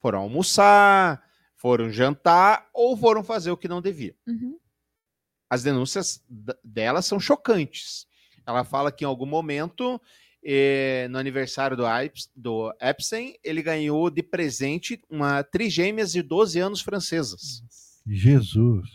[0.00, 1.23] Foram almoçar,
[1.64, 4.14] foram jantar ou foram fazer o que não devia.
[4.26, 4.58] Uhum.
[5.48, 6.22] As denúncias
[6.62, 8.06] dela são chocantes.
[8.46, 9.98] Ela fala que em algum momento,
[10.44, 11.84] eh, no aniversário do,
[12.36, 17.62] do Epstein, ele ganhou de presente uma trigêmeas de 12 anos francesas.
[18.06, 18.86] Jesus.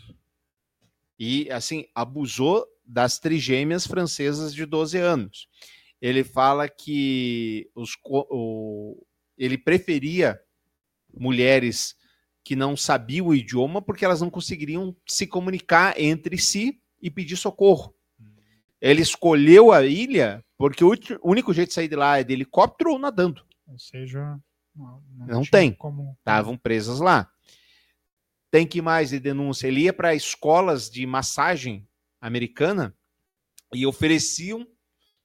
[1.18, 5.48] e assim abusou das trigêmeas francesas de 12 anos.
[6.00, 9.04] Ele fala que os, o-
[9.36, 10.40] ele preferia
[11.12, 11.96] mulheres
[12.44, 17.36] que não sabiam o idioma porque elas não conseguiriam se comunicar entre si e pedir
[17.36, 17.94] socorro.
[18.80, 20.92] Ele escolheu a ilha porque o
[21.22, 23.44] único jeito de sair de lá é de helicóptero ou nadando.
[23.66, 24.38] Ou seja,
[24.74, 25.72] não, Não tinha tem.
[25.72, 26.16] Como...
[26.18, 27.30] Estavam presas lá.
[28.50, 29.68] Tem que mais de denúncia?
[29.68, 31.86] Ele ia para escolas de massagem
[32.20, 32.94] americana
[33.72, 34.66] e ofereciam,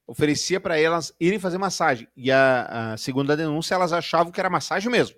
[0.06, 2.06] oferecia para elas irem fazer massagem.
[2.16, 5.16] E a, a segunda denúncia, elas achavam que era massagem mesmo.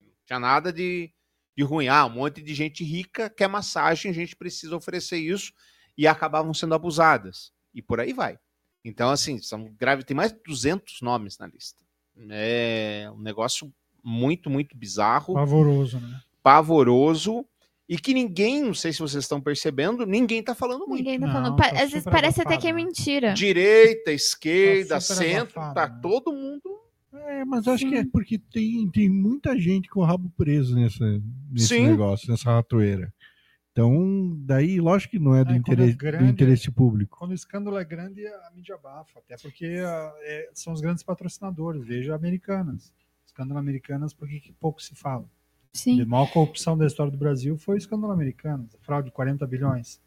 [0.00, 1.12] Não tinha nada de,
[1.60, 1.88] de ruim.
[1.88, 5.52] Ah, um monte de gente rica quer massagem, a gente precisa oferecer isso
[5.96, 7.52] e acabavam sendo abusadas.
[7.74, 8.38] E por aí vai.
[8.84, 11.82] Então, assim, são grave, tem mais de 200 nomes na lista.
[12.30, 13.72] É um negócio
[14.02, 16.20] muito, muito bizarro Pavoroso, né?
[16.42, 17.44] pavoroso
[17.88, 21.02] e que ninguém, não sei se vocês estão percebendo, ninguém está falando muito.
[21.02, 21.56] Ninguém tá Não, falando.
[21.56, 23.34] tá Às vezes parece até abafado, que é mentira.
[23.34, 26.00] Direita, esquerda, Tá centro, abafado, tá né?
[26.00, 26.79] todo mundo.
[27.12, 31.04] É, mas acho que é porque tem, tem muita gente com o rabo preso nessa,
[31.50, 31.86] nesse Sim.
[31.86, 33.12] negócio, nessa ratoeira.
[33.72, 37.16] Então, daí, lógico que não é do, É, é interesse, do grande, interesse público.
[37.18, 39.18] Quando o escândalo é grande, a mídia abafa.
[39.18, 41.84] Até porque ah, é, são os grandes patrocinadores.
[41.84, 42.92] Veja Americanas.
[43.24, 45.24] Escândalo Americanas, por que que pouco se fala?
[45.72, 46.00] Sim.
[46.02, 48.76] A maior corrupção da história do Brasil foi o escândalo Americanas.
[48.80, 50.00] Fraude de 40 bilhões.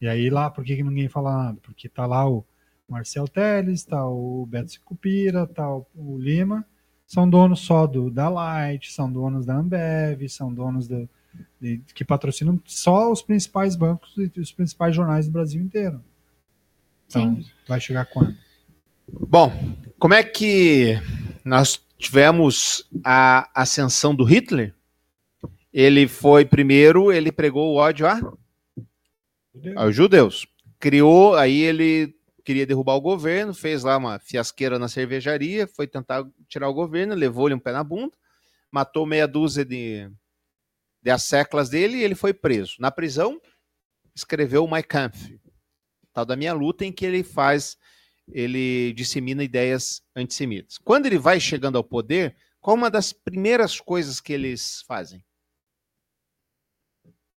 [0.00, 1.60] E aí lá, por que, que ninguém fala nada?
[1.60, 2.44] Porque tá lá o
[2.92, 6.64] Marcel Teles, tá o Beto Sicupira, tá o, o Lima.
[7.06, 11.08] São donos só do, da Light, são donos da Ambev, são donos do,
[11.60, 16.00] de- que patrocinam só os principais bancos e os principais jornais do Brasil inteiro.
[17.06, 17.46] Então, Sim.
[17.66, 18.34] vai chegar quando?
[19.28, 19.52] Bom,
[19.98, 20.98] como é que
[21.44, 24.74] nós tivemos a ascensão do Hitler?
[25.72, 28.20] Ele foi primeiro, ele pregou o ódio a
[29.76, 30.46] aos judeus.
[30.78, 32.14] Criou, aí ele
[32.44, 37.14] queria derrubar o governo, fez lá uma fiasqueira na cervejaria, foi tentar tirar o governo,
[37.14, 38.16] levou-lhe um pé na bunda,
[38.70, 40.10] matou meia dúzia de,
[41.00, 42.76] de asseclas dele e ele foi preso.
[42.78, 43.40] Na prisão,
[44.14, 45.38] escreveu o Mein Kampf,
[46.12, 47.76] tal da minha luta, em que ele faz,
[48.28, 50.78] ele dissemina ideias antissemitas.
[50.78, 55.24] Quando ele vai chegando ao poder, qual uma das primeiras coisas que eles fazem?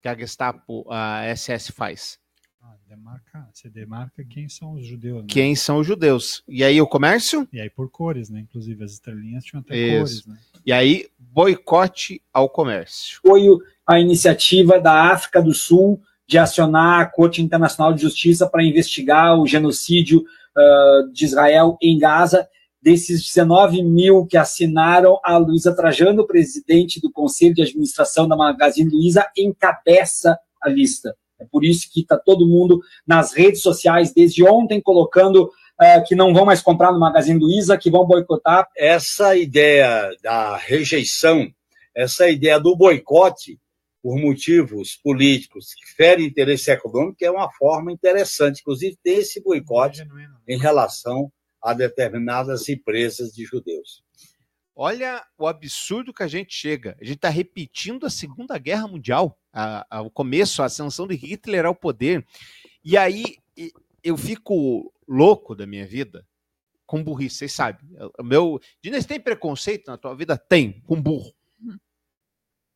[0.01, 2.22] Que a Gestapo, a SS faz?
[2.65, 5.23] Ah, demarca, você demarca quem são os judeus.
[5.23, 5.27] Né?
[5.29, 6.45] Quem são os judeus?
[6.47, 7.49] E aí o comércio?
[7.53, 8.39] E aí por cores, né?
[8.39, 9.99] Inclusive as estrelinhas tinham até Isso.
[9.99, 10.39] cores, né?
[10.65, 13.19] E aí boicote ao comércio.
[13.25, 18.63] apoio à iniciativa da África do Sul de acionar a Corte Internacional de Justiça para
[18.63, 20.25] investigar o genocídio
[20.57, 22.49] ah, de Israel em Gaza.
[22.81, 28.89] Desses 19 mil que assinaram, a Luísa Trajano, presidente do Conselho de Administração da Magazine
[28.89, 31.17] Luiza, encabeça a lista.
[31.43, 36.15] É por isso que está todo mundo nas redes sociais desde ontem colocando ah, que
[36.15, 38.69] não vão mais comprar no Magazine Luiza, que vão boicotar.
[38.77, 41.53] essa ideia da rejeição,
[41.95, 43.59] essa ideia do boicote
[44.03, 48.61] por motivos políticos que ferem interesse econômico é uma forma interessante.
[48.61, 50.05] Inclusive, tem esse boicote
[50.49, 51.31] em relação
[51.63, 54.03] a determinadas empresas de judeus.
[54.75, 56.97] Olha o absurdo que a gente chega.
[57.01, 61.15] A gente está repetindo a Segunda Guerra Mundial, a- a- o começo, a ascensão de
[61.15, 62.27] Hitler ao poder.
[62.83, 63.37] E aí
[64.03, 66.27] eu fico louco da minha vida
[66.87, 67.87] com burrice, vocês sabem.
[68.19, 68.61] O meu.
[68.83, 70.37] Diniz, tem preconceito na tua vida?
[70.37, 71.33] Tem, com burro.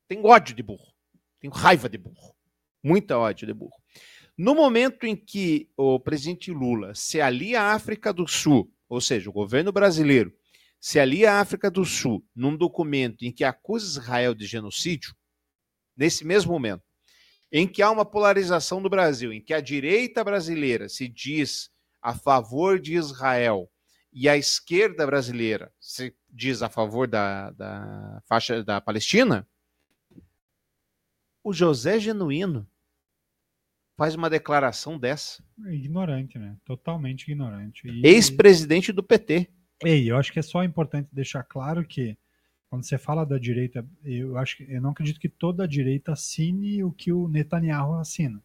[0.09, 0.93] Tenho ódio de burro.
[1.41, 2.35] Tenho raiva de burro.
[2.83, 3.77] Muita ódio de burro.
[4.39, 9.29] No momento em que o presidente Lula se alia à África do Sul, ou seja,
[9.29, 10.33] o governo brasileiro
[10.81, 15.15] se alia à África do Sul num documento em que acusa Israel de genocídio,
[15.97, 16.83] nesse mesmo momento,
[17.51, 21.71] em que há uma polarização do Brasil, em que a direita brasileira se diz
[22.03, 23.71] a favor de Israel
[24.13, 29.47] e a esquerda brasileira se diz a favor da, da faixa da Palestina,
[31.43, 32.69] o José Genuíno
[33.97, 35.43] faz uma declaração dessa.
[35.67, 36.57] É ignorante, né?
[36.65, 37.89] Totalmente ignorante.
[37.89, 39.51] E- Ex-presidente do PT.
[39.85, 42.17] Ei, eu acho que é só importante deixar claro que
[42.69, 46.13] quando você fala da direita, eu acho que eu não acredito que toda a direita
[46.13, 48.43] assine o que o Netanyahu assina.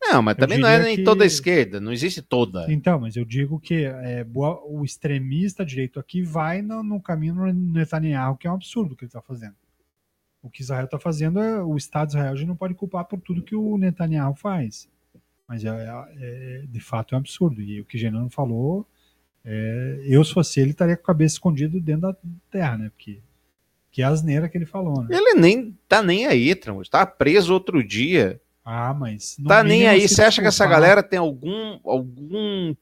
[0.00, 2.70] Não, mas Eu também não é nem que- toda a esquerda, não existe toda.
[2.70, 4.24] Então, mas eu digo que é,
[4.66, 8.96] o extremista direito aqui vai no, no caminho do Netanyahu, que é um absurdo o
[8.96, 9.54] que ele está fazendo.
[10.42, 13.06] O que Israel está fazendo, é, o Estado de Israel a gente não pode culpar
[13.06, 14.86] por tudo que o Netanyahu faz.
[15.48, 17.62] Mas é, é- é- de fato é um absurdo.
[17.62, 18.86] E o que Genano falou,
[19.44, 22.16] é, eu se fosse ele estaria com a cabeça escondida dentro da
[22.50, 22.90] terra, né?
[22.90, 23.20] Porque
[23.90, 25.08] que asneira que ele falou, né?
[25.16, 26.88] Ele nem tá nem aí, Tramos.
[26.88, 28.40] Tá preso outro dia.
[28.64, 29.36] Ah, mas.
[29.46, 30.08] Tá nem aí.
[30.08, 30.80] se Você acha que essa desculpar.
[30.80, 32.74] galera tem algum algum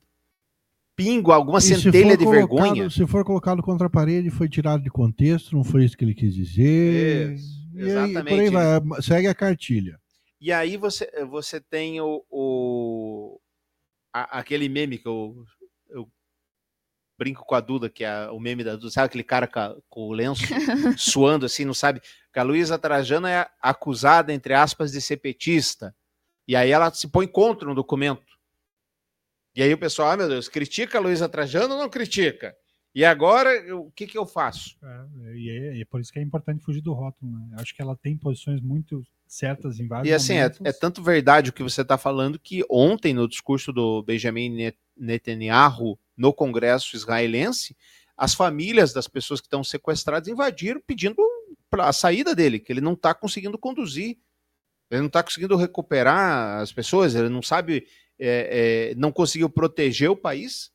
[0.96, 2.90] pingo, alguma E centelha de colocado- vergonha?
[2.90, 6.14] Se for colocado contra a parede, foi tirado de contexto, não foi isso que ele
[6.14, 7.32] quis dizer.
[7.32, 9.98] Isso, E aí, exatamente por aí vai, segue a cartilha.
[10.40, 13.38] E aí você, você tem o, o-
[14.12, 15.44] a- aquele meme que eu
[17.22, 19.76] brinco com a Duda, que é o meme da Duda, sabe aquele cara com, a-
[19.88, 20.42] com o lenço
[20.98, 22.00] suando assim, não sabe?
[22.32, 25.94] Que a Luísa Trajano é acusada, entre aspas, de ser petista.
[26.48, 28.32] E aí ela se põe contra um documento.
[29.54, 32.56] E aí o pessoal, ah, meu Deus, critica a Luísa Trajano ou não critica?
[32.94, 34.76] E agora, o que, que eu faço?
[34.82, 37.48] É, e é, e é por isso que é importante fugir do rótulo, né?
[37.52, 41.02] Eu acho que ela tem posições muito certas em vários E assim, é, é tanto
[41.02, 46.32] verdade o que você está falando que ontem, no discurso do Benjamin Net- Netanyahu no
[46.32, 47.76] Congresso israelense,
[48.16, 51.16] as famílias das pessoas que estão sequestradas invadiram pedindo
[51.72, 54.18] a saída dele, que ele não está conseguindo conduzir
[54.90, 57.86] Ele não está conseguindo recuperar as pessoas, ele não sabe,
[58.18, 60.70] é, é, não conseguiu proteger o país.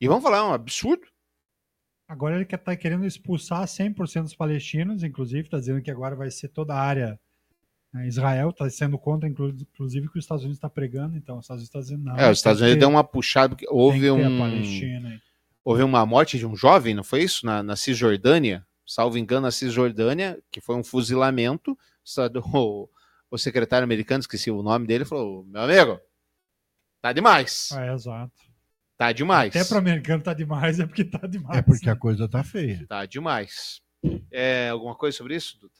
[0.00, 1.06] E vamos falar, é um absurdo.
[2.08, 6.30] Agora ele quer tá querendo expulsar 100% dos palestinos, inclusive, está dizendo que agora vai
[6.30, 7.20] ser toda a área.
[7.96, 11.44] Né, Israel está sendo contra, inclu- inclusive, que os Estados Unidos está pregando, então os
[11.44, 12.16] Estados Unidos está dizendo não.
[12.16, 14.18] é, os Estados Unidos deu uma puxada, porque houve um.
[15.64, 17.44] Houve uma morte de um jovem, não foi isso?
[17.44, 21.76] Na, na Cisjordânia, salvo engano, na Cisjordânia, que foi um fuzilamento.
[22.54, 22.88] O,
[23.28, 25.98] o secretário americano, esqueci o nome dele, falou: Meu amigo,
[27.02, 27.70] tá demais.
[27.72, 28.32] É, exato.
[28.96, 29.54] Tá demais.
[29.56, 31.58] Até para o americano tá demais, é porque tá demais.
[31.58, 32.86] É porque a coisa tá feia.
[32.86, 33.80] Tá demais.
[34.30, 35.74] É, alguma coisa sobre isso, Duda?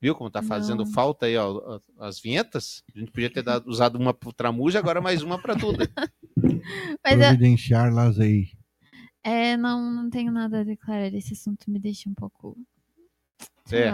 [0.00, 0.92] Viu como tá fazendo Não.
[0.92, 2.82] falta aí, ó, as vinhetas?
[2.94, 5.90] A gente podia ter dado- usado uma pro Tramuja, agora mais uma pra Duda.
[7.02, 8.52] Mas eu, Providenciar Lazei.
[9.24, 11.12] é, não, não tenho nada a declarar.
[11.14, 12.56] Esse assunto me deixa um pouco.
[13.72, 13.88] É.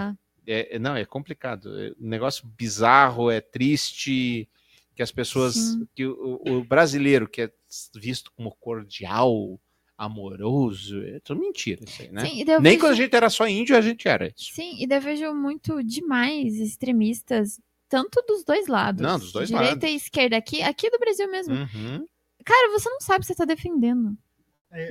[0.46, 1.78] É, é- não, é complicado.
[1.78, 4.48] É um negócio bizarro, é triste
[4.96, 5.86] que as pessoas, Sim.
[5.94, 7.52] que o, o brasileiro que é
[7.94, 9.58] visto como cordial,
[10.04, 12.24] amoroso, é tudo mentira isso aí, né?
[12.26, 14.52] Sim, Nem vejo- quando a gente era só índio, a gente era isso.
[14.54, 19.00] Sim, e daí eu vejo muito demais extremistas, tanto dos dois lados.
[19.02, 19.90] Não, dos dois direita lados.
[19.90, 21.54] e esquerda, aqui, aqui do Brasil mesmo.
[21.54, 22.04] Uhum.
[22.44, 24.16] Cara, você não sabe o que você tá defendendo.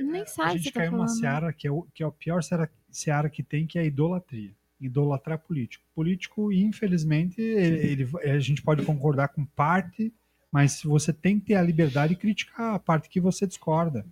[0.02, 2.02] Nem A sabe o que gente você tá caiu numa seara que é, o, que
[2.02, 4.52] é a pior seara, seara que tem, que é a idolatria.
[4.80, 5.84] Idolatrar político.
[5.94, 10.12] Político, infelizmente, ele, ele- a gente pode concordar com parte,
[10.50, 14.06] mas você tem que ter a liberdade de criticar a parte que você discorda.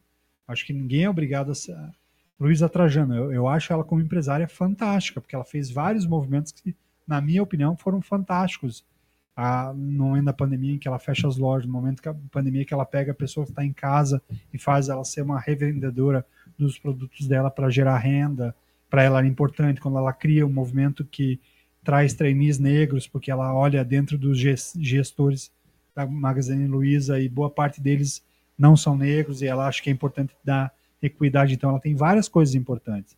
[0.51, 1.77] Acho que ninguém é obrigado a ser.
[2.39, 6.75] Luísa Trajano, eu, eu acho ela como empresária fantástica, porque ela fez vários movimentos que,
[7.07, 8.85] na minha opinião, foram fantásticos.
[9.37, 12.65] Ah, no momento da pandemia em que ela fecha as lojas, no momento da pandemia
[12.65, 14.21] que ela pega a pessoa que está em casa
[14.53, 16.27] e faz ela ser uma revendedora
[16.59, 18.55] dos produtos dela para gerar renda,
[18.91, 21.41] para ela era importante quando ela cria um movimento que
[21.83, 25.51] traz trainees negros, porque ela olha dentro dos ges- gestores
[25.95, 28.23] da Magazine Luiza e boa parte deles
[28.61, 30.71] não são negros e ela acha que é importante dar
[31.03, 33.17] equidade, então ela tem várias coisas importantes.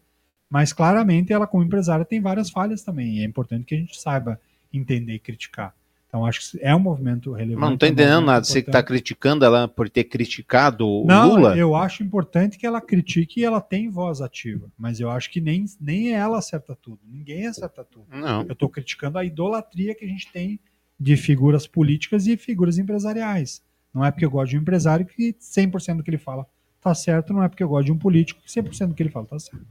[0.49, 4.01] Mas claramente ela como empresária tem várias falhas também, e é importante que a gente
[4.01, 4.41] saiba
[4.73, 5.75] entender e criticar.
[6.07, 7.61] Então acho que é um movimento relevante.
[7.61, 8.45] Mas não tô é um entendendo nada.
[8.45, 8.87] Você tá importante.
[8.87, 11.57] criticando ela por ter criticado o Não, Lula?
[11.57, 14.71] eu acho importante que ela critique e ela tem voz ativa.
[14.79, 17.01] Mas eu acho que nem, nem ela acerta tudo.
[17.11, 18.07] Ninguém acerta tudo.
[18.11, 18.43] Não.
[18.43, 20.61] Eu estou criticando a idolatria que a gente tem
[21.01, 23.63] de figuras políticas e figuras empresariais.
[23.93, 26.47] Não é porque eu gosto de um empresário que 100% do que ele fala
[26.81, 29.11] tá certo, não é porque eu gosto de um político que 100% do que ele
[29.11, 29.67] fala tá certo.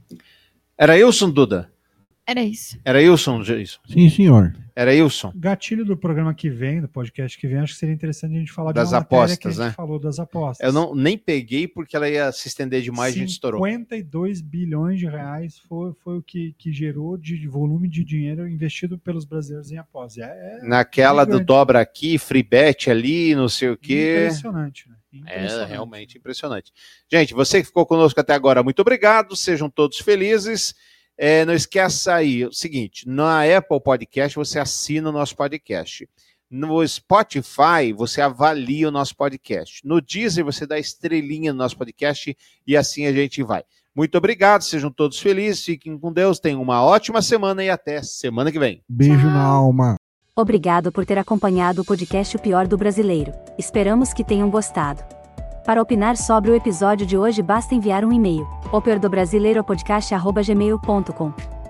[0.78, 1.71] Era Wilson Duda?
[2.26, 2.78] Era isso.
[2.84, 3.80] Era Wilson, isso.
[3.86, 4.54] Sim, senhor.
[4.76, 5.32] Era Wilson.
[5.34, 8.52] Gatilho do programa que vem, do podcast que vem, acho que seria interessante a gente
[8.52, 9.72] falar Das de uma matéria que a apostas, gente né?
[9.72, 10.64] falou das apostas.
[10.66, 13.60] Eu não, nem peguei porque ela ia se estender demais e a gente estourou.
[13.66, 18.96] 52 bilhões de reais foi, foi o que, que gerou de volume de dinheiro investido
[18.96, 20.22] pelos brasileiros em apostas.
[20.24, 24.26] É, é Naquela do dobra aqui, free bet ali, não sei o quê.
[24.26, 24.88] impressionante.
[24.88, 24.94] Né?
[25.26, 25.68] É Impressionante.
[25.70, 26.72] realmente impressionante.
[27.10, 29.36] Gente, você que ficou conosco até agora, muito obrigado.
[29.36, 30.72] Sejam todos felizes.
[31.24, 36.08] É, não esqueça aí o seguinte: na Apple Podcast você assina o nosso podcast.
[36.50, 39.86] No Spotify você avalia o nosso podcast.
[39.86, 42.36] No Deezer você dá estrelinha no nosso podcast
[42.66, 43.62] e assim a gente vai.
[43.94, 48.50] Muito obrigado, sejam todos felizes, fiquem com Deus, tenham uma ótima semana e até semana
[48.50, 48.82] que vem.
[48.88, 49.94] Beijo na alma.
[50.34, 53.32] Obrigado por ter acompanhado o podcast O Pior do Brasileiro.
[53.56, 55.21] Esperamos que tenham gostado.
[55.64, 61.61] Para opinar sobre o episódio de hoje basta enviar um e-mail, opiordobrasileiropodcast.gmail.com.